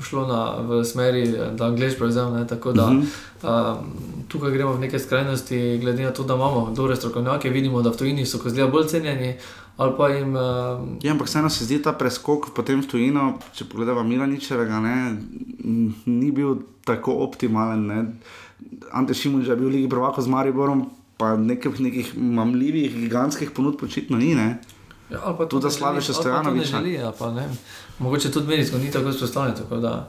šlo 0.00 0.26
na, 0.26 0.40
v 0.60 0.84
smeri, 0.84 1.24
da 1.52 1.66
Anglež 1.66 1.98
prevzame. 1.98 2.46
Tako 2.46 2.72
da 2.72 2.86
Mhm. 2.86 2.98
um, 2.98 3.76
tukaj 4.28 4.50
gremo 4.50 4.72
v 4.72 4.80
neke 4.80 4.98
skrajnosti, 4.98 5.78
glede 5.78 6.02
na 6.02 6.10
to, 6.10 6.22
da 6.22 6.34
imamo 6.34 6.70
dobre 6.70 6.96
strokovnjake, 6.96 7.50
vidimo, 7.50 7.82
da 7.82 7.90
v 7.90 7.96
tujini 7.96 8.26
so 8.26 8.38
kozlija 8.38 8.66
bolj 8.66 8.86
cenjeni. 8.86 9.34
Jim, 10.10 10.28
um, 10.28 10.98
Ja, 11.02 11.12
ampak 11.12 11.26
vseeno 11.26 11.50
se 11.50 11.64
zdi 11.64 11.82
ta 11.82 11.92
preskok 11.92 12.50
potem 12.50 12.82
v 12.82 12.86
tujino, 12.86 13.24
če 13.52 13.64
pogledamo 13.64 14.02
Milaničevega, 14.02 14.80
ne, 14.80 15.16
ni 16.06 16.30
bil 16.30 16.56
tako 16.84 17.12
optimalen. 17.12 17.86
Ne. 17.86 17.98
Ante 18.92 19.14
Šimun 19.14 19.42
je 19.42 19.56
bil 19.56 19.68
v 19.68 19.72
Ligi 19.72 19.88
Prvako 19.88 20.22
z 20.22 20.26
Mariborom, 20.26 20.90
pa 21.16 21.36
nekih, 21.36 21.80
nekih 21.80 22.12
mamljivih, 22.16 22.94
gigantskih 22.96 23.50
ponudb 23.50 23.82
očitno 23.82 24.18
ni. 24.18 24.34
Ne. 24.34 24.58
Ja, 25.10 25.20
ali 25.24 25.36
pa 25.38 25.46
Tudi 25.46 25.66
ne 25.66 25.86
ali 25.86 26.00
pa 26.06 26.42
to 26.42 26.50
ne 26.50 26.64
želi, 26.64 26.98
ali 26.98 27.14
pa 27.18 27.30
ne. 27.30 27.48
Mogoče 27.98 28.30
tudi 28.32 28.46
medijsko 28.46 28.78
ni 28.78 28.90
tako 28.90 29.08
izpostavljen. 29.08 29.54
Tako 29.54 29.76
da 29.76 30.08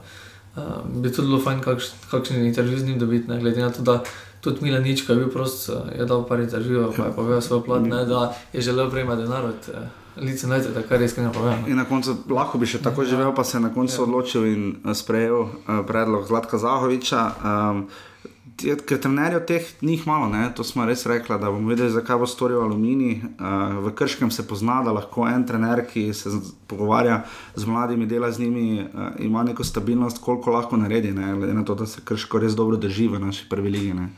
um, 0.56 1.02
bi 1.02 1.12
tudi 1.12 1.28
bilo 1.28 1.40
fajn 1.40 1.60
kakš, 1.60 1.84
kakšen 2.10 2.46
intervju 2.46 2.78
z 2.78 2.84
njim 2.84 2.98
dobiti, 2.98 3.30
ne, 3.30 3.40
glede 3.40 3.60
na 3.60 3.70
to, 3.70 3.82
da 3.82 4.02
tudi 4.40 4.62
Milanič, 4.62 5.06
ki 5.06 5.12
je 5.12 5.16
bil 5.16 5.30
prost, 5.30 5.68
eh, 5.68 5.98
je 5.98 6.06
dal 6.06 6.26
par 6.26 6.40
intervjujev, 6.40 6.92
pa 6.96 7.04
je 7.04 7.12
povedal 7.12 7.40
svoj 7.40 7.64
plat, 7.64 7.82
ne, 7.82 8.04
da 8.04 8.34
je 8.52 8.60
želel 8.60 8.90
prejemati 8.90 9.22
denar 9.22 9.44
od 9.44 9.68
uh, 9.68 9.78
Lice 10.16 10.46
Najte, 10.46 10.82
kar 10.88 11.00
je 11.00 11.04
iskreno 11.04 11.32
povedano. 11.32 11.68
In 11.68 11.76
na 11.76 11.84
koncu 11.84 12.16
lahko 12.30 12.58
bi 12.58 12.66
še 12.66 12.82
tako 12.82 13.04
živel, 13.04 13.34
pa 13.34 13.44
se 13.44 13.56
je 13.56 13.60
na 13.60 13.72
koncu 13.74 14.02
odločil 14.02 14.46
in 14.46 14.64
eh, 14.84 14.94
sprejel 14.94 15.42
eh, 15.42 15.82
predlog 15.86 16.26
Zlatka 16.26 16.58
Zahoviča. 16.58 17.30
Um, 17.44 17.88
Ker 18.60 18.98
trenerjev 19.00 19.44
teh 19.48 19.68
ni 19.80 19.94
jih 19.94 20.06
malo, 20.06 20.26
ne? 20.28 20.50
to 20.56 20.64
smo 20.64 20.84
res 20.84 21.06
rekli, 21.08 21.38
da 21.40 21.48
bomo 21.50 21.70
videli, 21.72 21.92
zakaj 21.94 22.18
bo 22.20 22.26
storil 22.28 22.60
Alumini. 22.60 23.22
Uh, 23.22 23.78
v 23.86 23.92
Krškem 23.96 24.30
se 24.30 24.44
pozna, 24.48 24.82
da 24.84 24.92
lahko 24.92 25.24
en 25.28 25.46
trener, 25.48 25.86
ki 25.88 26.10
se 26.14 26.32
pogovarja 26.68 27.22
z 27.56 27.64
mladimi, 27.64 28.06
dela 28.06 28.28
z 28.32 28.44
njimi, 28.44 28.84
uh, 28.84 29.08
ima 29.18 29.42
neko 29.48 29.64
stabilnost, 29.64 30.20
koliko 30.20 30.52
lahko 30.52 30.76
naredi, 30.76 31.14
ne? 31.16 31.32
glede 31.38 31.54
na 31.56 31.64
to, 31.64 31.74
da 31.74 31.86
se 31.86 32.04
Krško 32.04 32.42
res 32.44 32.58
dobro 32.58 32.76
drži 32.76 33.08
v 33.08 33.22
naši 33.22 33.48
prvi 33.48 33.72
ligi. 33.72 33.96
Ne? 33.96 34.10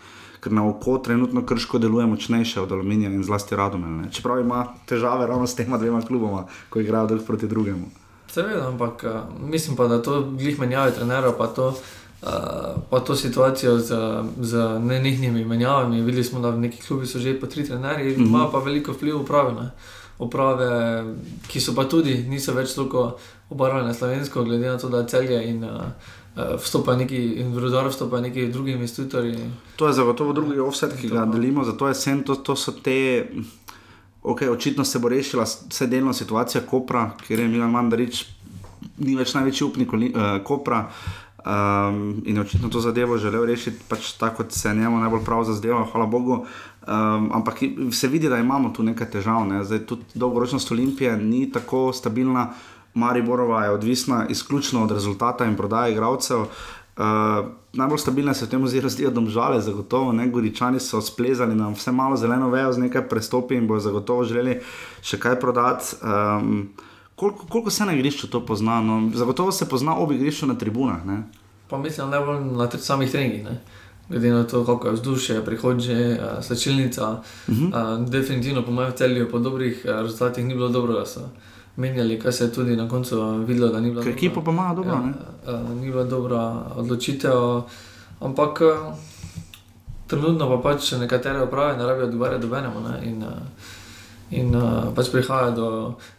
Ker 0.43 0.53
na 0.53 0.67
oko 0.67 0.99
trenutno 0.99 1.47
Krško 1.47 1.79
deluje 1.79 2.07
močnejše 2.11 2.61
od 2.61 2.73
Aluminija 2.73 3.13
in 3.15 3.23
zlasti 3.23 3.57
Radomel. 3.57 3.95
Ne? 4.03 4.11
Čeprav 4.11 4.43
ima 4.43 4.67
težave 4.91 5.27
ravno 5.27 5.47
s 5.47 5.55
tema 5.55 5.79
dvema 5.79 6.03
kluboma, 6.03 6.47
ko 6.71 6.83
igrajo 6.83 7.15
drug 7.15 7.27
proti 7.27 7.47
drugemu. 7.47 7.87
Seveda, 8.33 8.69
ampak 8.69 9.05
uh, 9.05 9.43
mislim 9.49 9.77
pa, 9.77 9.87
da 9.87 10.03
to 10.03 10.23
glih 10.35 10.59
menjave 10.59 10.95
trenerov, 10.97 11.37
pa 11.39 11.47
to, 11.47 11.75
pa 12.91 13.01
to 13.01 13.17
situacijo 13.17 13.79
z, 13.79 13.95
z 14.41 14.53
nenehnimi 14.81 15.45
menjavami. 15.45 16.03
Videli 16.03 16.25
smo, 16.25 16.41
da 16.41 16.51
v 16.51 16.61
nekih 16.61 16.85
klubih 16.87 17.09
so 17.09 17.19
že 17.19 17.35
po 17.35 17.47
tri 17.47 17.65
trenerji, 17.65 18.13
Mhm. 18.13 18.23
ima 18.23 18.49
pa 18.53 18.59
veliko 18.59 18.93
vpliv 18.93 19.21
uprave. 19.21 19.53
Ne? 19.53 19.71
Uprave, 20.19 21.05
ki 21.49 21.61
so 21.61 21.75
pa 21.75 21.85
tudi, 21.85 22.15
niso 22.23 22.53
več 22.53 22.75
toliko 22.75 23.17
obarvane 23.51 23.95
slovensko, 23.95 24.45
glede 24.45 24.67
na 24.67 24.79
to, 24.79 24.89
da 24.89 25.05
celje 25.05 25.49
in 25.49 25.65
uh, 25.65 25.71
uh, 26.37 26.55
vstopa 26.57 26.97
neki, 26.97 27.17
in 27.35 27.51
v 27.53 27.59
rodar 27.59 27.89
vstopa 27.89 28.21
neki 28.21 28.47
drugi 28.49 28.73
investitorji. 28.73 29.35
To 29.77 29.87
je 29.87 29.93
zagotovo 29.93 30.33
drugi 30.33 30.61
offset, 30.61 30.95
ki 30.95 31.09
ga 31.09 31.25
delimo, 31.27 31.65
zato 31.65 31.89
je 31.89 31.95
sen, 31.95 32.23
to, 32.23 32.35
to 32.37 32.57
so 32.57 32.73
te. 32.73 33.27
Okay, 34.23 34.49
očitno 34.49 34.85
se 34.85 34.99
bo 34.99 35.09
rešila 35.09 35.43
vse 35.43 35.87
delno 35.87 36.13
situacija 36.13 36.61
Kopra, 36.63 37.11
kjer 37.27 37.41
je 37.41 37.49
Milan 37.49 37.71
Mandarič, 37.71 38.25
ni 38.99 39.17
več 39.17 39.35
največji 39.35 39.65
upnik 39.65 39.93
uh, 39.93 40.01
Kopra. 40.45 40.85
Um, 41.43 42.23
in 42.25 42.39
očitno 42.39 42.69
to 42.69 42.81
zadevo 42.81 43.17
želel 43.19 43.45
rešiti, 43.45 43.83
pač 43.89 44.13
tako, 44.13 44.37
kot 44.37 44.53
se 44.53 44.69
je 44.69 44.75
njemu 44.75 44.99
najbolj 44.99 45.25
prav 45.25 45.45
zazdelo, 45.45 45.85
hvala 45.93 46.07
Bogu. 46.07 46.33
Um, 46.87 47.31
ampak 47.35 47.59
se 47.93 48.09
vidi, 48.09 48.29
da 48.29 48.39
imamo 48.39 48.71
tu 48.71 48.83
nekaj 48.83 49.11
težav. 49.11 49.47
Ne? 49.49 49.65
Zdaj, 49.65 49.87
tudi 49.87 50.03
dolgoročnost 50.15 50.71
Olimpije 50.73 51.17
ni 51.17 51.51
tako 51.53 51.93
stabilna, 51.93 52.51
Mariborova 52.95 53.65
je 53.65 53.71
odvisna 53.71 54.27
izključno 54.29 54.83
od 54.85 54.91
rezultata 54.91 55.45
in 55.45 55.57
prodaje 55.57 55.93
igralcev. 55.93 56.41
Uh, 56.41 56.47
najbolj 57.73 57.99
stabilne 57.99 58.35
se 58.35 58.47
v 58.47 58.49
tem 58.49 58.65
oziru 58.65 58.89
zdijo 58.89 59.11
domžale, 59.11 59.61
zagotovo. 59.61 60.13
Ne? 60.13 60.29
Goričani 60.29 60.81
so 60.81 61.01
splezali 61.01 61.55
na 61.55 61.73
vse 61.73 61.93
malo 61.93 62.17
zeleno 62.17 62.51
vejo 62.51 62.73
z 62.73 62.79
nekaj 62.79 63.09
prestopi 63.09 63.55
in 63.55 63.67
bojo 63.67 63.81
zagotovo 63.81 64.25
želeli 64.25 64.61
še 65.03 65.19
kaj 65.19 65.41
prodati. 65.41 65.97
Um, 66.03 66.69
koliko, 67.17 67.47
koliko 67.47 67.71
se 67.71 67.85
na 67.85 67.93
igrišču 67.93 68.31
to 68.31 68.47
pozna? 68.47 68.81
No, 68.81 69.11
zagotovo 69.15 69.53
se 69.53 69.69
pozna 69.69 69.97
ob 69.97 70.13
igrišču 70.13 70.47
na 70.47 70.55
tribunah. 70.55 71.07
Ne? 71.07 71.23
Pa 71.69 71.79
mislim, 71.79 72.11
da 72.11 72.19
najbolj 72.19 72.41
na 72.57 72.67
teh 72.67 72.81
samih 72.81 73.11
treningih. 73.11 73.45
Ne? 73.45 73.61
Glede 74.09 74.31
na 74.31 74.45
to, 74.45 74.65
kako 74.65 74.89
je 74.89 74.93
vzdušje, 74.93 75.45
prihodnje, 75.45 76.19
uh, 76.21 76.45
slčilnica. 76.45 77.11
Uh 77.49 77.55
-huh. 77.55 78.01
uh, 78.03 78.09
definitivno, 78.09 78.63
po 78.63 78.71
mojem 78.71 78.93
celju, 78.97 79.31
po 79.31 79.39
dobrih 79.39 79.83
uh, 79.85 79.91
rezultatih 80.01 80.45
ni 80.45 80.55
bilo 80.55 80.69
dobro, 80.69 80.93
da 80.95 81.07
so 81.07 81.21
menjali, 81.77 82.19
kar 82.21 82.33
se 82.33 82.45
je 82.45 82.53
tudi 82.53 82.77
na 82.77 82.89
koncu 82.89 83.45
videlo, 83.47 83.73
da 83.73 83.81
ni 83.81 83.91
bilo. 83.91 84.03
Ker 84.03 84.13
ekipo 84.13 84.45
pa 84.45 84.51
ima 84.51 84.75
dobro. 84.75 84.91
Ja, 84.91 85.63
ni 85.81 85.91
bila 85.91 86.05
dobra 86.05 86.65
odločitev, 86.77 87.63
ampak 88.21 88.61
trenutno 90.07 90.49
pa 90.49 90.71
pač 90.71 90.93
nekatere 90.93 91.43
uprave 91.43 91.77
ne 91.77 91.87
rabijo 91.87 92.07
odgovarjati 92.07 92.43
dobenemu. 92.43 92.81
Ne? 92.81 93.11
In, 93.11 93.23
uh, 93.23 93.29
In 94.33 94.55
uh, 94.57 94.89
pač 94.97 95.11
prihaja 95.13 95.51
do, 95.53 95.69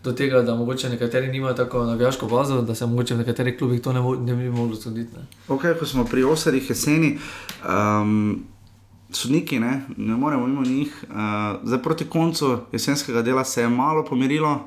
do 0.05 0.11
tega, 0.13 0.43
da 0.45 0.53
mogoče 0.55 0.91
nekateri 0.93 1.31
nimajo 1.31 1.55
tako 1.57 1.85
navijaško 1.85 2.27
bazo, 2.29 2.61
da 2.61 2.75
se 2.75 2.85
mogoče 2.85 3.15
v 3.15 3.23
nekaterih 3.23 3.57
klubih 3.57 3.81
to 3.81 3.93
ne, 3.93 4.01
mo 4.01 4.13
ne 4.15 4.35
bi 4.37 4.49
moglo 4.53 4.77
zgoditi. 4.77 5.23
Okay, 5.47 5.73
ko 5.79 5.85
smo 5.85 6.05
pri 6.05 6.23
osadih 6.23 6.69
jeseni, 6.69 7.15
um, 7.65 8.43
sodniki, 9.09 9.57
ne, 9.59 9.81
ne 9.97 10.17
moremo 10.17 10.45
mimo 10.47 10.61
njih. 10.61 10.93
Uh, 11.09 11.15
zdaj 11.63 11.81
proti 11.81 12.05
koncu 12.05 12.57
jesenskega 12.71 13.21
dela 13.21 13.43
se 13.43 13.61
je 13.61 13.69
malo 13.69 14.05
pomirilo, 14.05 14.59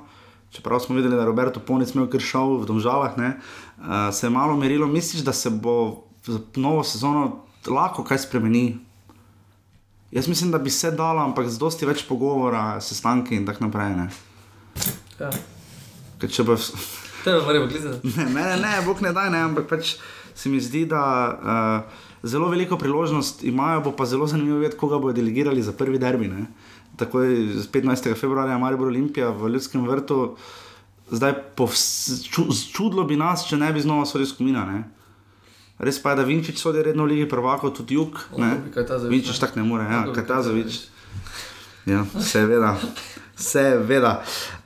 čeprav 0.51 0.81
smo 0.81 0.97
videli, 0.97 1.15
da 1.15 1.23
je 1.23 1.31
Roberto 1.31 1.61
Ponic 1.61 1.95
imel 1.95 2.11
kar 2.11 2.21
šov 2.21 2.65
v 2.65 2.67
Domžalah, 2.67 3.15
ne, 3.19 3.37
uh, 3.79 4.11
se 4.13 4.27
je 4.27 4.31
malo 4.31 4.57
merilo. 4.57 4.87
Misliš, 4.91 5.23
da 5.23 5.33
se 5.33 5.51
bo 5.51 6.03
za 6.27 6.41
novo 6.57 6.83
sezono 6.83 7.45
lahko 7.71 8.05
kaj 8.05 8.27
spremeni? 8.27 8.86
Jaz 10.11 10.29
mislim, 10.29 10.51
da 10.51 10.59
bi 10.59 10.71
se 10.71 10.91
dalo, 10.91 11.23
ampak 11.25 11.49
z 11.49 11.59
dosti 11.59 11.87
več 11.87 12.05
pogovora, 12.07 12.81
sestanki 12.81 13.35
in 13.37 13.47
tako 13.47 13.67
naprej. 13.67 13.97
Ne. 13.97 14.09
Ja. 15.21 15.31
Ker 16.21 16.31
če 16.31 16.45
bo. 16.47 16.57
Tebe 17.25 17.41
moramo 17.43 17.67
gledati. 17.67 18.13
Ne, 18.17 18.29
ne, 18.31 18.57
ne, 18.63 18.75
bog 18.87 19.03
ne 19.03 19.13
daj, 19.13 19.31
ne, 19.35 19.43
ampak 19.49 19.67
pač 19.69 19.97
se 20.37 20.53
mi 20.53 20.61
zdi, 20.63 20.85
da 20.87 21.03
uh, 21.33 22.05
zelo 22.23 22.49
veliko 22.53 22.79
priložnost 22.79 23.43
imajo, 23.45 23.81
bo 23.89 23.93
pa 23.97 24.07
zelo 24.07 24.29
zanimivo 24.31 24.61
videti, 24.61 24.79
koga 24.79 25.01
bodo 25.03 25.17
delegirali 25.17 25.63
za 25.63 25.73
prvi 25.73 25.99
derbi. 25.99 26.29
Ne. 26.29 26.47
Takoj 26.97 27.59
z 27.59 27.67
15. 27.73 28.13
februarja 28.15 28.59
Maribor 28.59 28.93
Olimpija 28.93 29.33
v 29.35 29.51
Ljudskem 29.57 29.89
vrtu. 29.89 30.37
Zdaj, 31.11 31.35
povs- 31.59 32.25
ču, 32.31 32.47
čudlo 32.73 33.05
bi 33.05 33.19
nas, 33.19 33.45
če 33.49 33.59
ne 33.59 33.73
bi 33.73 33.83
znova 33.83 34.07
sodil 34.07 34.27
skupina. 34.27 34.65
Res 35.79 35.99
pa 36.01 36.15
je, 36.15 36.17
da 36.17 36.25
Vinčič 36.25 36.57
sodi 36.57 36.83
redno 36.83 37.05
v 37.05 37.13
Ligi 37.13 37.29
prvakov, 37.29 37.75
tudi 37.77 37.99
jug. 37.99 38.17
Vinčič 39.11 39.39
tako 39.39 39.61
ne 39.61 39.65
more, 39.69 39.85
ja, 39.85 40.01
Lahko 40.01 40.15
bi 40.15 40.21
Katazovič. 40.23 40.79
Ja, 41.87 42.05
seveda. 42.19 42.77
Seveda. 43.37 44.23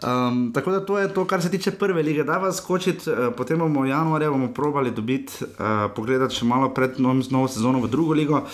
Um, 0.07 0.53
tako 0.55 0.71
da 0.71 0.81
to 0.87 0.99
je 0.99 1.09
to, 1.15 1.25
kar 1.27 1.43
se 1.43 1.51
tiče 1.51 1.71
prve 1.71 2.03
lige. 2.03 2.25
Da 2.25 2.39
vas 2.39 2.57
skočiti, 2.57 3.11
uh, 3.11 3.35
potem 3.37 3.59
bomo 3.59 3.85
januarja 3.85 4.31
bomo 4.31 4.53
probali 4.55 4.91
dobiti, 4.91 5.45
uh, 5.45 5.91
pogledati 5.97 6.35
še 6.35 6.47
malo 6.47 6.71
pred 6.75 7.01
novim, 7.01 7.25
novo 7.31 7.49
sezono 7.49 7.83
v 7.83 7.91
drugo 7.91 8.15
ligo. 8.15 8.45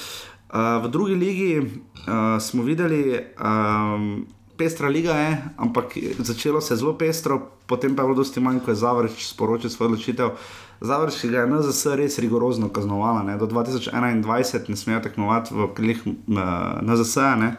Uh, 0.48 0.80
v 0.84 0.88
drugi 0.88 1.14
ligi 1.14 1.52
uh, 1.60 2.40
smo 2.40 2.64
videli, 2.64 3.20
um, 3.36 4.24
pestra 4.56 4.88
liga 4.88 5.12
je, 5.20 5.42
ampak 5.56 5.98
začelo 6.18 6.60
se 6.60 6.74
je 6.74 6.78
zelo 6.78 6.96
pestro, 6.96 7.40
potem 7.66 7.96
pa 7.96 8.02
je 8.02 8.08
bilo 8.08 8.16
dosti 8.16 8.40
manj, 8.40 8.64
ko 8.64 8.72
je 8.72 8.80
Zavrč 8.80 9.26
sporočil 9.28 9.70
svojo 9.70 9.92
odločitev. 9.92 10.32
Zavrč 10.80 11.20
ki 11.20 11.28
ga 11.32 11.44
je 11.44 11.50
NZS 11.50 11.94
res 11.96 12.18
rigorozno 12.18 12.68
kaznovala, 12.68 13.22
ne? 13.22 13.38
do 13.38 13.46
2021 13.46 14.68
ne 14.68 14.76
smejo 14.76 15.00
tekmovati 15.00 15.54
v 15.54 15.68
krilih 15.74 16.02
uh, 16.06 16.42
NZS, 16.82 17.16
ne? 17.40 17.54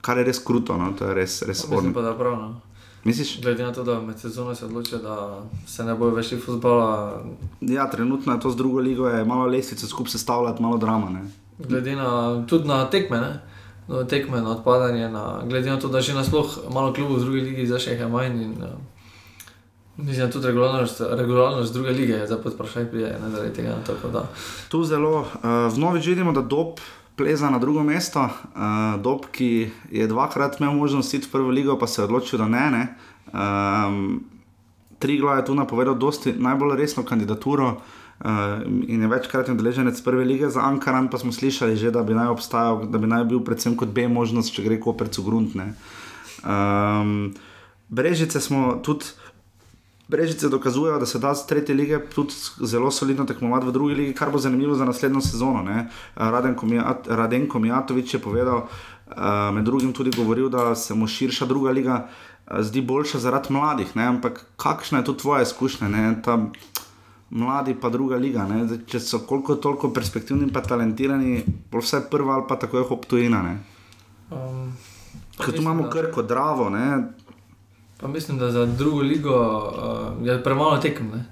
kar 0.00 0.18
je 0.18 0.24
res 0.24 0.42
kruto, 0.44 0.76
no? 0.76 0.92
to 0.98 1.08
je 1.08 1.14
res, 1.14 1.42
res 1.42 1.62
Mislim 1.64 1.78
orno. 1.78 1.94
pa, 1.94 2.02
da 2.02 2.14
prav. 2.18 2.38
No. 2.38 2.60
Misliš? 3.04 3.40
Glede 3.42 3.64
na 3.64 3.72
to, 3.72 3.84
da 3.84 4.00
med 4.00 4.18
sezono 4.18 4.54
se 4.54 4.64
odločijo, 4.64 4.98
da 5.02 5.42
se 5.66 5.84
ne 5.84 5.94
bojo 5.94 6.14
več 6.14 6.34
futbola, 6.44 7.22
Ja, 7.60 7.90
trenutno 7.90 8.32
je 8.32 8.40
to 8.40 8.50
z 8.50 8.56
drugo 8.56 8.80
ligo, 8.80 9.08
je 9.08 9.24
malo 9.24 9.46
lestvice 9.46 9.86
skupaj 9.86 10.10
sestavljati, 10.10 10.62
malo 10.62 10.78
drama. 10.78 11.10
Ne? 11.10 11.30
glede 11.68 11.96
na, 11.96 12.44
tudi 12.46 12.68
na 12.68 12.90
tekme, 12.90 13.20
ne? 13.20 13.40
No, 13.88 14.04
tekme 14.04 14.40
na 14.40 14.50
odpadanje, 14.50 15.08
na, 15.08 15.42
glede 15.48 15.70
na 15.70 15.78
to, 15.78 15.88
da 15.88 16.00
že 16.00 16.14
nasploh 16.14 16.70
malo 16.70 16.92
klubov 16.94 17.18
v 17.18 17.24
drugi 17.24 17.40
ligi, 17.40 17.66
zdaj 17.66 17.80
še 17.80 17.98
je 17.98 18.08
manj. 18.08 18.38
In, 18.42 18.54
uh, 18.62 18.78
mislim, 19.96 20.26
da 20.26 20.32
tudi 20.32 20.46
regularnost, 20.46 21.00
regularnost 21.10 21.72
druge 21.72 21.90
lige 21.90 22.12
je 22.12 22.26
zdaj 22.26 22.42
pod 22.42 22.54
vprašaj 22.54 22.90
prije, 22.90 23.18
ne 23.22 23.30
zaradi 23.30 23.54
tega. 23.54 23.76
Tako 23.86 24.08
da. 24.08 24.28
Tu 24.68 24.84
zelo 24.84 25.20
uh, 25.20 25.26
vnovič 25.74 26.06
vidimo, 26.06 26.32
da 26.32 26.40
Dob 26.40 26.78
pleza 27.16 27.50
na 27.50 27.58
drugo 27.58 27.82
mesto. 27.82 28.20
Uh, 28.20 29.02
Dob, 29.02 29.26
ki 29.32 29.70
je 29.90 30.06
dvakrat 30.06 30.60
imel 30.60 30.72
možnost 30.72 31.14
iti 31.14 31.26
v 31.26 31.32
prvo 31.32 31.50
ligo, 31.50 31.78
pa 31.78 31.86
se 31.86 32.02
je 32.02 32.04
odločil, 32.04 32.38
da 32.38 32.48
ne. 32.48 32.70
ne. 32.70 32.84
Um, 33.32 34.24
Trigla 34.98 35.36
je 35.36 35.44
tu 35.44 35.54
napovedal 35.54 35.94
dosti 35.94 36.32
najbolj 36.32 36.76
resno 36.76 37.02
kandidaturo. 37.04 37.76
Uh, 38.22 38.30
in 38.86 39.02
je 39.02 39.08
večkrat 39.08 39.48
udeleženec 39.48 40.00
prve 40.00 40.24
lige 40.24 40.50
za 40.50 40.60
Ankaran, 40.62 41.08
pa 41.10 41.18
smo 41.18 41.32
slišali 41.32 41.76
že, 41.76 41.90
da 41.90 42.02
bi 42.02 42.14
naj 42.14 42.28
obstajal, 42.28 42.86
da 42.86 42.98
bi 42.98 43.06
naj 43.10 43.24
bil 43.24 43.40
predvsem 43.42 43.74
kot 43.76 43.88
B 43.88 44.06
možnost, 44.08 44.54
če 44.54 44.62
gre 44.62 44.78
koperc 44.80 45.18
v 45.18 45.24
grunt. 45.26 45.54
ne. 45.54 45.74
Um, 46.46 47.34
Brežice 47.88 48.40
smo 48.40 48.78
tudi, 48.82 49.04
Brežice 50.08 50.48
dokazujejo, 50.48 50.98
da 50.98 51.06
se 51.06 51.18
da 51.18 51.34
z 51.34 51.46
tretje 51.46 51.74
lige 51.74 52.00
tudi 52.06 52.32
zelo 52.60 52.90
solidno 52.90 53.24
tekmovati 53.24 53.66
v 53.66 53.72
drugi 53.72 53.94
ligi, 53.94 54.14
kar 54.14 54.30
bo 54.30 54.38
zanimivo 54.38 54.74
za 54.74 54.84
naslednjo 54.84 55.20
sezono. 55.20 55.62
ne. 55.62 55.86
Radenko 56.16 56.66
Mijat- 56.66 57.06
Radenko 57.08 57.58
Mijatovič 57.58 58.14
je 58.14 58.20
povedal, 58.20 58.58
uh, 58.58 59.14
med 59.54 59.64
drugim 59.64 59.92
tudi 59.92 60.10
govoril, 60.10 60.48
da 60.48 60.74
se 60.74 60.94
mu 60.94 61.06
širša 61.06 61.46
druga 61.46 61.70
liga 61.70 62.08
uh, 62.46 62.60
zdi 62.60 62.80
boljša 62.82 63.18
zaradi 63.18 63.52
mladih. 63.52 63.96
Ne? 63.96 64.04
Ampak 64.04 64.46
kakšna 64.56 64.98
je 64.98 65.04
tu 65.04 65.14
tvoja 65.14 65.42
izkušnja? 65.42 65.88
ne? 65.88 66.22
Ta 66.22 66.38
Mladi 67.30 67.74
pa 67.74 67.88
druga 67.88 68.16
liga, 68.16 68.44
ne? 68.44 68.66
Zdaj, 68.66 68.78
če 68.86 69.00
so 69.00 69.18
koliko 69.18 69.54
toliko 69.54 69.88
perspektivni 69.90 70.42
in 70.42 70.50
talentirani, 70.50 71.40
vse 71.72 72.02
prva 72.10 72.34
ali 72.34 72.44
pa 72.48 72.56
tako 72.56 72.78
je 72.78 72.84
hop 72.84 73.06
tujina. 73.06 73.42
ne. 73.42 73.58
Um, 74.30 74.72
Ker 75.38 75.54
tu 75.54 75.62
imamo 75.62 75.82
da- 75.82 75.90
krko, 75.90 76.22
dravo, 76.22 76.68
ne? 76.70 77.08
Pa 78.02 78.08
mislim, 78.08 78.38
da 78.38 78.50
za 78.50 78.66
drugo 78.66 79.00
ligo 79.00 79.36
uh, 80.18 80.26
je 80.26 80.42
premalo 80.42 80.76
tekem. 80.78 81.08
ne. 81.08 81.24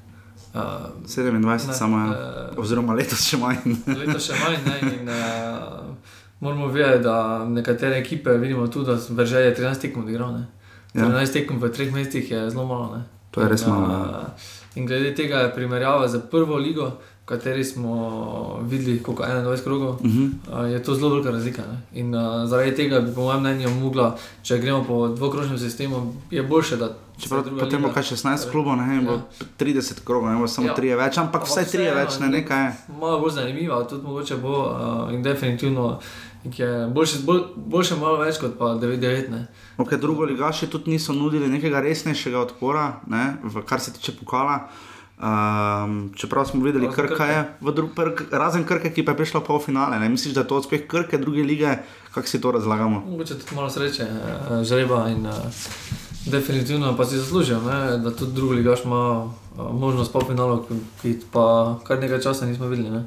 Uh, 0.55 0.61
27 1.05 1.33
Ne, 1.66 1.75
samo, 1.75 1.99
ja. 1.99 2.12
eh, 2.12 2.59
oziroma 2.59 2.95
letos 2.95 3.23
še 3.23 3.37
manj. 3.37 3.57
Leto 4.01 4.18
še 4.18 4.33
manj, 4.35 4.57
ne, 4.64 4.93
in 4.93 5.09
uh, 5.09 5.95
moramo 6.41 6.66
vedeti, 6.66 7.03
da 7.03 7.16
nekatere 7.45 7.99
ekipe 7.99 8.31
vidimo 8.33 8.66
tudi, 8.66 8.87
da 8.87 8.99
Veržej 9.11 9.45
je 9.45 9.57
13 9.57 9.81
tekem 9.81 10.03
odigral. 10.03 10.33
ne. 10.33 10.47
Ja. 10.95 11.07
13 11.07 11.33
tekem 11.33 11.59
v 11.59 11.71
treh 11.71 11.93
mestih 11.93 12.31
je 12.31 12.51
zelo 12.51 12.66
malo. 12.66 12.97
Ne. 12.97 13.03
To 13.31 13.41
je 13.41 13.49
res 13.49 13.62
In, 13.62 13.71
malo, 13.71 13.93
ja. 13.93 13.99
uh, 14.01 14.27
In 14.75 14.87
glede 14.87 15.14
tega 15.14 15.37
je 15.39 15.55
primerjava 15.55 16.09
z 16.09 16.18
prvo 16.31 16.57
ligo, 16.57 16.91
kateri 17.31 17.64
smo 17.64 17.93
videli, 18.62 18.99
koliko 18.99 19.22
21 19.24 19.62
krogov, 19.62 19.89
uh 19.91 20.01
Mhm. 20.03 20.18
-huh. 20.18 20.61
uh, 20.61 20.72
je 20.72 20.83
to 20.83 20.95
zelo 20.95 21.09
velika 21.11 21.31
razlika. 21.31 21.62
Ne. 21.64 21.78
In 21.95 22.14
uh, 22.14 22.20
zaradi 22.45 22.74
tega 22.74 23.01
bi, 23.01 23.14
po 23.14 23.20
mojem 23.20 23.41
mnenju, 23.41 23.70
mogla, 23.72 24.11
če 24.43 24.59
gremo 24.59 24.85
po 24.85 25.09
dvokrožnem 25.11 25.59
sistemu, 25.59 26.01
je 26.31 26.43
boljše, 26.45 26.76
da. 26.76 26.91
Čeprav 27.18 27.45
potem 27.59 27.83
bo 27.83 27.89
kaj 27.91 28.03
16 28.05 28.51
klubov, 28.51 28.76
ne, 28.76 29.01
bo 29.03 29.12
Ja. 29.12 29.20
30 29.59 30.05
krogov, 30.05 30.31
ne 30.31 30.39
bo 30.39 30.47
samo 30.49 30.66
Ja. 30.66 30.74
3 30.74 30.97
več, 30.97 31.18
ampak 31.18 31.45
vsaj 31.45 31.64
3 31.64 31.66
vseeno, 31.66 31.95
več, 31.97 32.18
ne 32.18 32.26
ne- 32.26 32.33
nekaj. 32.33 32.64
je. 32.64 32.72
malo 33.01 33.20
bolj 33.20 33.31
zanimiva, 33.33 33.85
tudi 33.85 34.03
mogoče 34.05 34.37
bo 34.37 34.55
uh, 34.61 35.14
in 35.14 35.22
definitivno 35.22 35.99
je 36.47 36.89
boljše, 36.89 37.18
bolj, 37.20 37.41
boljše 37.57 37.97
malo 37.97 38.16
več 38.16 38.39
kot 38.39 38.59
pa 38.59 38.64
9-9. 38.66 39.31
ne. 39.31 39.47
Ok, 39.78 39.95
drugo 39.95 40.24
ligaši 40.24 40.66
tudi 40.66 40.91
niso 40.91 41.12
nudili 41.12 41.49
nekega 41.49 41.81
resnejšega 41.81 42.39
odpora, 42.41 43.01
ne, 43.07 43.37
v, 43.45 43.62
kar 43.62 43.81
se 43.81 43.93
tiče 43.93 44.12
pokala. 44.14 44.68
Um, 45.21 46.12
čeprav 46.16 46.45
smo 46.45 46.64
videli, 46.64 46.87
Razen 46.87 47.09
Krka 47.09 47.25
je, 47.25 47.45
prk, 47.97 48.23
razen 48.31 48.64
Krke, 48.64 48.93
ki 48.93 49.05
pa 49.05 49.12
je 49.12 49.16
prišla 49.16 49.41
v 49.41 49.45
polfinale. 49.45 49.99
Ne? 50.01 50.09
Misliš, 50.09 50.35
da 50.35 50.41
je 50.41 50.49
to 50.49 50.57
uspeh 50.57 50.87
Krke, 50.89 51.18
druge 51.18 51.43
lige, 51.43 51.77
kako 52.14 52.29
si 52.29 52.41
to 52.41 52.51
razlagamo? 52.51 53.05
Mogoče 53.11 53.37
tudi 53.39 53.55
malo 53.55 53.71
sreče, 53.71 54.07
uh, 54.09 54.64
žreba 54.64 55.09
in 55.09 55.27
uh, 55.27 55.37
definitivno 56.27 56.97
pa 56.97 57.05
si 57.05 57.18
zaslužijo, 57.18 57.61
ne, 57.61 57.99
da 57.99 58.16
tudi 58.16 58.33
drugi 58.33 58.55
ligaš 58.55 58.85
ima 58.85 59.25
uh, 59.25 59.31
možnost 59.81 60.12
polfinalov, 60.12 60.64
ki 61.03 61.18
pa 61.33 61.77
kar 61.85 62.01
nekaj 62.01 62.21
časa 62.21 62.47
nismo 62.47 62.66
videli. 62.73 62.91
Ne. 62.91 63.05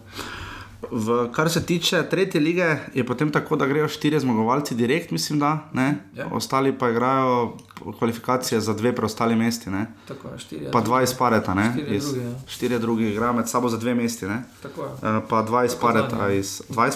V, 0.91 1.31
kar 1.31 1.49
se 1.49 1.65
tiče 1.65 2.03
tretje 2.09 2.41
lige, 2.41 2.77
je 2.93 3.05
potem 3.05 3.31
tako, 3.31 3.55
da 3.55 3.65
grejo 3.65 3.87
štiri 3.87 4.19
zmagovalci 4.19 4.75
direkt, 4.75 5.11
mislim, 5.11 5.39
da 5.39 5.69
ne. 5.73 5.95
Ja. 6.15 6.27
Ostali 6.31 6.77
pa 6.77 6.89
igrajo 6.89 7.57
kvalifikacije 7.99 8.61
za 8.61 8.73
dve 8.73 8.95
preostali 8.95 9.35
mesti, 9.35 9.69
ne. 9.69 9.85
Tako 10.07 10.27
je, 10.27 10.39
štiri. 10.39 10.65
pa 10.71 10.81
dva 10.81 11.03
izpadeta, 11.03 11.53
ne. 11.53 11.71
Štirje 11.71 11.97
Iz- 11.97 12.05
drugi, 12.05 12.25
ja. 12.25 12.33
Štirje 12.47 12.79
drugi 12.79 13.09
igrajo 13.09 13.33
med 13.33 13.49
sabo 13.49 13.69
za 13.69 13.77
dve 13.77 13.95
mesti, 13.95 14.25
ne. 14.25 14.43
Tako 14.63 14.81
je. 14.81 14.87
Uh, 14.87 15.23
pa 15.29 15.41
dva 15.41 15.65
izpadeta 15.65 16.17
zadnje. 16.17 16.39
iz. 16.39 16.61
Dva 16.69 16.85
ne? 16.85 16.91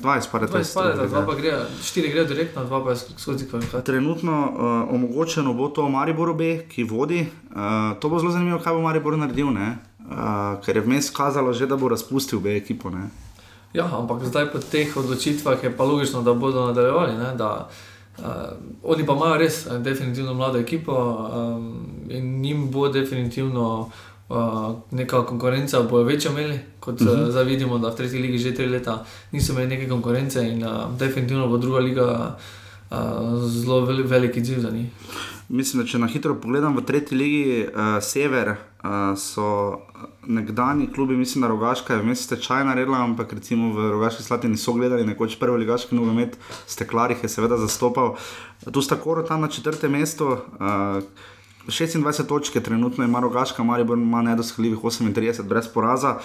dva 0.00 0.18
izpadeta 0.18 0.50
Dva 0.50 0.60
iz 0.60 0.68
izpadeta, 0.68 0.96
druge 0.96 1.08
dva 1.08 1.26
pa 1.26 1.34
grejo, 1.34 1.58
štiri 1.82 2.08
grejo 2.08 2.24
direktno, 2.24 2.64
dva 2.64 2.84
pa 2.84 2.96
skozi 2.96 3.48
kvalifikacije. 3.48 3.84
Trenutno 3.84 4.52
uh, 4.52 4.94
omogočeno 4.94 5.54
bo 5.54 5.68
to 5.68 5.88
Mariboru 5.88 6.34
B, 6.34 6.66
ki 6.68 6.84
vodi. 6.84 7.26
Uh, 7.50 7.98
to 8.00 8.08
bo 8.08 8.18
zelo 8.18 8.30
zanimivo, 8.32 8.58
kaj 8.58 8.72
bo 8.72 8.80
Maribor 8.80 9.18
naredil, 9.18 9.50
ne? 9.52 9.76
Uh, 10.12 10.60
ker 10.64 10.76
je 10.76 10.82
vmes 10.82 11.10
kazalo 11.10 11.52
že, 11.52 11.66
da 11.66 11.76
bo 11.76 11.88
razpustil 11.88 12.40
B 12.40 12.56
ekipo. 12.56 12.90
Ne? 12.90 13.08
Ja, 13.72 13.88
ampak 13.88 14.24
zdaj 14.28 14.52
po 14.52 14.60
teh 14.60 14.96
odločitvah 14.96 15.56
je 15.64 15.72
pa 15.72 15.84
logično, 15.84 16.22
da 16.22 16.34
bodo 16.36 16.66
nadaljevali. 16.66 17.16
Ne, 17.16 17.32
da, 17.36 17.68
uh, 18.18 18.24
oni 18.84 19.06
pa 19.06 19.16
imajo 19.16 19.38
res 19.40 19.66
eh, 19.66 19.78
definitivno 19.78 20.34
mlado 20.34 20.58
ekipo 20.58 20.92
um, 20.92 21.80
in 22.10 22.40
njim 22.40 22.70
bo 22.70 22.88
definitivno 22.88 23.90
uh, 24.28 24.36
neka 24.90 25.24
konkurenca, 25.26 25.82
bojo 25.82 26.04
večjo 26.04 26.30
imeli, 26.30 26.58
kot 26.80 27.00
uh 27.00 27.06
-huh. 27.06 27.22
uh, 27.22 27.30
zdaj 27.30 27.44
vidimo, 27.44 27.78
da 27.78 27.88
v 27.88 27.96
tretji 27.96 28.20
ligi 28.20 28.38
že 28.38 28.54
tri 28.54 28.66
leta 28.66 29.04
niso 29.32 29.52
imeli 29.52 29.68
neke 29.68 29.88
konkurence 29.88 30.48
in 30.48 30.64
uh, 30.64 30.98
definitivno 30.98 31.48
bo 31.48 31.56
druga 31.56 31.78
liga 31.78 32.36
uh, 32.90 33.48
zelo 33.48 33.80
vel, 33.80 34.02
velik 34.06 34.36
izziv 34.36 34.60
za 34.60 34.70
njih. 34.70 34.86
Mislim, 35.48 35.82
da 35.82 35.88
če 35.88 35.98
na 35.98 36.06
hitro 36.06 36.34
pogledam 36.34 36.76
v 36.76 36.84
tretji 36.84 37.18
ligi, 37.18 37.66
uh, 37.74 38.02
sever 38.02 38.48
uh, 38.48 38.56
so 39.16 39.78
nekdani 40.26 40.92
klubi, 40.92 41.16
mislim, 41.16 41.42
da 41.42 41.48
Rogaška 41.48 41.94
je 41.94 42.02
vmes 42.02 42.26
tečaj 42.26 42.64
naredila, 42.64 42.98
ampak 43.04 43.32
recimo 43.32 43.70
v 43.74 43.90
Rogaški 43.90 44.22
Slatini 44.22 44.56
so 44.56 44.72
gledali 44.72 45.06
nekoč 45.06 45.36
prvi 45.38 45.62
ligaški 45.62 45.94
nogomet, 45.94 46.38
Steklarih 46.66 47.22
je 47.22 47.28
seveda 47.28 47.56
zastopal. 47.56 48.16
Tu 48.72 48.82
sta 48.82 48.96
Koro 48.96 49.22
tam 49.22 49.40
na 49.40 49.48
četrtem 49.48 49.92
mestu. 49.92 50.26
Uh, 50.26 51.02
26 51.66 52.26
točk 52.26 52.54
je 52.54 52.62
trenutno 52.62 53.04
ima 53.04 53.20
Rogaška, 53.20 53.62
Maribor 53.62 53.98
ima 53.98 54.22
nedosegljivih 54.22 54.78
38 54.78 55.42
brez 55.42 55.68
poraza. 55.68 56.18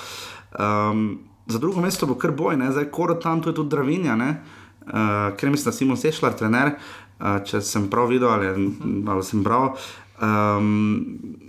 Um, 0.59 1.19
za 1.45 1.59
drugo 1.59 1.81
mesto 1.81 2.05
bo 2.05 2.15
kar 2.15 2.31
boj, 2.31 2.57
ne? 2.57 2.71
zdaj 2.71 2.85
Koro 2.85 3.13
tam, 3.13 3.41
tu 3.41 3.49
je 3.49 3.55
tudi 3.55 3.69
Dravinja, 3.69 4.15
uh, 4.15 5.37
ker 5.37 5.49
mislim, 5.49 5.65
da 5.65 5.77
Simon 5.77 5.97
Sešljar, 5.97 6.33
trener, 6.33 6.71
uh, 7.19 7.37
če 7.45 7.61
sem 7.61 7.89
prav 7.89 8.09
videl 8.09 8.29
ali, 8.29 8.71
ali 9.07 9.23
sem 9.23 9.43
prav. 9.43 9.77
Um, 10.21 11.45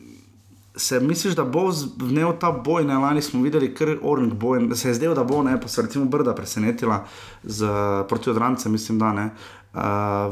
se 0.78 1.00
misliš, 1.00 1.34
da 1.34 1.44
bo 1.44 1.68
vnel 1.98 2.32
ta 2.40 2.52
boj, 2.52 2.84
ne 2.84 2.98
lani 2.98 3.22
smo 3.22 3.42
videli, 3.42 3.74
kar 3.74 3.96
Ornik 4.02 4.34
boj, 4.34 4.68
se 4.74 4.88
je 4.88 4.94
zdelo, 4.94 5.14
da 5.14 5.24
bo, 5.24 5.42
ne, 5.42 5.60
pa 5.60 5.68
se 5.68 5.82
recimo 5.82 6.04
Brda 6.04 6.34
presenetila 6.34 7.04
z, 7.42 7.66
proti 8.08 8.30
odrancem, 8.30 8.72
mislim, 8.72 8.98
da 8.98 9.12
ne, 9.12 9.30
uh, 9.74 9.80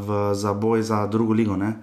v, 0.06 0.34
za 0.34 0.52
boj 0.54 0.82
za 0.82 1.06
drugo 1.06 1.32
ligo. 1.32 1.56
Ne. 1.56 1.76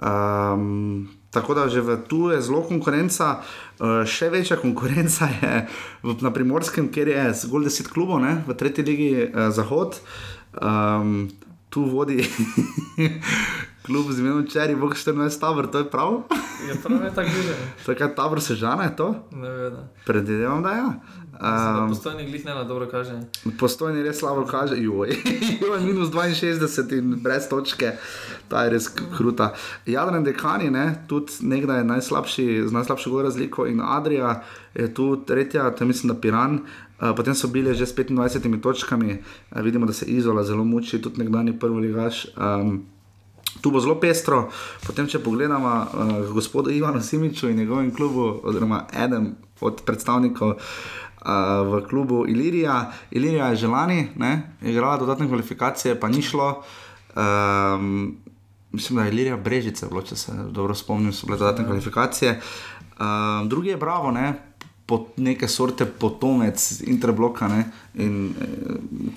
Um, 0.00 1.08
tako 1.30 1.54
da 1.54 1.68
že 1.68 1.82
tu 2.08 2.30
je 2.30 2.40
zelo 2.40 2.62
konkurenca, 2.62 3.40
uh, 3.40 4.04
še 4.04 4.30
večja 4.30 4.56
konkurenca 4.60 5.28
je 5.40 5.66
v, 6.02 6.16
na 6.20 6.32
primorskem, 6.32 6.92
kjer 6.92 7.08
je 7.08 7.28
zgolj 7.44 7.68
10 7.68 7.88
klubov, 7.92 8.20
ne, 8.20 8.42
v 8.46 8.54
tretji 8.54 8.84
ligi 8.84 9.12
uh, 9.24 9.48
Zahod. 9.48 10.00
Um, 10.60 11.30
tu 11.70 11.84
vodi 11.86 12.26
klub 13.90 14.06
z 14.10 14.22
imenom 14.22 14.46
Čeri, 14.46 14.76
bo 14.78 14.86
14 14.94 15.40
tabor, 15.40 15.66
to 15.66 15.78
je 15.82 15.90
prav. 15.90 16.22
Je 16.68 16.74
prav, 16.82 17.04
je 17.04 17.14
tako 17.14 17.30
že. 17.42 17.54
Takrat 17.86 18.14
tabor 18.14 18.40
se 18.40 18.54
žene, 18.54 18.86
to? 18.96 19.14
Ne 19.34 19.50
vem. 19.50 19.72
Predvidevam, 20.06 20.62
da 20.62 20.70
je. 20.70 20.76
Ja. 20.78 20.92
Um, 21.40 21.88
postojni 21.88 22.26
glih 22.26 22.44
ne 22.44 22.54
na 22.54 22.64
dobro 22.64 22.86
kaže. 22.90 23.16
Postojni 23.58 24.02
res 24.02 24.18
slabo 24.20 24.44
kaže, 24.46 24.76
joj, 24.76 25.16
joj, 25.62 25.80
minus 25.80 26.12
62 26.12 26.98
in 26.98 27.16
brez 27.24 27.48
točke, 27.48 27.94
ta 28.48 28.62
je 28.64 28.74
res 28.76 28.86
kruta. 29.16 29.54
Jadran 29.86 30.24
dekani, 30.24 30.70
ne, 30.70 30.84
tudi 31.08 31.40
nekdaj 31.40 31.80
je 31.80 31.88
najslabši, 31.90 32.46
z 32.68 32.76
najslabšo 32.76 33.22
razliko 33.22 33.66
in 33.66 33.80
Adrija 33.80 34.42
je 34.74 34.94
tu 34.94 35.16
tretja, 35.26 35.70
to 35.70 35.84
je 35.84 35.88
mislim, 35.88 36.14
da 36.14 36.20
Piran. 36.20 36.60
Uh, 37.00 37.16
potem 37.16 37.34
so 37.34 37.48
bili 37.48 37.74
že 37.74 37.86
s 37.86 37.96
25 37.96 38.60
točkami, 38.60 39.18
uh, 39.18 39.62
vidimo, 39.62 39.86
da 39.86 39.92
se 39.92 40.06
Izola 40.06 40.44
zelo 40.44 40.64
muči, 40.64 41.02
tudi 41.02 41.24
nekdani 41.24 41.58
prvi 41.58 41.88
ligaš. 41.88 42.26
Um, 42.36 42.84
Tu 43.60 43.70
bo 43.70 43.80
zelo 43.80 43.98
pestro, 44.00 44.48
potem 44.86 45.08
če 45.08 45.20
pogledamo 45.20 45.68
uh, 45.68 46.12
gospoda 46.32 46.72
Ivana 46.72 47.02
Simiča 47.02 47.50
in 47.50 47.58
njegovem 47.60 47.94
klubu, 47.94 48.40
oziroma 48.44 48.86
eden 48.96 49.34
od 49.60 49.82
predstavnikov 49.86 50.56
uh, 50.56 50.60
v 51.68 51.82
klubu 51.88 52.24
Ilirija. 52.28 52.92
Ilirija 53.10 53.52
je 53.52 53.56
že 53.56 53.68
lani, 53.68 54.08
igrala 54.62 54.96
dodatne 54.96 55.28
kvalifikacije, 55.28 56.00
pa 56.00 56.08
ni 56.08 56.22
šlo. 56.22 56.62
Um, 57.16 58.16
mislim, 58.72 58.96
da 58.96 59.04
je 59.04 59.12
Ilirija 59.12 59.36
Brežice, 59.36 59.86
bilo, 59.86 60.02
če 60.02 60.16
se 60.16 60.32
dobro 60.50 60.74
spomnim, 60.74 61.12
so 61.12 61.26
bile 61.26 61.38
dodatne 61.38 61.64
kvalifikacije. 61.64 62.40
Um, 63.00 63.48
drugi 63.48 63.68
je 63.68 63.76
Bravo, 63.76 64.10
ne? 64.10 64.34
Pot, 64.86 65.12
neke 65.16 65.48
sorte 65.48 65.86
potomec 65.86 66.82
Interbloka 66.86 67.48
ne? 67.48 67.64
in 67.94 68.34
eh, 68.40 68.46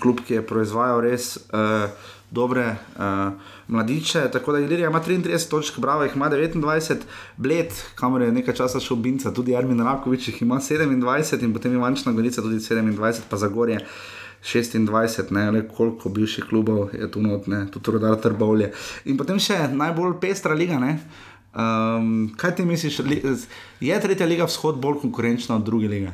klub, 0.02 0.20
ki 0.28 0.34
je 0.34 0.46
proizvajal 0.46 1.02
res. 1.02 1.38
Uh, 1.50 1.90
dobre 2.34 2.66
uh, 2.98 3.34
mladiče. 3.68 4.26
Tako 4.32 4.52
da 4.52 4.60
Ilirija 4.60 4.90
ima 4.90 5.02
33 5.08 5.50
točk, 5.50 5.80
Bravo 5.80 6.04
jih 6.04 6.16
ima 6.16 6.30
29, 6.30 7.06
Bled, 7.38 7.74
kamor 7.96 8.22
je 8.22 8.32
nekaj 8.32 8.54
časa 8.54 8.80
šel 8.80 8.98
Binca, 8.98 9.34
tudi 9.34 9.56
Armin 9.56 9.80
Rakovič 9.80 10.28
jih 10.28 10.42
ima 10.42 10.60
27 10.60 11.44
in 11.44 11.54
potem 11.54 11.74
Ivančna 11.74 12.12
Gorica 12.12 12.42
tudi 12.42 12.60
27, 12.60 13.20
pa 13.30 13.38
za 13.38 13.48
gorje. 13.48 13.80
26, 14.44 15.32
ne 15.32 15.52
le 15.52 15.68
koliko 15.68 16.10
bivših 16.10 16.44
klubov 16.50 16.90
je 16.94 17.12
tu 17.12 17.22
notne, 17.22 17.68
tudi 17.72 17.92
rodar 17.92 18.18
trbovlje. 18.20 18.74
In 19.06 19.18
potem 19.18 19.40
še 19.40 19.70
najbolj 19.72 20.18
pestra 20.20 20.54
liga. 20.54 20.82
Um, 21.54 22.34
kaj 22.38 22.56
ti 22.58 22.66
misliš, 22.66 23.00
je 23.80 24.02
tretja 24.02 24.28
liga 24.28 24.50
vzhod 24.50 24.82
bolj 24.84 25.00
konkurenčna 25.06 25.56
od 25.56 25.64
druge 25.64 25.88
lige? 25.88 26.12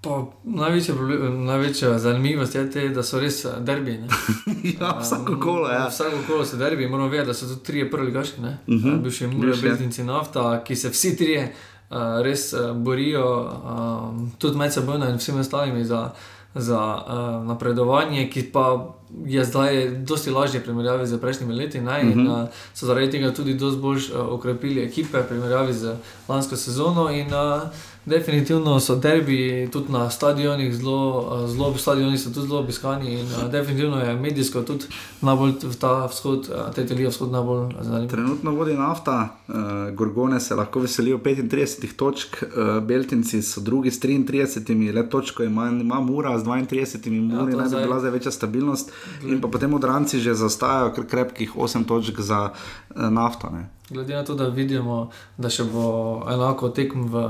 Pa, 0.00 0.22
največja, 0.44 0.94
največja 1.30 1.98
zanimivost 1.98 2.54
je, 2.54 2.62
te, 2.72 2.88
da 2.88 3.02
so 3.04 3.18
res 3.20 3.42
eh, 3.44 3.58
derbi. 3.60 3.98
ja, 4.80 4.94
vsako 5.00 5.36
kolo, 5.40 5.68
ja. 5.68 5.88
Vsako 5.90 6.22
kolo 6.26 6.44
so 6.44 6.56
derbi, 6.56 6.88
moramo 6.88 7.08
vedeti, 7.08 7.26
da 7.26 7.34
so 7.34 7.48
tu 7.48 7.58
tri 7.64 7.84
prvi 7.90 8.12
gaški. 8.12 8.40
Uh 8.40 8.46
mhm. 8.46 8.88
-huh. 8.88 9.02
Bivši 9.02 9.26
Mure, 9.26 9.56
Bezdinci, 9.62 10.04
Nafta, 10.04 10.64
ki 10.64 10.76
se 10.76 10.88
vsi 10.88 11.16
trije 11.16 11.52
uh, 11.90 11.96
res 12.22 12.52
uh, 12.52 12.76
borijo, 12.76 13.40
uh, 13.40 14.28
tudi 14.38 14.56
med 14.56 14.72
seboj 14.72 14.96
in 14.96 15.16
vsemi 15.16 15.40
ostalimi 15.40 15.84
za, 15.84 16.10
za 16.54 16.80
uh, 16.80 17.46
napredovanje, 17.46 18.30
ki 18.30 18.42
pa 18.52 18.94
je 19.26 19.44
zdaj 19.44 19.90
dosti 19.90 20.30
lažje 20.30 20.60
primerjavi 20.60 21.06
z 21.06 21.20
prejšnjimi 21.20 21.54
leti. 21.54 21.80
Ne, 21.80 22.00
uh 22.02 22.08
-huh. 22.08 22.12
In 22.12 22.28
uh, 22.28 22.48
so 22.74 22.86
zaradi 22.86 23.10
tega 23.10 23.34
tudi 23.34 23.54
dosti 23.54 23.80
bolj 23.80 23.96
uh, 23.96 24.32
okrepili 24.32 24.82
ekipe 24.82 25.22
primerjavi 25.28 25.72
z 25.72 25.96
lansko 26.28 26.56
sezono. 26.56 27.10
In, 27.10 27.26
uh, 27.26 27.62
Definitivno 28.06 28.80
so 28.80 28.96
derbi 28.96 29.68
tudi 29.72 29.92
na 29.92 30.10
stadionih, 30.10 30.74
zelo, 30.74 31.46
zelo 31.48 31.78
stadioni 31.78 32.18
so 32.18 32.30
tudi 32.30 32.46
zelo 32.46 32.60
obiskani 32.60 33.20
in 33.20 33.26
definitivno 33.50 34.00
je 34.00 34.14
medijsko 34.16 34.62
tudi 34.62 34.84
najbolj 35.20 35.52
v 35.62 35.76
ta 35.80 36.06
vzhod, 36.06 36.48
te 36.74 36.86
telije 36.86 37.08
vzhod 37.08 37.30
najbolj 37.30 37.74
zanimiv. 37.80 38.10
Trenutno 38.10 38.50
vodi 38.50 38.74
nafta, 38.74 39.28
uh, 39.48 39.54
Gorgone 39.94 40.40
se 40.40 40.54
lahko 40.54 40.80
veselijo 40.80 41.18
35 41.18 41.96
točk, 41.96 42.42
uh, 42.42 42.82
Beltinci 42.82 43.42
so 43.42 43.60
drugi 43.60 43.90
s 43.90 44.00
33, 44.00 44.94
le 44.94 45.08
točko 45.08 45.42
ima, 45.42 45.68
ima 45.68 46.00
Mura 46.00 46.38
z 46.38 46.44
32, 46.44 47.20
Muri 47.20 47.52
ja, 47.52 47.58
naj 47.58 47.68
bi 47.68 47.82
bila 47.82 47.98
zdaj 47.98 48.10
večja 48.10 48.32
stabilnost 48.32 48.92
in 49.22 49.40
pa 49.40 49.48
potem 49.48 49.74
odranci 49.74 50.20
že 50.20 50.34
zastajajo 50.34 51.06
krepkih 51.08 51.56
8 51.56 51.84
točk 51.86 52.20
za 52.20 52.50
uh, 52.50 53.10
nafto. 53.10 53.50
Ne. 53.50 53.68
Glede 53.90 54.14
na 54.14 54.24
to, 54.24 54.34
da 54.34 54.48
vidimo, 54.48 55.10
da 55.36 55.50
še 55.50 55.64
bo 55.66 56.22
enako 56.30 56.70
tekmo 56.70 57.06
v, 57.10 57.24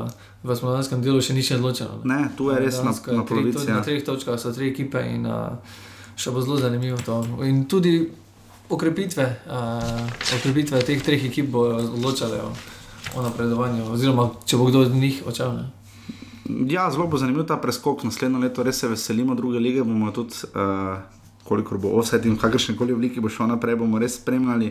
v 0.45 0.57
slovenskem 0.57 1.01
delu, 1.01 1.23
še 1.25 1.33
ni 1.33 1.43
še 1.43 1.57
odločeno. 1.57 2.03
Ne, 2.05 2.29
tu 2.37 2.51
je 2.53 2.59
res 2.61 2.83
na, 2.85 2.93
na 2.93 3.25
polovici. 3.25 3.65
Na 3.73 3.81
treh 3.81 4.05
točkah 4.05 4.37
so 4.37 4.53
tri 4.53 4.69
ekipe 4.69 5.01
in 5.01 5.25
uh, 5.25 5.57
še 6.21 6.35
bo 6.35 6.45
zelo 6.45 6.61
zanimivo 6.61 7.01
to. 7.01 7.23
In 7.49 7.65
tudi 7.65 8.05
okrepitve, 8.69 9.25
uh, 9.49 10.37
okrepitve 10.37 10.85
teh 10.85 11.01
treh 11.03 11.25
ekip 11.31 11.49
bo 11.49 11.65
odločale 11.81 12.45
o, 12.45 12.53
o 13.17 13.25
napredovanju, 13.25 13.89
oziroma 13.97 14.29
če 14.45 14.61
bo 14.61 14.69
kdo 14.69 14.85
od 14.85 14.95
njih 14.95 15.25
odšel. 15.27 15.65
Ja, 16.69 16.91
zelo 16.91 17.07
bo 17.07 17.19
zanimiv 17.19 17.47
ta 17.49 17.57
preskok. 17.57 18.05
Naslednjo 18.05 18.41
leto 18.43 18.63
res 18.67 18.83
se 18.83 18.89
veselimo 18.89 19.35
druge 19.35 19.59
lige. 19.59 19.85
Bomo 19.85 20.13
tudi, 20.13 20.35
uh, 20.53 21.01
koliko 21.51 21.79
bo 21.79 21.97
vse 21.99 22.21
in 22.25 22.37
v 22.37 22.39
kakršni 22.39 22.77
koli 22.79 22.95
obliki 22.95 23.21
bo 23.21 23.29
šlo 23.29 23.49
naprej, 23.51 23.75
bomo 23.81 23.99
res 23.99 24.21
spremljali. 24.21 24.71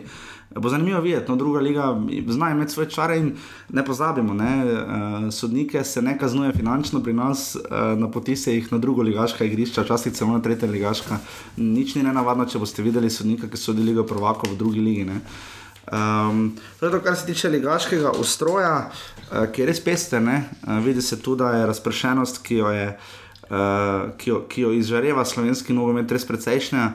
Bo 0.56 0.72
zanimivo 0.72 1.02
videti, 1.04 1.28
no, 1.30 1.36
druga 1.36 1.60
liga 1.60 1.90
zna 2.28 2.50
imeti 2.50 2.72
svoje 2.72 2.88
čare 2.90 3.18
in 3.20 3.34
ne 3.68 3.84
pozabimo, 3.84 4.34
ne, 4.34 4.54
uh, 4.64 5.28
sodnike 5.30 5.84
se 5.84 6.02
ne 6.02 6.16
kaznuje 6.18 6.56
finančno 6.56 7.02
pri 7.04 7.12
nas, 7.12 7.54
uh, 7.54 7.76
napoti 8.00 8.36
se 8.36 8.54
jih 8.54 8.72
na 8.72 8.78
drugo 8.78 9.04
ligaška 9.06 9.44
igrišča, 9.44 9.84
včasih 9.84 10.16
celo 10.16 10.32
na 10.32 10.42
tretja 10.42 10.70
ligaška. 10.70 11.20
Nič 11.56 11.94
ni 11.94 12.02
nenavadno, 12.02 12.48
če 12.48 12.58
boste 12.58 12.82
videli 12.82 13.12
sodnika, 13.12 13.46
ki 13.46 13.60
so 13.60 13.76
delili 13.76 14.06
prvako 14.06 14.50
v 14.50 14.58
drugi 14.58 14.80
ligi. 14.80 15.06
Um, 15.92 16.56
to 16.80 16.86
je 16.86 16.92
to, 16.92 17.04
kar 17.04 17.16
se 17.16 17.26
tiče 17.26 17.48
ligaškega 17.48 18.16
ustroja, 18.18 18.74
uh, 18.88 19.46
ki 19.52 19.62
je 19.62 19.70
res 19.70 19.84
pester. 19.84 20.24
Uh, 20.24 20.78
vidi 20.84 21.02
se 21.02 21.20
tudi, 21.20 21.44
da 21.44 21.58
je 21.60 21.66
razpršenost, 21.70 22.42
ki 22.42 22.62
jo, 22.64 22.74
je, 22.74 22.88
uh, 22.96 23.19
ki 23.50 24.30
jo, 24.30 24.44
ki 24.46 24.62
jo 24.62 24.70
izžareva 24.78 25.24
slovenski 25.26 25.74
nogomet, 25.74 26.12
res 26.12 26.26
precejšnja. 26.28 26.94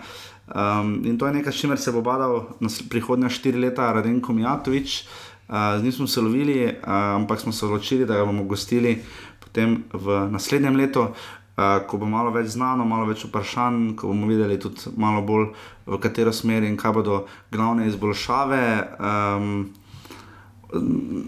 Um, 0.55 1.01
in 1.05 1.17
to 1.17 1.27
je 1.27 1.33
nekaj, 1.33 1.53
s 1.53 1.61
čimer 1.61 1.79
se 1.81 1.91
bo 1.91 2.01
badal 2.05 2.45
prihodnja 2.89 3.29
štiri 3.29 3.59
leta, 3.59 3.91
Radenko 3.93 4.33
Mijatovič. 4.33 5.03
Uh, 5.49 5.79
z 5.79 5.83
njim 5.83 5.91
smo 5.91 6.07
se 6.07 6.21
lovili, 6.21 6.65
uh, 6.65 6.71
ampak 7.19 7.39
smo 7.39 7.51
se 7.51 7.65
odločili, 7.65 8.05
da 8.05 8.15
ga 8.15 8.25
bomo 8.25 8.43
gostili 8.43 9.01
potem 9.39 9.83
v 9.93 10.29
naslednjem 10.31 10.75
letu, 10.75 11.01
uh, 11.01 11.63
ko 11.87 11.97
bo 11.97 12.05
malo 12.05 12.31
več 12.31 12.53
znano, 12.53 12.85
malo 12.85 13.05
več 13.09 13.25
vprašanj, 13.25 13.95
ko 13.95 14.07
bomo 14.07 14.27
videli 14.27 14.59
tudi 14.59 14.93
malo 14.97 15.21
bolj 15.21 15.51
v 15.85 15.99
katero 15.99 16.33
smer 16.33 16.63
in 16.63 16.77
kaj 16.77 16.93
bodo 16.93 17.25
glavne 17.51 17.87
izboljšave. 17.87 18.63
Um, 18.99 19.73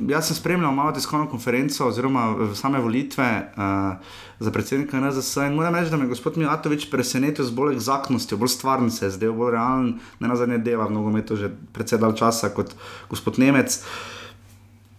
jaz 0.09 0.27
sem 0.27 0.35
spremljal 0.35 0.71
malo 0.71 0.91
tiskovno 0.91 1.29
konferenco 1.29 1.87
oziroma 1.87 2.53
same 2.55 2.79
volitve 2.79 3.27
uh, 3.57 4.05
za 4.39 4.51
predsednika 4.51 4.99
NZS 4.99 5.35
in 5.35 5.55
moram 5.55 5.75
reči, 5.75 5.91
da 5.91 5.97
me 5.97 6.05
je 6.05 6.09
gospod 6.09 6.37
Mijatovič 6.37 6.89
presenetil 6.91 7.45
z 7.45 7.51
bolj 7.51 7.75
egzaktnostjo, 7.75 8.37
bolj 8.37 8.47
stvarno 8.47 8.89
se 8.89 9.05
je 9.05 9.11
zdel, 9.11 9.33
bolj 9.33 9.51
realen, 9.51 9.99
ne 10.19 10.27
na 10.27 10.35
zadnje 10.35 10.57
dela 10.57 10.87
v 10.87 10.95
nogometu 10.95 11.35
že 11.35 11.51
predvsej 11.73 11.99
dal 11.99 12.15
časa 12.15 12.49
kot 12.49 12.75
gospod 13.09 13.39
Nemec, 13.39 13.79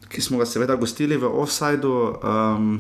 ki 0.09 0.23
smo 0.23 0.39
ga 0.39 0.47
seveda 0.47 0.77
gostili 0.77 1.17
v 1.17 1.27
offsajdu. 1.27 1.97
Um, 2.23 2.79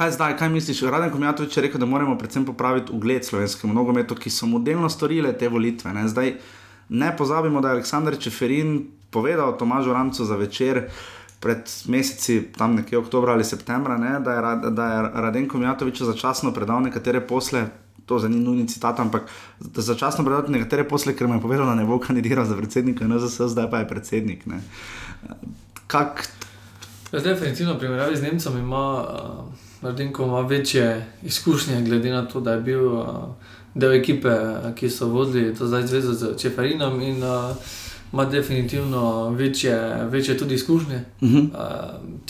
Kaj 0.00 0.14
zdaj, 0.16 0.36
kaj 0.38 0.48
misliš? 0.48 0.80
Raden 0.88 1.10
Komijatovič 1.12 1.56
je 1.56 1.62
rekel, 1.62 1.80
da 1.80 1.86
moramo 1.86 2.14
predvsem 2.18 2.44
popraviti 2.46 2.92
ugled 2.92 3.24
slovenskemu 3.24 3.74
nogometu, 3.74 4.14
ki 4.14 4.30
so 4.30 4.46
mu 4.46 4.56
delno 4.58 4.88
storile 4.88 5.32
te 5.36 5.48
volitve. 5.48 5.92
Ne? 5.92 6.06
Zdaj, 6.08 6.30
ne 6.88 7.10
pozabimo, 7.16 7.60
da 7.60 7.68
je 7.68 7.72
Aleksandr 7.72 8.16
Čeferin 8.16 8.86
povedal 9.10 9.56
Tomažu 9.58 9.92
Rancu 9.92 10.24
za 10.24 10.36
večer. 10.36 10.88
Pred 11.40 11.64
meseci, 11.88 12.52
tam 12.52 12.74
nekje 12.74 12.98
oktober 12.98 13.30
ali 13.30 13.44
septembra, 13.44 13.96
ne, 13.96 14.20
da, 14.20 14.32
je, 14.32 14.70
da 14.70 14.86
je 14.86 15.02
Radenko 15.14 15.58
Mijatovič 15.58 16.02
začasno 16.02 16.52
predal 16.52 16.82
nekatere 16.82 17.20
posle, 17.20 17.64
to 18.06 18.18
za 18.18 18.28
njim 18.28 18.42
nujni 18.44 18.68
citat, 18.68 19.00
ampak 19.00 19.22
začasno 19.60 20.24
predal 20.24 20.44
nekatere 20.48 20.84
posle, 20.88 21.16
ker 21.16 21.28
mu 21.28 21.34
je 21.34 21.40
povedal, 21.40 21.66
da 21.66 21.74
ne 21.74 21.86
bo 21.88 21.98
kandidiral 21.98 22.44
za 22.44 22.56
predsednika 22.56 23.08
NZS, 23.08 23.40
zdaj 23.54 23.70
pa 23.70 23.78
je 23.78 23.88
predsednik. 23.88 24.46
Ne. 24.46 24.60
Kak... 25.86 26.28
Ja, 27.12 27.20
definitivno, 27.20 27.78
primerjavi 27.78 28.16
z 28.16 28.22
Nemcem, 28.22 28.58
ima 28.58 29.00
uh, 29.00 29.48
Radenko 29.82 30.24
ima 30.24 30.40
večje 30.40 31.06
izkušnje, 31.22 31.82
glede 31.82 32.10
na 32.10 32.26
to, 32.28 32.40
da 32.40 32.52
je 32.52 32.60
bil 32.60 32.86
uh, 32.86 33.06
del 33.74 33.92
ekipe, 33.92 34.36
ki 34.76 34.90
so 34.90 35.08
vodili 35.08 35.54
to 35.54 35.66
zdaj 35.66 35.86
zvezo 35.86 36.12
z 36.12 36.36
Čeferinom. 36.36 37.00
In, 37.00 37.24
uh, 37.24 37.56
ima 38.12 38.24
definitivno 38.24 39.30
večje, 39.30 40.04
večje 40.10 40.38
tudi 40.38 40.54
izkušnje. 40.54 41.04
Uh 41.20 41.28
-huh. 41.28 41.48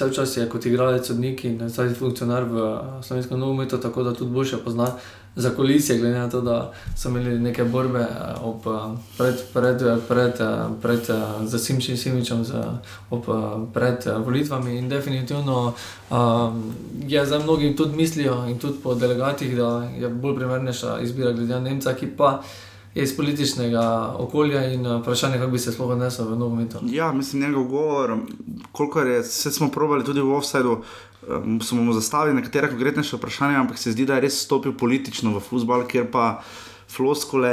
Uh, 0.07 0.13
čas 0.13 0.37
je 0.37 0.49
kot 0.49 0.67
igralec, 0.67 1.11
odnik 1.11 1.45
in 1.45 1.69
zdaj 1.69 1.95
funkcionar 1.95 2.45
v 2.45 2.79
slovenskem 3.03 3.41
nogometu, 3.41 3.79
tako 3.79 4.03
da 4.03 4.15
tudi 4.15 4.31
boljše 4.31 4.57
pozna 4.57 4.93
za 5.37 5.51
kulisije, 5.51 5.99
glede 5.99 6.19
na 6.19 6.31
to, 6.31 6.41
da 6.41 6.73
so 6.97 7.09
imeli 7.09 7.39
neke 7.39 7.65
borbe 7.65 7.99
eh, 7.99 8.35
ob, 8.43 8.67
eh, 8.67 8.97
pred, 9.19 9.35
pred, 9.53 9.79
pred, 10.09 10.41
eh, 10.41 10.69
pred 10.83 11.01
Zasimčem 11.45 11.97
Simičem, 11.97 12.45
ob, 13.11 13.25
pred 13.75 14.07
volitvami. 14.25 14.79
In 14.79 14.89
definitivno 14.89 15.73
um, 16.11 16.73
je 17.07 17.27
za 17.27 17.39
mnogi 17.39 17.77
tudi 17.77 17.97
mislijo, 17.97 18.47
in 18.49 18.59
tudi 18.59 18.79
po 18.83 18.95
delegatih, 18.95 19.57
da 19.57 19.91
je 19.99 20.09
bolj 20.09 20.37
primernejša 20.37 21.01
izbira 21.01 21.33
glede 21.33 21.55
na 21.55 21.61
Nemca, 21.61 21.95
ki 21.95 22.07
pa. 22.07 22.43
Iz 22.95 23.17
političnega 23.17 24.15
okolja 24.19 24.65
in 24.73 24.87
vprašanja, 24.87 25.39
kako 25.39 25.51
bi 25.51 25.59
se 25.59 25.73
sploh 25.73 25.93
odnesel 25.95 26.27
v 26.33 26.39
nogomet. 26.39 26.75
Ja, 26.91 27.13
mislim, 27.13 27.43
njegov 27.43 27.65
govor, 27.65 28.17
koliko 28.73 29.01
je, 29.01 29.21
vse 29.21 29.51
smo 29.51 29.69
provali 29.71 30.05
tudi 30.05 30.21
v 30.21 30.35
offsajdu, 30.35 30.81
um, 31.29 31.61
smo 31.61 31.83
mu 31.83 31.93
zastavili 31.93 32.35
nekatera 32.35 32.69
konkretnejša 32.69 33.17
vprašanja, 33.17 33.61
ampak 33.61 33.79
se 33.79 33.93
zdi, 33.93 34.07
da 34.07 34.19
je 34.19 34.27
res 34.27 34.41
stopil 34.43 34.75
politično 34.75 35.37
v 35.37 35.41
futbol, 35.41 35.87
kjer 35.87 36.11
pa 36.11 36.43
floskole, 36.91 37.53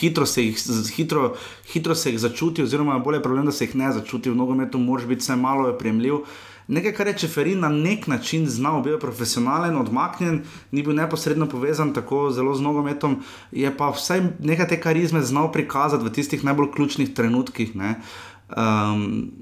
hitro 0.00 0.26
se 0.26 0.46
jih, 0.46 0.56
hitro, 0.96 1.34
hitro 1.72 1.94
se 1.94 2.10
jih 2.10 2.20
začuti, 2.20 2.62
oziroma 2.62 2.98
bolje 2.98 3.20
je 3.20 3.22
problem, 3.22 3.46
da 3.46 3.52
se 3.52 3.66
jih 3.66 3.76
ne 3.76 3.92
začuti 3.92 4.30
v 4.30 4.36
nogometu, 4.36 4.78
moraš 4.78 5.06
biti 5.06 5.26
vse 5.26 5.36
malo 5.36 5.76
premljiv. 5.78 6.24
Nekaj, 6.68 6.92
kar 6.94 7.06
je 7.06 7.16
Čeferin 7.24 7.60
na 7.60 7.68
nek 7.68 8.06
način 8.06 8.46
znal, 8.46 8.82
bil 8.82 8.94
je 8.94 9.00
profesionalen, 9.00 9.76
odmaknjen, 9.76 10.42
ni 10.70 10.82
bil 10.82 10.94
neposredno 10.94 11.48
povezan 11.48 11.94
tako 11.94 12.30
zelo 12.30 12.54
z 12.54 12.62
nogometom, 12.62 13.20
je 13.52 13.76
pa 13.76 13.90
vsaj 13.90 14.22
nekaj 14.38 14.68
te 14.68 14.80
karizme 14.80 15.22
znal 15.22 15.52
prikazati 15.52 16.04
v 16.04 16.12
tistih 16.12 16.44
najbolj 16.44 16.70
ključnih 16.74 17.14
trenutkih. 17.14 17.72
Um, 17.76 19.32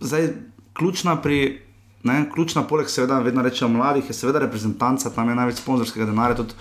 zdaj, 0.00 0.28
ključna 0.72 1.16
pri 1.22 1.66
Ne? 2.06 2.30
Ključna, 2.34 2.62
poleg 2.62 2.90
seveda, 2.90 3.18
vedno 3.18 3.42
rečemo 3.42 3.78
mladih, 3.78 4.04
je 4.08 4.14
seveda 4.14 4.38
reprezentanca, 4.38 5.10
tam 5.10 5.28
je 5.28 5.34
največ 5.34 5.56
sponzorskega 5.58 6.06
denarja 6.06 6.36
tudi 6.36 6.54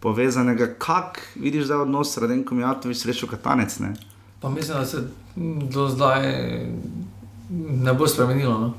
povezanega. 0.00 0.66
Kak 0.78 1.20
vidiš 1.36 1.68
zdaj 1.68 1.84
odnos 1.84 2.14
s 2.14 2.18
Radenkom 2.18 2.60
Jatovič, 2.60 2.98
srečo 3.04 3.28
Katanec? 3.30 3.78
Ne? 3.78 3.92
Pa 4.40 4.50
mislim, 4.50 4.78
da 4.78 4.86
se 4.86 5.04
do 5.70 5.88
zdaj 5.88 6.26
ne 7.84 7.94
bo 7.94 8.08
spremenilo. 8.08 8.58
No? 8.58 8.74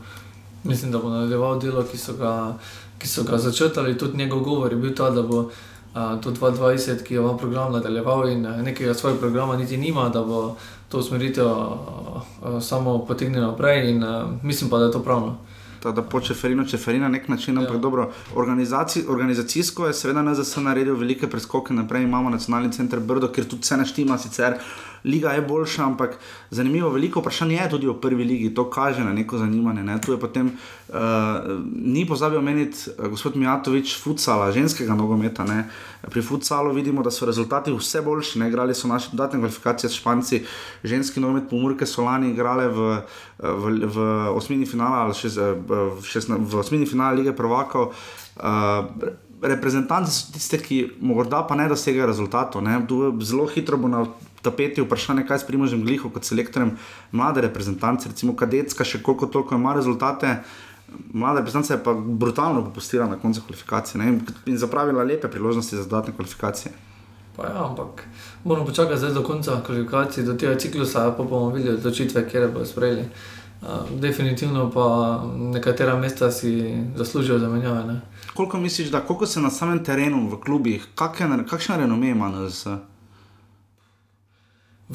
Mislim, 0.64 0.92
da 0.92 0.98
bo 0.98 1.10
nadaljeval 1.10 1.60
delo, 1.60 1.84
ki 1.84 1.98
so 1.98 2.14
ga, 2.14 2.58
ki 3.00 3.08
so 3.08 3.24
ga 3.24 3.38
začrtali. 3.38 3.98
Tudi 3.98 4.18
njegov 4.18 4.40
govor 4.40 4.72
je 4.72 4.78
bil 4.78 4.96
ta, 4.96 5.10
da 5.10 5.22
bo 5.22 5.40
uh, 5.40 6.22
to 6.22 6.32
22, 6.32 7.04
ki 7.04 7.14
je 7.14 7.22
vam 7.22 7.38
program 7.38 7.74
nadaljeval 7.74 8.30
in 8.30 8.42
nekega 8.42 8.94
svojega 8.94 9.20
programa 9.20 9.58
niti 9.58 9.78
nima, 9.78 10.10
da 10.10 10.24
bo 10.24 10.56
to 10.90 11.00
usmeritev 11.00 11.48
uh, 11.48 11.58
uh, 12.42 12.62
samo 12.64 13.06
potegnil 13.06 13.42
naprej. 13.42 13.90
In, 13.90 14.04
uh, 14.04 14.30
mislim 14.44 14.70
pa, 14.70 14.78
da 14.78 14.86
je 14.86 14.92
to 14.92 15.04
pravno 15.04 15.38
da 15.90 16.02
po 16.02 16.20
čeferinu, 16.22 16.68
čeferina 16.68 17.04
na 17.04 17.12
nek 17.12 17.28
način, 17.28 17.58
ampak 17.58 17.74
ja. 17.74 17.80
dobro, 17.80 18.12
organizacijsko 19.08 19.88
je 19.88 19.94
seveda 19.94 20.22
NZS 20.22 20.56
naredil 20.58 20.96
velike 20.96 21.30
preskoke 21.30 21.74
naprej, 21.74 22.04
imamo 22.04 22.30
nacionalni 22.30 22.72
center 22.72 23.00
Brdo, 23.00 23.28
ker 23.28 23.46
tudi 23.46 23.62
vse 23.62 23.78
naštima 23.78 24.18
sicer 24.18 24.54
liga 25.04 25.32
je 25.32 25.42
boljša, 25.42 25.84
ampak 25.86 26.18
zanimivo, 26.50 26.90
veliko 26.90 27.20
vprašanj 27.20 27.54
je 27.54 27.70
tudi 27.70 27.88
o 27.88 27.94
prvi 27.94 28.24
ligi, 28.24 28.54
to 28.54 28.70
kaže 28.70 29.04
na 29.04 29.14
neko 29.14 29.38
zanimanje. 29.38 29.84
Ne? 29.84 30.02
Tu 30.02 30.12
je 30.12 30.20
potem, 30.20 30.52
uh, 30.90 30.96
ni 31.76 32.06
pozabil 32.08 32.40
omeniti 32.40 32.90
uh, 32.90 33.08
gospod 33.08 33.36
Mijatovič, 33.36 33.96
futsala, 34.04 34.52
ženskega 34.52 34.96
nogometa. 34.96 35.44
Ne? 35.44 35.70
Pri 36.10 36.22
futsalu 36.22 36.74
vidimo, 36.74 37.04
da 37.04 37.12
so 37.12 37.26
rezultati 37.26 37.72
vse 37.72 38.02
boljši, 38.02 38.40
ne? 38.40 38.50
igrali 38.50 38.76
so 38.76 38.88
naše 38.88 39.10
dodatne 39.12 39.40
kvalifikacije 39.40 39.90
s 39.90 39.94
Španci, 39.94 40.44
ženski 40.84 41.20
nogomet, 41.20 41.50
pomorke 41.50 41.86
so 41.86 42.04
lani 42.04 42.32
igrali 42.32 42.68
v, 42.68 43.02
v, 43.40 43.88
v 43.88 44.06
osmini 44.36 44.66
finala 44.66 45.06
ali 45.06 45.18
še 45.18 45.30
v, 45.68 45.82
šestna, 46.06 46.38
v 46.38 46.62
osmini 46.62 46.86
finala 46.86 47.18
lige 47.18 47.36
prvakov. 47.36 47.94
Uh, 48.38 49.18
Reprezentanti 49.42 50.12
so 50.14 50.30
tiste, 50.30 50.60
ki 50.62 50.84
morda 51.02 51.40
pa 51.50 51.56
ne 51.58 51.66
dosegajo 51.66 52.06
rezultatov. 52.12 52.62
Zelo 53.26 53.48
hitro 53.50 53.78
bo 53.82 53.90
na 53.90 54.04
tapeti 54.42 54.82
vprašanje, 54.82 55.26
kaj 55.28 55.40
s 55.40 55.48
primožem 55.48 55.84
gliho 55.86 56.10
kot 56.10 56.26
selektorjem 56.26 56.76
mlade 57.12 57.42
reprezentance, 57.42 58.10
recimo 58.10 58.36
kadetska, 58.36 58.84
še 58.84 59.02
koliko 59.04 59.26
toliko 59.26 59.56
ima 59.56 59.74
rezultate. 59.74 60.38
Mlada 61.14 61.40
reprezentanca 61.40 61.74
je 61.74 61.84
pa 61.84 61.94
brutalno 61.94 62.66
popustila 62.66 63.08
na 63.08 63.16
koncu 63.16 63.42
kvalifikacije 63.48 64.02
ne? 64.02 64.20
in 64.46 64.58
zapravila 64.58 65.04
lepe 65.04 65.28
priložnosti 65.32 65.76
za 65.76 65.84
dodatne 65.84 66.14
kvalifikacije. 66.16 66.74
Pa 67.38 67.48
ja, 67.48 67.66
ampak 67.70 68.04
moramo 68.44 68.66
počakati 68.68 69.14
do 69.14 69.24
konca 69.24 69.62
kvalifikacij, 69.66 70.24
do 70.24 70.34
tega 70.34 70.58
ciklusa, 70.60 71.14
pa 71.18 71.24
bomo 71.24 71.50
videli 71.50 71.78
odločitve, 71.78 72.30
kje 72.30 72.48
bodo 72.48 72.66
sprejeli. 72.66 73.06
Uh, 73.62 73.68
definitivno 74.00 74.72
pa 74.72 75.24
nekatera 75.38 75.98
mesta 75.98 76.32
si 76.32 76.76
zaslužijo 76.96 77.40
zamenjave. 77.40 78.02
Koliko 78.34 78.58
misliš, 78.58 78.92
da 78.92 79.00
koliko 79.00 79.26
se 79.26 79.42
na 79.42 79.50
samem 79.50 79.84
terenu, 79.84 80.30
v 80.30 80.40
klubih, 80.42 80.88
kakšen 80.96 81.78
renome 81.78 82.10
ima 82.10 82.32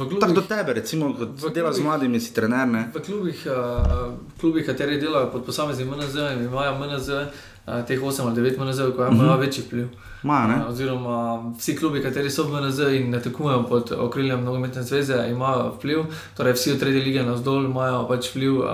NZS? 0.05 0.21
Tako 0.21 0.33
do 0.33 0.41
tebe, 0.41 0.73
recimo, 0.73 1.13
da 1.13 1.49
delaš 1.49 1.77
z 1.77 1.81
mladimi, 1.81 2.21
si 2.21 2.35
trener. 2.35 2.69
Ne? 2.69 2.91
V 2.95 3.01
klubih, 3.01 3.47
uh, 3.47 4.13
klubih, 4.41 4.67
kateri 4.67 5.01
delajo 5.01 5.31
pod 5.33 5.45
posameznim 5.45 5.89
MNZ, 5.89 6.17
imajo 6.47 6.79
MNZ, 6.79 7.09
uh, 7.09 7.87
teh 7.87 8.03
8 8.03 8.27
ali 8.27 8.41
9 8.41 8.59
MNZ, 8.59 8.77
ki 8.77 8.83
imajo 8.97 9.11
uh 9.11 9.21
-huh. 9.21 9.41
večji 9.41 9.65
vpliv. 9.65 9.89
Ma, 10.23 10.65
uh, 10.65 10.71
oziroma, 10.71 11.53
vsi 11.59 11.77
klubi, 11.77 12.03
kateri 12.03 12.31
so 12.31 12.43
v 12.43 12.61
MNZ 12.61 12.79
in 12.79 13.11
ne 13.11 13.23
tekmujejo 13.23 13.63
pod 13.69 13.93
okriljem 13.93 14.45
nogometne 14.45 14.83
zveze, 14.83 15.27
imajo 15.31 15.73
vpliv, 15.79 16.05
torej 16.37 16.53
vsi 16.53 16.73
od 16.73 16.79
tretje 16.79 17.03
lige 17.03 17.23
na 17.23 17.33
vzdolj 17.33 17.65
imajo 17.65 18.09
pač 18.09 18.31
vpliv 18.31 18.59
uh, 18.59 18.67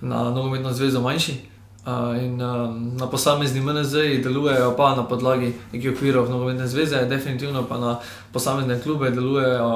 na 0.00 0.30
nogometno 0.30 0.72
zvezo 0.72 1.00
manjši. 1.00 1.53
Uh, 1.84 2.22
in, 2.22 2.40
uh, 2.40 2.76
na 2.96 3.06
posamezni 3.06 3.60
MNZ-ji 3.60 4.22
delujejo 4.24 4.70
pa 4.76 4.94
na 4.96 5.02
podlagi 5.04 5.52
nekih 5.72 5.92
okvirov 5.92 6.30
nogometne 6.30 6.64
zveze, 6.66 7.04
definitivno 7.04 7.66
pa 7.68 7.78
na 7.78 7.98
posamezne 8.32 8.80
klube 8.80 9.10
delujejo, 9.10 9.68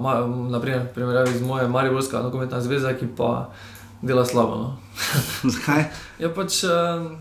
uh, 0.00 0.50
naprimer, 0.50 0.92
primerjavi 0.94 1.38
z 1.38 1.42
mojo 1.42 1.68
Mariborska 1.68 2.22
nogometna 2.22 2.60
zveza, 2.60 2.92
ki 2.92 3.06
pa 3.16 3.48
dela 4.02 4.24
slabo. 4.24 4.56
No. 4.56 4.76
Zakaj? 5.52 5.84
ja, 6.18 6.28
pač 6.28 6.64
uh, 6.64 7.16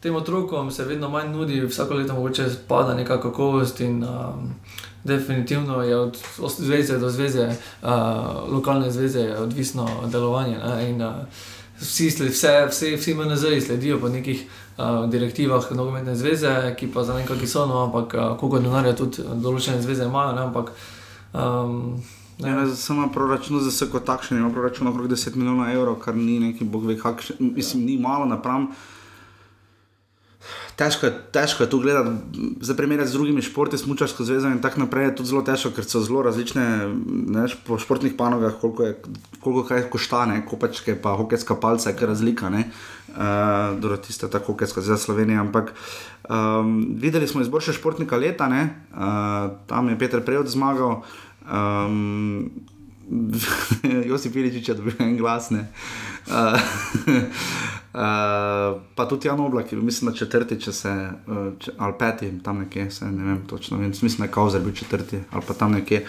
tem 0.00 0.14
otrokom 0.14 0.70
se 0.70 0.84
vedno 0.84 1.08
manj 1.10 1.32
nudi, 1.32 1.60
vsako 1.66 1.94
leto 1.94 2.14
mogoče 2.14 2.50
spada 2.50 2.94
neka 2.94 3.20
kakovost 3.20 3.80
in 3.80 4.04
uh, 4.04 4.34
definitivno 5.04 5.82
je 5.82 5.96
od 5.96 6.18
zveze 6.58 6.98
do 6.98 7.10
zveze, 7.10 7.50
uh, 7.82 7.88
lokalne 8.52 8.90
zveze, 8.90 9.34
odvisno 9.38 9.88
delovanje. 10.06 10.58
Ne, 10.58 11.26
vsi, 11.80 12.08
vse, 12.08 12.52
vse, 12.70 12.92
vsi 12.96 13.14
MNZ-ji 13.14 13.60
sledijo 13.60 13.98
po 14.00 14.08
nekih 14.08 14.44
uh, 14.44 15.10
direktivah 15.10 15.70
nogometne 15.70 16.16
zveze, 16.16 16.74
ki 16.78 16.90
pa 16.94 17.04
za 17.04 17.16
nekaj 17.18 17.46
so, 17.46 17.66
no, 17.66 17.84
ampak 17.86 18.14
uh, 18.14 18.36
koliko 18.40 18.62
denarja 18.62 18.94
tudi 18.96 19.24
določene 19.42 19.82
zveze 19.82 20.06
imajo. 20.06 20.36
Ne, 20.36 20.46
ampak, 20.50 20.72
um, 21.32 22.00
Ne, 22.38 22.52
ne, 22.54 22.68
samo 22.76 23.08
proračun 23.10 23.58
za 23.60 23.70
vse 23.72 23.88
kot 23.90 24.04
takšen, 24.06 24.38
ima 24.38 24.50
proračun 24.54 24.86
okrog 24.86 25.08
10 25.10 25.34
milijonov 25.36 25.72
evrov, 25.72 25.96
kar 25.98 26.14
ni 26.14 26.36
neki, 26.38 26.64
bog 26.64 26.84
ve, 26.86 26.94
kakšen, 26.94 27.36
mislim, 27.56 27.82
ni 27.82 27.96
malo 27.98 28.28
napram 28.30 28.68
težko, 30.76 31.10
težko 31.32 31.64
je 31.64 31.70
tu 31.70 31.80
gledati, 31.82 32.10
za 32.60 32.74
primer 32.74 33.02
z 33.06 33.12
drugimi 33.12 33.42
športi, 33.42 33.78
smočarsko 33.78 34.24
zvezo 34.24 34.50
in 34.52 34.62
tako 34.62 34.84
naprej. 34.84 35.10
Je 35.10 35.16
tudi 35.20 35.32
zelo 35.32 35.42
težko, 35.42 35.72
ker 35.76 35.86
so 35.86 36.02
zelo 36.04 36.22
različne 36.26 36.66
ne, 37.34 37.46
po 37.66 37.78
športnih 37.78 38.14
panogah, 38.18 38.54
koliko, 38.60 38.86
je, 38.86 38.94
koliko 39.40 39.66
kaj 39.68 39.88
košta, 39.90 40.24
ne, 40.30 40.40
kopačke, 40.46 40.96
pa 41.02 41.16
hokejska 41.18 41.58
palca, 41.60 41.90
je 41.90 42.06
razlika. 42.06 42.50
Ne. 42.50 42.70
Uh, 43.08 43.74
dobro, 43.80 43.96
tiste 43.96 44.30
tako, 44.30 44.54
kot 44.54 44.76
je 44.76 44.86
zdaj 44.86 45.02
Slovenija. 45.02 45.40
Ampak 45.40 45.74
um, 46.28 46.96
videli 47.00 47.28
smo 47.28 47.42
izboljšanje 47.42 47.78
športnika 47.78 48.16
leta, 48.16 48.46
uh, 48.48 49.50
tam 49.66 49.88
je 49.88 49.98
Petr 49.98 50.24
Prejod 50.24 50.48
zmagal. 50.48 51.02
Um, 51.48 52.50
Josip 54.08 54.36
Iličič 54.36 54.68
je 54.68 54.74
dobil 54.74 54.92
en 54.98 55.16
glas. 55.16 55.50
Uh, 55.50 55.58
uh, 57.94 58.80
pa 58.94 59.08
tudi 59.08 59.28
Jan 59.28 59.40
Oblak, 59.40 59.72
mislim, 59.72 60.10
da 60.10 60.16
četrti, 60.16 60.60
če 60.60 60.72
se, 60.72 60.92
uh, 61.26 61.46
če, 61.58 61.72
ali 61.78 61.94
peti, 61.98 62.32
tam 62.44 62.58
nekje, 62.64 62.90
se, 62.90 63.10
ne 63.10 63.24
vem 63.24 63.46
točno, 63.48 63.78
vem, 63.78 63.88
mislim, 63.88 64.18
da 64.18 64.24
je 64.24 64.32
Kauzer 64.32 64.60
bil 64.60 64.74
četrti 64.74 65.20
ali 65.30 65.42
pa 65.46 65.54
tam 65.54 65.72
nekje. 65.72 66.04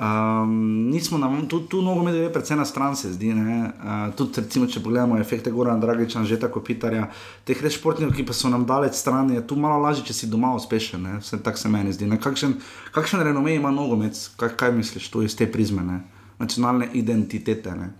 Um, 0.00 0.88
nismo 0.88 1.18
na 1.18 1.28
tu, 1.48 1.60
tu 1.60 1.82
nogomet 1.82 2.14
je 2.14 2.32
predvsem 2.32 2.58
na 2.58 2.64
stran, 2.64 2.96
se 2.96 3.12
zdi. 3.12 3.34
Uh, 3.34 4.14
tudi, 4.16 4.40
recimo, 4.40 4.66
če 4.66 4.80
pogledamo 4.80 5.18
efekte 5.20 5.50
Gora 5.52 5.76
Dragiča, 5.76 6.24
že 6.24 6.38
tako 6.40 6.62
Pitarja, 6.64 7.10
teh 7.44 7.60
res 7.60 7.76
športnikov, 7.76 8.14
ki 8.16 8.24
pa 8.24 8.32
so 8.32 8.48
nam 8.48 8.64
daleč 8.64 8.96
stran, 8.96 9.28
je 9.28 9.44
tu 9.44 9.60
malo 9.60 9.76
lažje, 9.82 10.06
če 10.08 10.16
si 10.16 10.30
doma 10.30 10.54
uspešen. 10.56 11.04
Tako 11.44 11.60
se 11.60 11.68
meni 11.68 11.92
zdi. 11.92 12.08
Kakšen, 12.16 12.56
kakšen 12.96 13.20
renome 13.28 13.58
ima 13.58 13.68
nogomet, 13.68 14.16
kaj, 14.40 14.56
kaj 14.56 14.72
misliš 14.72 15.10
tu 15.12 15.20
iz 15.20 15.36
te 15.36 15.44
prizme? 15.44 15.84
Ne? 15.84 16.00
Nacionalne 16.40 16.88
identitete. 16.92 17.70
Ne? 17.76 17.90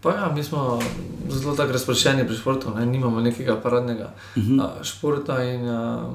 Pa 0.00 0.14
ja, 0.16 0.32
mi 0.34 0.44
smo 0.44 0.78
zelo 1.28 1.54
tako 1.56 1.72
razpršeni 1.72 2.26
pri 2.26 2.36
športu, 2.36 2.74
ne? 2.74 2.86
nimamo 2.86 3.20
nekega 3.20 3.60
paradnega 3.60 4.12
uh 4.36 4.42
-huh. 4.42 4.62
a, 4.62 4.84
športa. 4.84 5.42
In, 5.44 5.68
a, 5.68 6.10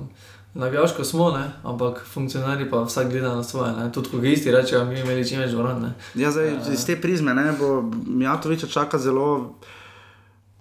navijaško 0.55 1.03
smo, 1.03 1.31
ne? 1.31 1.51
ampak 1.63 2.05
funkcionarji 2.13 2.69
pa 2.69 2.83
vsak 2.83 3.09
gleda 3.09 3.36
na 3.36 3.43
svoje. 3.43 3.73
Ne? 3.73 3.91
Tudi 3.91 4.09
hokejisti 4.09 4.51
rečejo, 4.51 4.86
mi 4.86 4.99
imeli 4.99 5.27
čim 5.27 5.39
več 5.39 5.51
dvoran. 5.51 5.93
Ja, 6.15 6.31
zdaj, 6.31 6.53
uh, 6.53 6.73
iz 6.73 6.86
te 6.86 6.95
prizme 7.01 7.33
ne, 7.33 7.53
bo 7.59 7.81
Mijatoviča 8.07 8.67
čaka 8.67 8.97
zelo 8.97 9.55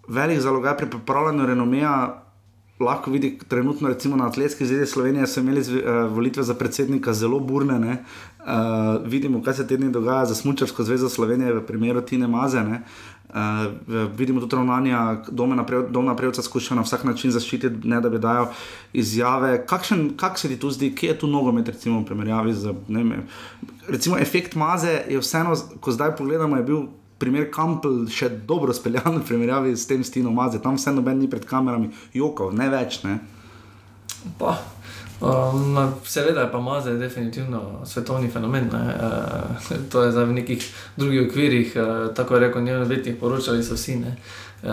velik 0.08 0.40
zalogaj 0.40 0.76
pri 0.76 0.90
pripravljanju 0.90 1.46
renomeja. 1.46 2.23
Lahko 2.80 3.10
vidi, 3.10 3.38
trenutno 3.48 3.88
recimo 3.88 4.16
na 4.16 4.26
Atletski 4.26 4.66
zvezi 4.66 4.86
Slovenije 4.86 5.26
so 5.26 5.40
imeli 5.40 5.60
uh, 5.60 6.12
volitve 6.12 6.42
za 6.42 6.54
predsednika 6.54 7.12
zelo 7.12 7.38
burne. 7.40 8.04
Uh, 8.40 9.06
vidimo, 9.06 9.42
kaj 9.42 9.54
se 9.54 9.66
tedni 9.66 9.92
dogaja 9.92 10.26
za 10.26 10.34
Smučarsko 10.34 10.84
zvezo 10.84 11.08
Slovenije 11.08 11.52
v 11.52 11.66
primeru 11.66 12.00
Tine 12.00 12.26
Maze. 12.26 12.60
Uh, 12.60 12.76
Uh, 13.34 13.40
vidimo 14.16 14.40
tudi 14.40 14.56
ravnanja, 14.56 15.22
dom 15.30 16.06
napredka 16.06 16.42
skuša 16.42 16.74
na 16.74 16.82
vsak 16.82 17.04
način 17.04 17.32
zaščititi, 17.34 17.88
ne 17.88 17.98
da 18.00 18.10
bi 18.10 18.18
dajal 18.22 18.46
izjave. 18.92 19.56
Kakšen, 19.66 20.12
kak 20.16 20.38
se 20.38 20.48
ti 20.48 20.58
tu 20.60 20.70
zdi, 20.70 20.92
kje 20.94 21.08
je 21.08 21.16
tu 21.18 21.26
nogomet, 21.26 21.66
recimo 21.68 21.98
v 22.00 22.04
primerjavi 22.06 22.54
z. 22.54 22.74
Ne, 22.88 23.24
recimo, 23.88 24.18
efekt 24.22 24.54
maze 24.54 25.00
je 25.10 25.18
vseeno, 25.18 25.56
ko 25.80 25.92
zdaj 25.92 26.14
pogledamo, 26.16 26.56
je 26.56 26.62
bil 26.62 26.84
primer 27.24 27.48
Kampel 27.52 28.04
še 28.12 28.28
dobro 28.44 28.76
speljan 28.76 29.16
v 29.22 29.24
primerjavi 29.24 29.72
s 29.72 29.88
tem 29.88 30.04
stinom 30.04 30.36
maze. 30.36 30.60
Tam 30.60 30.76
vseeno 30.76 31.00
noben 31.00 31.24
ni 31.24 31.30
pred 31.32 31.48
kamerami, 31.48 31.90
jokov, 32.12 32.52
ne 32.52 32.68
več. 32.72 33.00
Ne. 33.08 33.18
Pa, 34.40 34.56
Um, 35.24 35.78
seveda 36.04 36.40
je 36.40 36.52
pa 36.52 36.60
Maze 36.60 36.94
definitivno 36.98 37.80
svetovni 37.86 38.28
fenomen. 38.28 38.66
Uh, 38.66 39.78
to 39.90 40.02
je 40.02 40.10
zdaj 40.12 40.24
v 40.24 40.32
nekih 40.32 40.66
drugih 40.96 41.28
okvirih, 41.28 41.76
uh, 41.76 42.14
tako 42.14 42.34
je 42.34 42.40
rekel 42.40 42.62
njeno 42.62 42.84
vetnih 42.84 43.16
poročali 43.20 43.62
so 43.64 43.74
vsi. 43.74 43.94
Uh, 43.94 44.70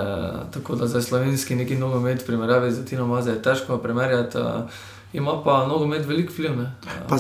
tako 0.52 0.76
da 0.76 0.88
za 0.88 1.02
slovenski 1.02 1.56
neki 1.56 1.76
nogomet, 1.76 2.26
primerjavi 2.26 2.72
z 2.72 2.86
Tino 2.86 3.08
Maze, 3.08 3.32
je 3.32 3.41
težko 3.41 3.78
primerjati. 3.78 4.38
Uh, 4.38 4.45
Ima 5.14 5.41
pa 5.43 5.66
nogomet 5.68 6.05
velik 6.07 6.30
vpliv. 6.32 6.59
Uh, 6.59 7.18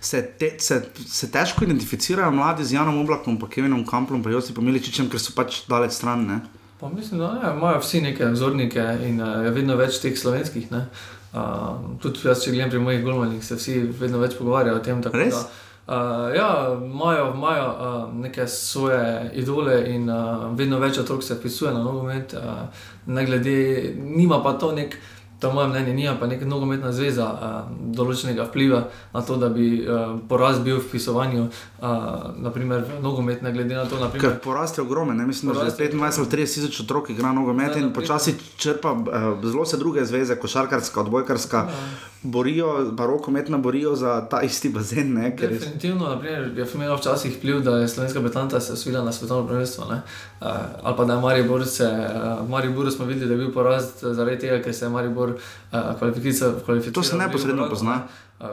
se, 0.00 0.22
te, 0.38 0.54
se, 0.58 0.82
se 1.06 1.30
težko 1.32 1.64
identificirajo 1.64 2.30
mladi 2.30 2.64
z 2.64 2.76
Janom 2.76 2.98
Oblakom, 3.00 3.38
pa 3.40 3.48
Kevinom 3.48 3.86
Kamplom, 3.86 4.22
pa 4.22 4.30
Josipom 4.30 4.64
Miličičem, 4.64 5.08
ker 5.08 5.22
so 5.22 5.32
pač 5.36 5.62
daleč 5.68 5.96
stran. 5.96 6.26
Ne? 6.28 6.40
Pa 6.80 6.88
mislim, 6.88 7.20
da 7.20 7.32
ne, 7.34 7.54
imajo 7.56 7.80
vsi 7.80 8.02
neke 8.04 8.28
vzornike 8.34 8.84
in 9.08 9.22
uh, 9.24 9.40
je 9.44 9.54
vedno 9.56 9.76
več 9.80 10.02
teh 10.04 10.18
slovenskih. 10.18 10.68
Uh, 10.70 10.84
Uh, 11.30 11.92
tudi 12.02 12.24
jaz, 12.26 12.40
če 12.42 12.50
gledam 12.50 12.72
pri 12.72 12.78
mojih 12.82 13.04
golmanih, 13.06 13.42
se 13.46 13.54
vsi 13.54 13.76
vedno 14.00 14.18
več 14.18 14.32
pogovarjajo 14.34 14.80
o 14.80 14.82
tem. 14.82 15.02
Res? 15.14 15.36
Da, 15.36 15.68
uh, 15.86 16.24
ja, 16.34 16.48
imajo, 16.74 17.28
imajo 17.36 17.68
uh, 17.70 17.98
neke 18.18 18.48
svoje 18.50 19.30
idole 19.38 19.76
in 19.92 20.10
uh, 20.10 20.48
vedno 20.58 20.80
več 20.82 20.98
otrok 20.98 21.22
se 21.22 21.38
pisuje 21.38 21.70
na 21.70 21.84
nogomet, 21.84 22.34
uh, 22.34 22.82
ne 23.06 23.26
glede, 23.28 23.54
nima 23.94 24.40
pa 24.42 24.56
to 24.58 24.72
nek. 24.74 24.98
To 25.40 25.48
je 25.48 25.54
moje 25.54 25.68
mnenje, 25.68 25.94
ni 25.94 26.08
pa 26.20 26.26
neka 26.26 26.44
nogometna 26.44 26.92
zveza 26.92 27.26
uh, 27.32 27.70
določenega 27.96 28.44
vpliva 28.50 28.82
na 29.12 29.22
to, 29.24 29.36
da 29.40 29.48
bi 29.48 29.80
uh, 29.80 30.18
poraz 30.28 30.60
bil 30.60 30.76
v 30.80 30.84
pisovanju, 30.92 31.46
uh, 31.80 31.88
naprimer 32.36 32.84
v 32.84 33.00
nogomet, 33.00 33.40
ne 33.42 33.52
glede 33.52 33.74
na 33.74 33.86
to. 33.88 33.96
Naprimer, 34.00 34.20
Ker 34.20 34.36
porast 34.44 34.78
je 34.78 34.84
ogromen, 34.84 35.16
ne? 35.16 35.26
mislim, 35.26 35.54
da 35.54 35.64
že 35.64 35.72
25 35.78 36.20
ali 36.20 36.28
30 36.44 36.60
tisoč 36.60 36.80
otrok 36.84 37.10
igra 37.10 37.32
nogomet 37.32 37.76
in 37.80 37.92
počasi 37.96 38.36
črpa 38.56 38.92
uh, 38.92 39.04
zelo 39.44 39.64
se 39.64 39.80
druge 39.80 40.04
zveze, 40.04 40.36
košarkarska, 40.36 41.00
odbojkarska. 41.00 41.56
Ja. 41.56 42.10
Borijo, 42.22 42.92
pa 42.96 43.06
rokometno 43.06 43.58
borijo 43.58 43.94
za 43.96 44.28
ta 44.30 44.42
isti 44.42 44.68
bazen. 44.68 45.14
Ne, 45.14 45.30
Definitivno, 45.30 46.08
naprimer, 46.08 46.58
je 46.58 46.66
imelo 46.74 46.96
včasih 46.96 47.36
vpliv, 47.38 47.60
da 47.64 47.78
je 47.78 47.88
slovenska 47.88 48.20
betanta 48.20 48.60
se 48.60 48.72
osvila 48.72 49.04
na 49.04 49.12
svetovno 49.12 49.46
prvenstvo. 49.48 49.84
Uh, 49.84 50.48
ali 50.82 50.96
pa 50.96 51.04
da 51.04 51.12
je 51.12 51.20
Maribor 51.20 51.66
se, 51.66 51.88
uh, 51.88 52.48
Maribor 52.48 52.90
smo 52.90 53.04
videli, 53.04 53.26
da 53.26 53.34
je 53.34 53.38
bil 53.38 53.52
porast 53.52 54.04
zaradi 54.04 54.38
tega, 54.38 54.62
ker 54.62 54.74
se 54.74 54.84
je 54.84 54.88
Maribor 54.88 55.29
uh, 55.34 55.98
kvalificiral. 55.98 56.54
To 56.92 57.02
se 57.02 57.16
neposredno 57.16 57.68
pozna. 57.68 58.02
Uh, 58.40 58.46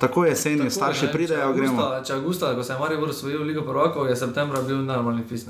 tako 0.00 0.24
je 0.24 0.30
jesen, 0.30 0.70
starši 0.70 1.08
pridejo, 1.12 1.52
gremo. 1.52 1.88
Če 2.04 2.14
avgusta, 2.14 2.54
ko 2.54 2.62
se 2.64 2.72
je 2.72 2.78
Maribor 2.78 3.10
osvojil 3.12 3.42
Ligo 3.42 3.62
prvakov, 3.62 4.08
je 4.08 4.16
septembra 4.16 4.62
bil 4.62 4.78
normalni 4.84 5.22
pis. 5.28 5.44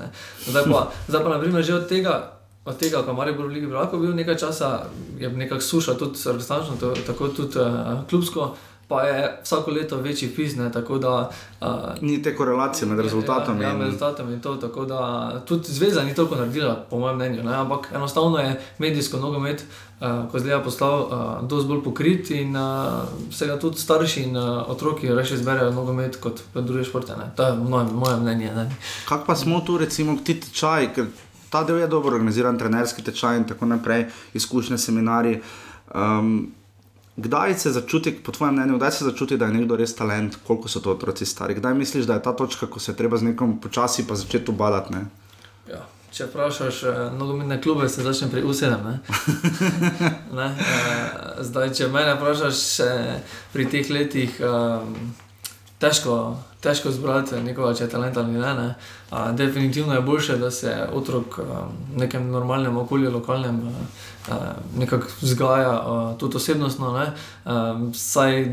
Zdaj 0.47 0.63
pa, 0.71 0.87
zdaj 1.09 1.23
pa 1.23 1.29
naprimer, 1.29 1.63
že 1.63 1.75
od 1.75 1.87
tega. 1.87 2.33
Od 2.67 2.75
tega, 2.75 2.99
ko 3.07 3.13
Maribor 3.15 3.47
v 3.47 3.55
Ligi 3.55 3.67
prvakov 3.67 4.03
bil 4.03 4.15
nekaj 4.15 4.35
časa, 4.35 4.89
je 5.15 5.29
nekako 5.29 5.63
suša, 5.63 5.95
tudi 5.95 6.19
srčno, 6.19 6.75
tako 7.07 7.29
tudi 7.31 7.59
uh, 7.63 8.03
klubsko 8.09 8.55
pa 8.87 9.01
je 9.01 9.39
vsako 9.43 9.71
leto 9.71 9.97
večji 9.97 10.29
fizne. 10.29 10.69
Da, 10.99 11.29
uh, 11.61 11.67
ni 12.01 12.23
te 12.23 12.35
korelacije 12.35 12.87
med 12.87 12.99
rezultatom. 12.99 13.61
Ja, 13.61 13.67
ja, 13.67 13.73
med 13.73 13.85
rezultatom 13.85 14.33
in 14.33 14.41
to. 14.41 14.55
Tako 14.55 14.85
da 14.85 15.31
tudi 15.45 15.63
zveza 15.67 16.03
ni 16.03 16.15
toliko 16.15 16.35
naredila, 16.35 16.85
po 16.89 16.99
mojem 16.99 17.15
mnenju. 17.15 17.43
Ne? 17.43 17.55
Ampak 17.55 17.91
enostavno 17.95 18.37
je 18.37 18.61
medijsko 18.77 19.17
nogomet, 19.17 19.61
uh, 19.61 19.86
ko 19.99 20.39
zdaj 20.39 20.53
je 20.53 20.63
postal 20.63 20.99
uh, 20.99 21.47
dosti 21.47 21.67
bolj 21.67 21.83
pokrit 21.83 22.29
in 22.31 22.55
uh, 22.55 23.07
se 23.33 23.47
ga 23.47 23.55
tudi 23.59 23.81
starši 23.81 24.23
in 24.23 24.37
uh, 24.37 24.69
otroki 24.69 25.09
reče 25.09 25.33
izberejo 25.33 25.71
nogomet 25.71 26.19
kot 26.21 26.41
druge 26.53 26.83
športe. 26.83 27.15
Ne? 27.17 27.31
To 27.35 27.47
je 27.47 27.55
moje, 27.55 27.85
moje 27.93 28.17
mnenje. 28.17 28.51
Kaj 29.09 29.25
pa 29.27 29.35
smo 29.35 29.61
tu, 29.65 29.77
recimo, 29.77 30.17
ti 30.23 30.39
tečaj? 30.39 30.93
Ta 31.49 31.63
del 31.63 31.79
je 31.79 31.87
dobro 31.87 32.15
organiziran, 32.15 32.57
trenerski 32.59 33.01
tečaj 33.03 33.37
in 33.37 33.47
tako 33.49 33.65
naprej, 33.65 34.05
izkušnje, 34.33 34.77
seminari. 34.77 35.41
Um, 35.95 36.51
Kdaj 37.17 37.53
se 37.57 37.71
začuti, 37.73 38.11
po 38.11 38.31
tvojem 38.31 38.53
mnenju, 38.53 38.75
kdaj 38.77 38.91
se 38.91 39.05
začuti, 39.05 39.37
da 39.37 39.45
je 39.45 39.53
nekdo 39.53 39.75
res 39.75 39.95
talent, 39.95 40.35
koliko 40.47 40.69
so 40.69 40.79
to 40.79 40.91
otroci 40.91 41.25
stari? 41.25 41.55
Kdaj 41.57 41.73
misliš, 41.73 42.05
da 42.05 42.13
je 42.13 42.21
ta 42.23 42.33
točka, 42.37 42.67
ko 42.69 42.79
se 42.79 42.93
treba 42.95 43.17
z 43.17 43.31
nekom 43.31 43.55
počasi 43.59 44.05
pa 44.07 44.15
začeti 44.15 44.51
obadati? 44.53 44.93
Ja, 45.65 45.81
če 46.17 46.27
vprašaš, 46.31 46.83
eh, 46.83 46.99
nogometne 47.17 47.59
klube 47.61 47.89
se 47.89 48.03
začne 48.03 48.31
pri 48.31 48.43
U7. 48.43 48.73
Ne? 48.83 48.99
ne? 50.39 50.49
Eh, 50.57 51.43
zdaj, 51.45 51.73
če 51.77 51.91
me 51.93 52.03
vprašaš 52.15 52.63
eh, 52.85 53.37
pri 53.53 53.69
teh 53.69 53.89
letih, 53.93 54.41
težko, 55.77 56.17
težko 56.61 56.91
zbrati 56.91 57.37
nekoga, 57.45 57.75
če 57.77 57.85
je 57.85 57.91
talent 57.93 58.17
ali 58.17 58.33
ne. 58.33 58.53
ne? 58.57 58.69
Definitivno 59.37 59.93
je 59.93 60.01
bolje, 60.01 60.37
da 60.41 60.51
se 60.51 60.73
otrok 60.93 61.37
v 61.37 61.61
nekem 62.01 62.31
normalnem 62.33 62.77
okolju, 62.77 63.13
lokalnem. 63.13 63.61
Eh, 64.27 64.33
nekako 64.77 65.07
vzgaja, 65.21 66.15
tudi 66.19 66.35
osebnostno. 66.35 66.89
Um, 67.45 67.93
saj, 67.95 68.43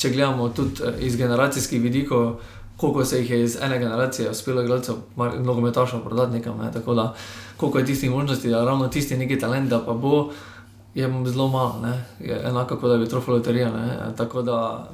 če 0.00 0.10
gledamo 0.14 0.48
tudi 0.48 0.80
eh, 0.80 1.02
iz 1.04 1.16
generacijskih 1.16 1.82
vidikov, 1.82 2.40
koliko 2.80 3.04
se 3.04 3.18
jih 3.18 3.30
je 3.30 3.42
iz 3.44 3.56
ene 3.62 3.78
generacije 3.78 4.30
uspelo, 4.30 4.62
gledalcev, 4.62 4.94
mnogo 5.16 5.60
metašov 5.60 6.00
prodati 6.00 6.32
nekam. 6.32 6.58
Ne? 6.58 6.72
Tako 6.72 6.94
da, 6.94 7.14
koliko 7.56 7.78
je 7.78 7.86
tistih 7.86 8.10
možnosti, 8.10 8.48
da 8.48 8.64
ravno 8.64 8.88
tisti 8.88 9.16
neki 9.16 9.38
talent, 9.38 9.70
da 9.70 9.84
pa 9.86 9.92
bo, 9.92 10.30
je 10.94 11.24
zelo 11.26 11.48
malo, 11.48 11.80
ne? 11.82 12.04
je 12.20 12.42
enako 12.44 12.76
kot 12.76 12.90
da 12.90 12.96
bi 12.96 13.08
trofeo 13.08 13.34
loterija. 13.34 13.72
Tako 14.16 14.42
da. 14.42 14.88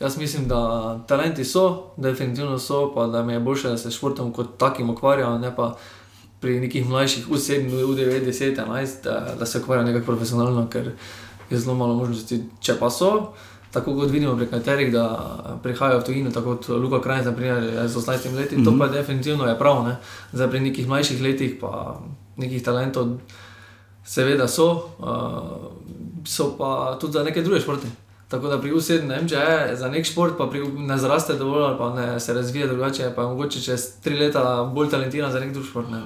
Jaz 0.00 0.18
mislim, 0.18 0.48
da 0.48 1.00
talenti 1.08 1.44
so, 1.44 1.82
definitivno 1.96 2.58
so, 2.58 2.94
pa 2.94 3.06
da 3.06 3.22
mi 3.22 3.32
je 3.32 3.40
bolje, 3.40 3.62
da 3.62 3.78
se 3.78 3.90
športom 3.90 4.32
kot 4.32 4.58
takim 4.58 4.90
ukvarjam, 4.90 5.40
ne 5.40 5.56
pa 5.56 5.76
pri 6.40 6.60
nekih 6.60 6.86
mlajših, 6.88 7.26
v 7.28 7.34
7, 7.34 7.66
v 7.66 7.96
9, 7.96 8.24
10, 8.26 8.56
11, 8.56 9.02
da, 9.04 9.34
da 9.38 9.46
se 9.46 9.58
ukvarjajo 9.58 9.86
nekako 9.86 10.06
profesionalno, 10.06 10.68
ker 10.70 10.92
je 11.50 11.58
zelo 11.58 11.74
malo 11.74 11.94
možnosti. 11.94 12.44
Če 12.60 12.78
pa 12.78 12.90
so, 12.90 13.32
tako 13.70 13.94
kot 13.94 14.10
vidimo 14.10 14.36
pri 14.36 14.44
nekaterih, 14.44 14.92
da 14.92 15.04
prihajajo 15.62 16.00
v 16.00 16.04
tujino, 16.04 16.30
tako 16.30 16.56
kot 16.56 16.68
Luka 16.68 17.00
Krajc, 17.00 17.26
naprimer, 17.26 17.88
z 17.88 17.96
18 17.96 18.34
leti, 18.36 18.56
mm 18.56 18.60
-hmm. 18.60 18.64
to 18.64 18.70
mhm. 18.70 18.78
pa 18.78 18.88
definitivno 18.88 19.46
je 19.46 19.58
prav. 19.58 19.84
Ne? 19.84 19.96
Zdaj 20.32 20.50
pri 20.50 20.60
nekih 20.60 20.88
mlajših 20.88 21.22
letih, 21.22 21.56
pa 21.60 22.00
nekih 22.36 22.62
talentov, 22.62 23.18
seveda 24.04 24.48
so, 24.48 24.88
uh, 24.98 26.26
so 26.26 26.56
pa 26.58 26.98
tudi 27.00 27.12
za 27.12 27.22
neke 27.22 27.42
druge 27.42 27.60
športe. 27.60 27.86
Tako 28.28 28.48
da 28.48 28.60
pri 28.60 28.72
U7 28.72 29.06
ne 29.08 29.16
vem, 29.16 29.28
če 29.28 29.34
je 29.34 29.76
za 29.76 29.88
nek 29.88 30.04
šport, 30.06 30.34
pa 30.38 30.46
pri, 30.46 30.60
ne 30.76 30.98
zraste 30.98 31.34
dovolj, 31.34 31.62
ali 31.64 31.78
pa 31.78 31.94
ne 31.94 32.20
se 32.20 32.34
razvije 32.34 32.66
drugače, 32.66 33.12
pa 33.16 33.22
je 33.22 33.28
mogoče 33.28 33.60
čez 33.60 33.86
tri 34.04 34.18
leta 34.18 34.64
bolj 34.74 34.90
talentiran 34.90 35.32
za 35.32 35.40
nek 35.40 35.52
drug 35.52 35.64
šport. 35.64 35.88
Ne, 35.90 36.02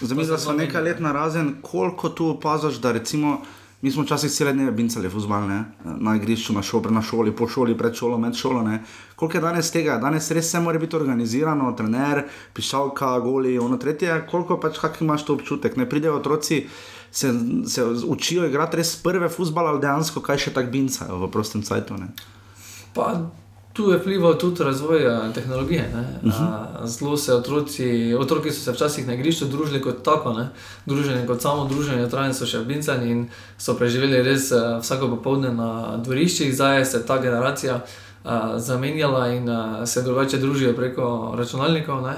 Zamisel 0.00 0.38
sem 0.38 0.56
nekaj 0.56 0.82
let 0.82 1.00
na 1.00 1.12
razen, 1.12 1.54
koliko 1.62 2.08
tu 2.08 2.26
opaziš, 2.26 2.74
da 2.74 2.92
recimo. 2.92 3.38
Mi 3.84 3.90
smo 3.90 4.02
včasih 4.02 4.30
cele 4.32 4.52
dneve 4.52 4.72
bincali 4.72 5.10
fuzbal, 5.12 5.42
na 5.84 6.14
igrišču, 6.16 6.54
na, 6.56 6.62
šol, 6.64 6.86
na 6.88 7.02
šoli, 7.04 7.34
po 7.36 7.44
šoli, 7.44 7.74
pred 7.76 7.92
šolo, 7.92 8.16
med 8.18 8.32
šolo. 8.32 8.62
Ne. 8.64 8.78
Koliko 9.16 9.36
je 9.36 9.42
danes 9.44 9.68
tega? 9.70 9.98
Danes 10.00 10.30
res 10.32 10.48
vse 10.48 10.62
mora 10.64 10.80
biti 10.80 10.96
organizirano, 10.96 11.68
trener, 11.76 12.22
pišalka, 12.56 13.10
goli, 13.20 13.58
ono 13.60 13.76
tretje. 13.76 14.22
Koliko 14.30 14.56
pač, 14.56 14.80
kak 14.80 15.02
imaš 15.04 15.26
to 15.28 15.36
občutek? 15.36 15.76
Ne 15.76 15.84
pridejo 15.84 16.16
otroci 16.16 16.62
se, 17.10 17.34
se 17.68 17.84
učijo 17.84 18.48
igrati 18.48 18.80
res 18.80 18.96
prve 19.04 19.28
futbale, 19.28 19.74
ali 19.74 19.84
dejansko 19.84 20.24
kaj 20.24 20.46
še 20.46 20.56
tako 20.56 20.72
bincajo 20.72 21.20
v 21.26 21.32
prostem 21.36 21.60
cajtu. 21.60 22.00
Tu 23.74 23.90
je 23.90 23.98
vplival 23.98 24.38
tudi 24.38 24.64
razvoj 24.64 25.06
eh, 25.06 25.32
tehnologije. 25.34 25.90
Uh 25.92 26.28
mhm. 26.28 26.44
-huh. 26.44 26.86
Zelo 26.86 27.16
se 27.16 27.34
otroci, 27.34 28.14
otroci 28.18 28.50
so 28.50 28.60
se 28.60 28.72
včasih 28.72 29.06
na 29.06 29.14
igrišču 29.14 29.44
družili 29.44 29.82
kot 29.82 30.02
tako, 30.02 30.32
ne? 30.32 30.48
druženje 30.86 31.26
kot 31.26 31.42
samo 31.42 31.64
druženje, 31.64 32.08
trajni 32.08 32.34
so 32.34 32.46
še 32.46 32.64
bincani 32.64 33.10
in 33.10 33.28
so 33.58 33.74
preživeli 33.74 34.22
res 34.22 34.52
eh, 34.52 34.78
vsako 34.80 35.08
popoldne 35.08 35.52
na 35.52 35.96
dvoriščih, 35.96 36.54
zdaj 36.54 36.84
se 36.84 37.06
ta 37.06 37.18
generacija 37.18 37.74
uh, 37.74 38.30
zamenjala 38.56 39.28
in 39.28 39.48
uh, 39.48 39.84
se 39.84 40.02
drugače 40.02 40.38
družijo 40.38 40.72
preko 40.72 41.34
računalnikov. 41.38 42.02
Uh, 42.02 42.08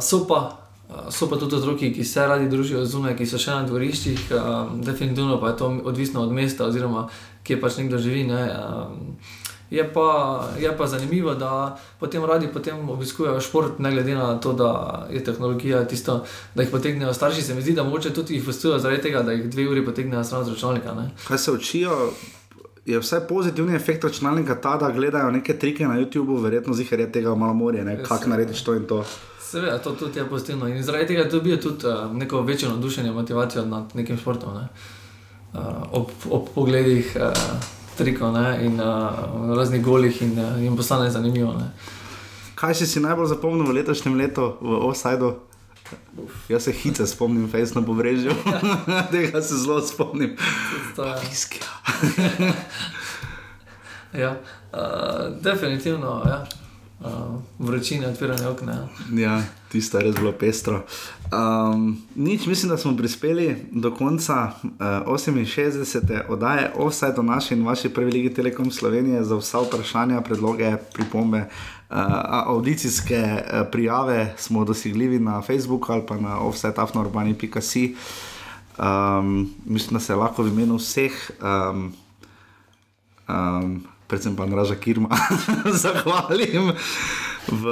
so 0.00 0.26
pa 0.28 0.66
so 1.10 1.30
pa 1.30 1.36
tudi 1.36 1.56
otroci, 1.56 1.92
ki 1.92 2.04
se 2.04 2.26
radi 2.26 2.48
družijo 2.48 2.84
zunaj, 2.84 3.16
ki 3.16 3.26
so 3.26 3.38
še 3.38 3.50
na 3.50 3.62
dvoriščih, 3.62 4.30
um, 4.30 4.82
definitivno 4.82 5.40
pa 5.40 5.48
je 5.48 5.56
to 5.56 5.80
odvisno 5.84 6.22
od 6.22 6.32
mesta, 6.32 6.66
oziroma 6.66 7.08
kje 7.42 7.60
pač 7.60 7.76
nekdo 7.76 7.98
živi. 7.98 8.24
Ne, 8.24 8.42
um, 8.54 9.16
je, 9.70 9.92
pa, 9.92 10.40
je 10.60 10.76
pa 10.76 10.86
zanimivo, 10.86 11.34
da 11.34 11.78
potem 12.00 12.24
radi 12.24 12.48
potem 12.52 12.88
obiskujejo 12.90 13.40
šport, 13.40 13.78
ne 13.78 13.90
glede 13.92 14.14
na 14.14 14.38
to, 14.40 14.52
da 14.52 15.06
je 15.12 15.24
tehnologija 15.24 15.84
tisto, 15.84 16.24
da 16.54 16.62
jih 16.62 16.70
potegnejo 16.70 17.14
starši. 17.14 17.42
Se 17.42 17.54
mi 17.54 17.62
zdi, 17.62 17.72
da 17.72 17.82
mogoče 17.82 18.14
tudi 18.14 18.34
jih 18.34 18.46
vrstijo 18.46 18.78
zaradi 18.78 19.02
tega, 19.02 19.22
da 19.22 19.32
jih 19.32 19.50
dve 19.50 19.68
uri 19.68 19.84
potegnejo 19.84 20.24
stran 20.24 20.42
od 20.42 20.48
računalnika. 20.48 20.94
Ne. 20.94 21.10
Kaj 21.28 21.38
se 21.38 21.52
učijo? 21.52 22.10
Je 22.86 22.98
vse 22.98 23.20
pozitivni 23.28 23.74
efekt 23.74 24.04
računalnika 24.04 24.60
ta, 24.60 24.76
da 24.76 24.90
gledajo 24.90 25.30
neke 25.30 25.58
trike 25.58 25.86
na 25.86 25.94
YouTubu, 25.98 26.42
verjetno 26.42 26.74
zihar 26.74 27.00
je 27.00 27.12
tega 27.12 27.34
malo 27.34 27.54
morje, 27.54 28.04
kako 28.08 28.28
narediti 28.28 28.64
to 28.64 28.74
in 28.74 28.84
to. 28.86 29.04
Seveda, 29.40 29.78
to 29.78 29.90
tudi 29.90 30.18
je 30.18 30.28
pozitivno. 30.28 30.68
In 30.68 30.82
zaradi 30.82 31.06
tega 31.06 31.24
dobijo 31.24 31.56
tudi 31.56 31.86
uh, 31.86 32.16
neko 32.16 32.40
večjo 32.40 32.68
navdušenje, 32.68 33.10
motivacijo 33.10 33.64
nad 33.64 33.84
nekim 33.94 34.18
športom. 34.18 34.54
Ne? 34.54 34.68
Uh, 35.52 35.60
ob, 35.92 36.10
ob 36.30 36.48
pogledih 36.54 37.16
uh, 37.16 37.32
trikov 37.96 38.32
ne? 38.32 38.58
in 38.66 38.80
uh, 38.80 39.56
raznih 39.56 39.82
golih, 39.84 40.22
in 40.22 40.38
uh, 40.38 40.62
jim 40.62 40.76
postane 40.76 41.10
zanimivo. 41.10 41.52
Ne? 41.52 41.70
Kaj 42.54 42.74
si 42.74 42.86
si 42.86 43.00
najbolj 43.00 43.32
zapomnil 43.34 43.66
v 43.68 43.76
letošnjem 43.80 44.16
letu 44.16 44.54
v 44.60 44.80
Osajdu? 44.88 45.34
Jaz 46.48 46.66
se 46.66 46.72
hitro 46.72 47.06
spomnim, 47.06 47.48
fejs 47.50 47.74
na 47.74 47.82
pobrežju. 47.82 48.34
Tega 49.12 49.42
se 49.42 49.54
zelo 49.54 49.80
spomnim. 49.80 50.36
Fiske. 51.20 51.60
ja, 54.22 54.36
uh, 54.72 55.42
definitivno. 55.42 56.22
Ja 56.26 56.44
uh, 57.00 57.40
vročine, 57.58 58.08
odpiranje 58.08 58.46
okna. 58.46 58.88
Ja, 59.14 59.42
tisto 59.68 59.98
je 59.98 60.04
res 60.04 60.14
bilo 60.14 60.32
pestro. 60.32 60.84
Um, 61.32 62.02
nič, 62.14 62.46
mislim, 62.46 62.70
da 62.70 62.76
smo 62.78 62.96
prispeli 62.96 63.56
do 63.70 63.94
konca 63.94 64.52
uh, 64.62 64.70
68. 65.06 66.20
oddaje, 66.28 66.72
vse 66.88 67.12
do 67.16 67.22
naše 67.22 67.54
in 67.54 67.66
vaše 67.66 67.88
prve 67.88 68.10
lige 68.10 68.34
Telekom 68.34 68.70
Slovenije 68.70 69.24
za 69.24 69.36
vsa 69.36 69.58
vprašanja, 69.58 70.20
predloge, 70.20 70.76
pripombe. 70.92 71.48
Uh, 71.90 71.96
audicijske 72.46 73.22
uh, 73.22 73.66
prijave 73.72 74.34
smo 74.36 74.64
dosegljivi 74.64 75.18
na 75.18 75.42
Facebooku 75.42 75.92
ali 75.92 76.02
pa 76.06 76.16
na 76.16 76.38
offsetafnourbani.com. 76.38 77.94
Um, 78.78 79.50
mislim, 79.64 79.94
da 79.94 80.00
se 80.00 80.14
lahko 80.14 80.42
v 80.42 80.48
imenu 80.48 80.76
vseh 80.76 81.30
um, 81.42 81.92
um, 83.28 83.82
predvsem 84.06 84.36
pa 84.36 84.46
Nraža 84.46 84.74
Kirma, 84.74 85.08
zahvalim 85.82 86.72
v 87.48 87.64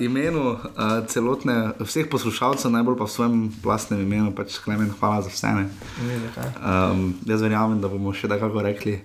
imenu 0.00 0.56
uh, 0.56 0.60
celotne, 1.06 1.76
vseh 1.84 2.08
poslušalcev, 2.08 2.72
najbolj 2.72 2.96
pa 2.96 3.04
v 3.04 3.12
svojem 3.12 3.36
vlastnem 3.62 4.00
imenu, 4.00 4.32
pač 4.32 4.56
Klemen, 4.62 4.88
hvala 4.96 5.20
za 5.26 5.32
vse. 5.32 5.68
Um, 6.64 7.12
jaz 7.28 7.44
verjamem, 7.44 7.80
da 7.82 7.92
bomo 7.92 8.14
še 8.16 8.30
tako 8.30 8.50
rekli. 8.64 9.02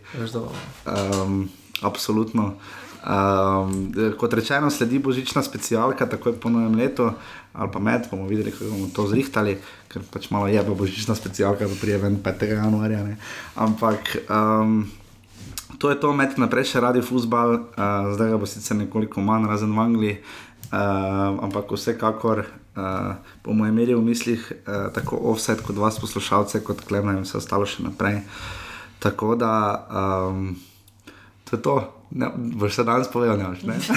Um, 0.88 1.52
absolutno. 1.84 2.56
Um, 3.04 3.92
kot 4.16 4.32
rečeno, 4.32 4.72
sledi 4.72 5.00
božična 5.04 5.44
specialka, 5.44 6.08
takoj 6.08 6.40
po 6.40 6.48
novem 6.48 6.80
letu, 6.80 7.12
ali 7.52 7.70
pa 7.72 7.80
med, 7.84 8.08
bomo 8.08 8.32
videli, 8.32 8.56
kako 8.56 8.72
bomo 8.72 8.88
to 8.96 9.08
zrihtali, 9.12 9.60
ker 9.92 10.08
pač 10.08 10.32
malo 10.32 10.48
je 10.48 10.64
pa 10.64 10.72
božična 10.72 11.16
specialka, 11.20 11.68
da 11.68 11.76
prije 11.76 12.00
5. 12.00 12.48
januarja. 12.56 13.04
Ne. 13.04 13.20
Ampak. 13.60 14.24
Um, 14.32 14.88
to 15.78 15.90
je 15.90 16.00
to, 16.00 16.14
med 16.14 16.38
naprej 16.38 16.74
še 16.74 16.84
radi 16.84 17.02
futbal, 17.06 17.56
uh, 17.76 18.10
zdaj 18.16 18.34
ga 18.34 18.42
bo 18.42 18.50
sicer 18.50 18.78
nekoliko 18.80 19.22
manj, 19.22 19.48
razen 19.50 19.74
v 19.76 19.80
Angliji, 19.84 20.18
uh, 20.72 21.40
ampak 21.46 21.72
vsekakor 21.72 22.44
uh, 22.44 23.16
bomo 23.46 23.68
imeli 23.68 23.96
v 23.96 24.04
mislih 24.04 24.44
uh, 24.52 24.90
tako 24.94 25.20
offset 25.34 25.62
kot 25.62 25.78
vas 25.78 26.00
poslušalce, 26.00 26.64
kot 26.64 26.86
klemen 26.88 27.22
in 27.22 27.26
vse 27.28 27.40
ostalo 27.42 27.66
še 27.66 27.86
naprej. 27.86 28.22
Tako 29.04 29.36
da 29.36 29.54
um, 29.90 30.56
to 31.50 31.58
je 31.58 31.62
to. 31.62 31.78
Ne, 32.14 32.28
boš 32.38 32.76
se 32.76 32.84
danes 32.86 33.08
povedal, 33.10 33.38
ne 33.38 33.46
veš. 33.74 33.88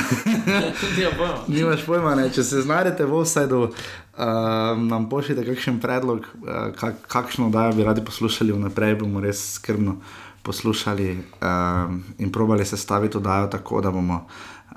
Nimaš 1.52 1.82
pojma, 1.84 2.14
ne. 2.16 2.30
če 2.32 2.42
se 2.42 2.62
znajdete 2.64 3.04
v 3.04 3.18
offsetu, 3.18 3.58
uh, 3.68 4.78
nam 4.80 5.10
pošljite 5.12 5.44
kakšen 5.44 5.76
predlog, 5.80 6.24
uh, 6.40 6.72
kak, 6.80 7.04
kakšno 7.12 7.50
oddajo 7.50 7.76
bi 7.76 7.84
radi 7.84 8.04
poslušali 8.04 8.56
vnaprej, 8.56 8.96
bomo 9.02 9.20
res 9.20 9.42
skrbno 9.58 9.98
poslušali 10.46 11.08
um, 11.18 12.04
in 12.18 12.32
probali 12.32 12.66
se 12.66 12.76
staviti 12.76 13.18
oddajo 13.18 13.46
tako, 13.50 13.80
da 13.80 13.90
bomo 13.90 14.26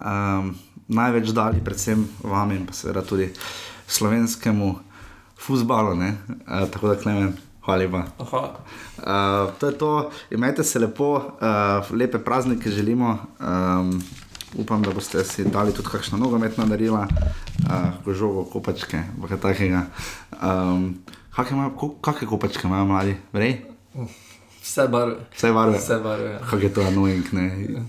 um, 0.01 0.55
največ 0.87 1.29
dali, 1.29 1.61
predvsem 1.63 2.07
vam 2.23 2.51
in 2.51 2.65
pa 2.65 2.73
seveda 2.73 3.05
tudi 3.05 3.29
slovenskemu 3.87 4.75
futbalu. 5.37 5.93
Uh, 5.93 6.65
tako 6.73 6.87
da 6.87 6.97
klemen. 6.97 7.37
Hvala 7.65 7.83
lepa. 7.83 8.03
Uh, 8.17 9.53
to 9.59 9.67
je 9.67 9.77
to, 9.77 10.11
imejte 10.31 10.63
se 10.63 10.79
lepo, 10.79 11.11
uh, 11.15 11.91
lepe 11.91 12.17
praznike 12.17 12.69
želimo. 12.69 13.17
Um, 13.39 14.01
upam, 14.57 14.81
da 14.81 14.91
boste 14.91 15.23
si 15.23 15.45
dali 15.45 15.73
tudi 15.73 15.87
kakšno 15.91 16.17
nogometno 16.17 16.65
darilo, 16.65 17.05
uh, 17.69 18.13
žogo, 18.13 18.43
kopačke, 18.49 19.03
kaj 19.27 19.37
takega. 19.37 19.85
Um, 20.41 20.95
kakšne 21.35 22.25
kopačke 22.25 22.67
imajo 22.67 22.85
mladi? 22.85 23.15
Vrej? 23.33 23.61
Vse 24.69 24.87
barve. 24.87 25.15
Vse 25.33 25.51
barve. 25.51 25.77
Vse 25.77 25.95
barve. 26.03 26.29
Ja. 26.29 26.39
Kaj 26.49 26.63
je 26.63 26.73
to 26.73 26.81
annoying, 26.81 27.33
ne? 27.33 27.81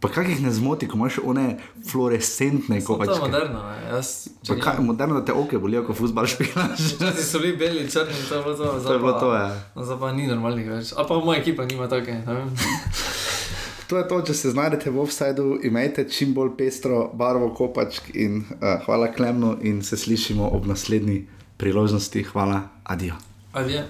Pa 0.00 0.08
kaj 0.08 0.30
jih 0.30 0.42
ne 0.42 0.52
zmoti, 0.54 0.86
ko 0.88 0.96
imaš 0.96 1.18
one 1.24 1.58
fluorescentne 1.90 2.78
kopačke? 2.84 3.14
To 3.18 3.26
je 3.26 3.30
moderno, 3.30 3.64
jaz. 3.90 4.28
Kaj, 4.62 4.78
moderno, 4.80 5.18
da 5.20 5.24
te 5.24 5.32
oke 5.32 5.58
bolijo, 5.58 5.82
ko 5.86 5.94
futbal 5.94 6.26
špilaš. 6.30 6.78
Včasih 6.94 7.26
so 7.26 7.42
bili 7.42 7.56
beli, 7.56 7.90
črni, 7.90 8.14
to 8.28 8.38
je 8.38 8.42
bilo 8.42 8.56
to. 8.56 8.78
To 8.86 8.92
je 8.92 8.98
bilo 8.98 9.12
to, 9.20 9.34
ja. 9.34 9.50
Zdaj 9.76 10.00
pa 10.00 10.12
ni 10.12 10.30
normalnih 10.30 10.70
več. 10.70 10.94
A 10.96 11.04
pa 11.04 11.18
moja 11.18 11.42
ekipa 11.42 11.66
nima 11.66 11.88
take. 11.88 12.22
To 13.90 13.98
je 13.98 14.04
to, 14.06 14.20
če 14.22 14.34
se 14.38 14.50
znajdete 14.54 14.90
v 14.94 15.00
offsajdu, 15.02 15.44
imejte 15.66 16.04
čim 16.06 16.30
bolj 16.30 16.52
pestro 16.54 17.08
barvo 17.10 17.48
kopačk 17.50 18.12
in 18.14 18.44
uh, 18.46 18.78
hvala 18.84 19.10
Klemnu 19.10 19.56
in 19.66 19.82
se 19.82 19.98
slišimo 19.98 20.46
ob 20.46 20.70
naslednji 20.70 21.24
priložnosti. 21.58 22.22
Hvala, 22.30 22.68
adijo. 22.86 23.18
Adijo. 23.52 23.82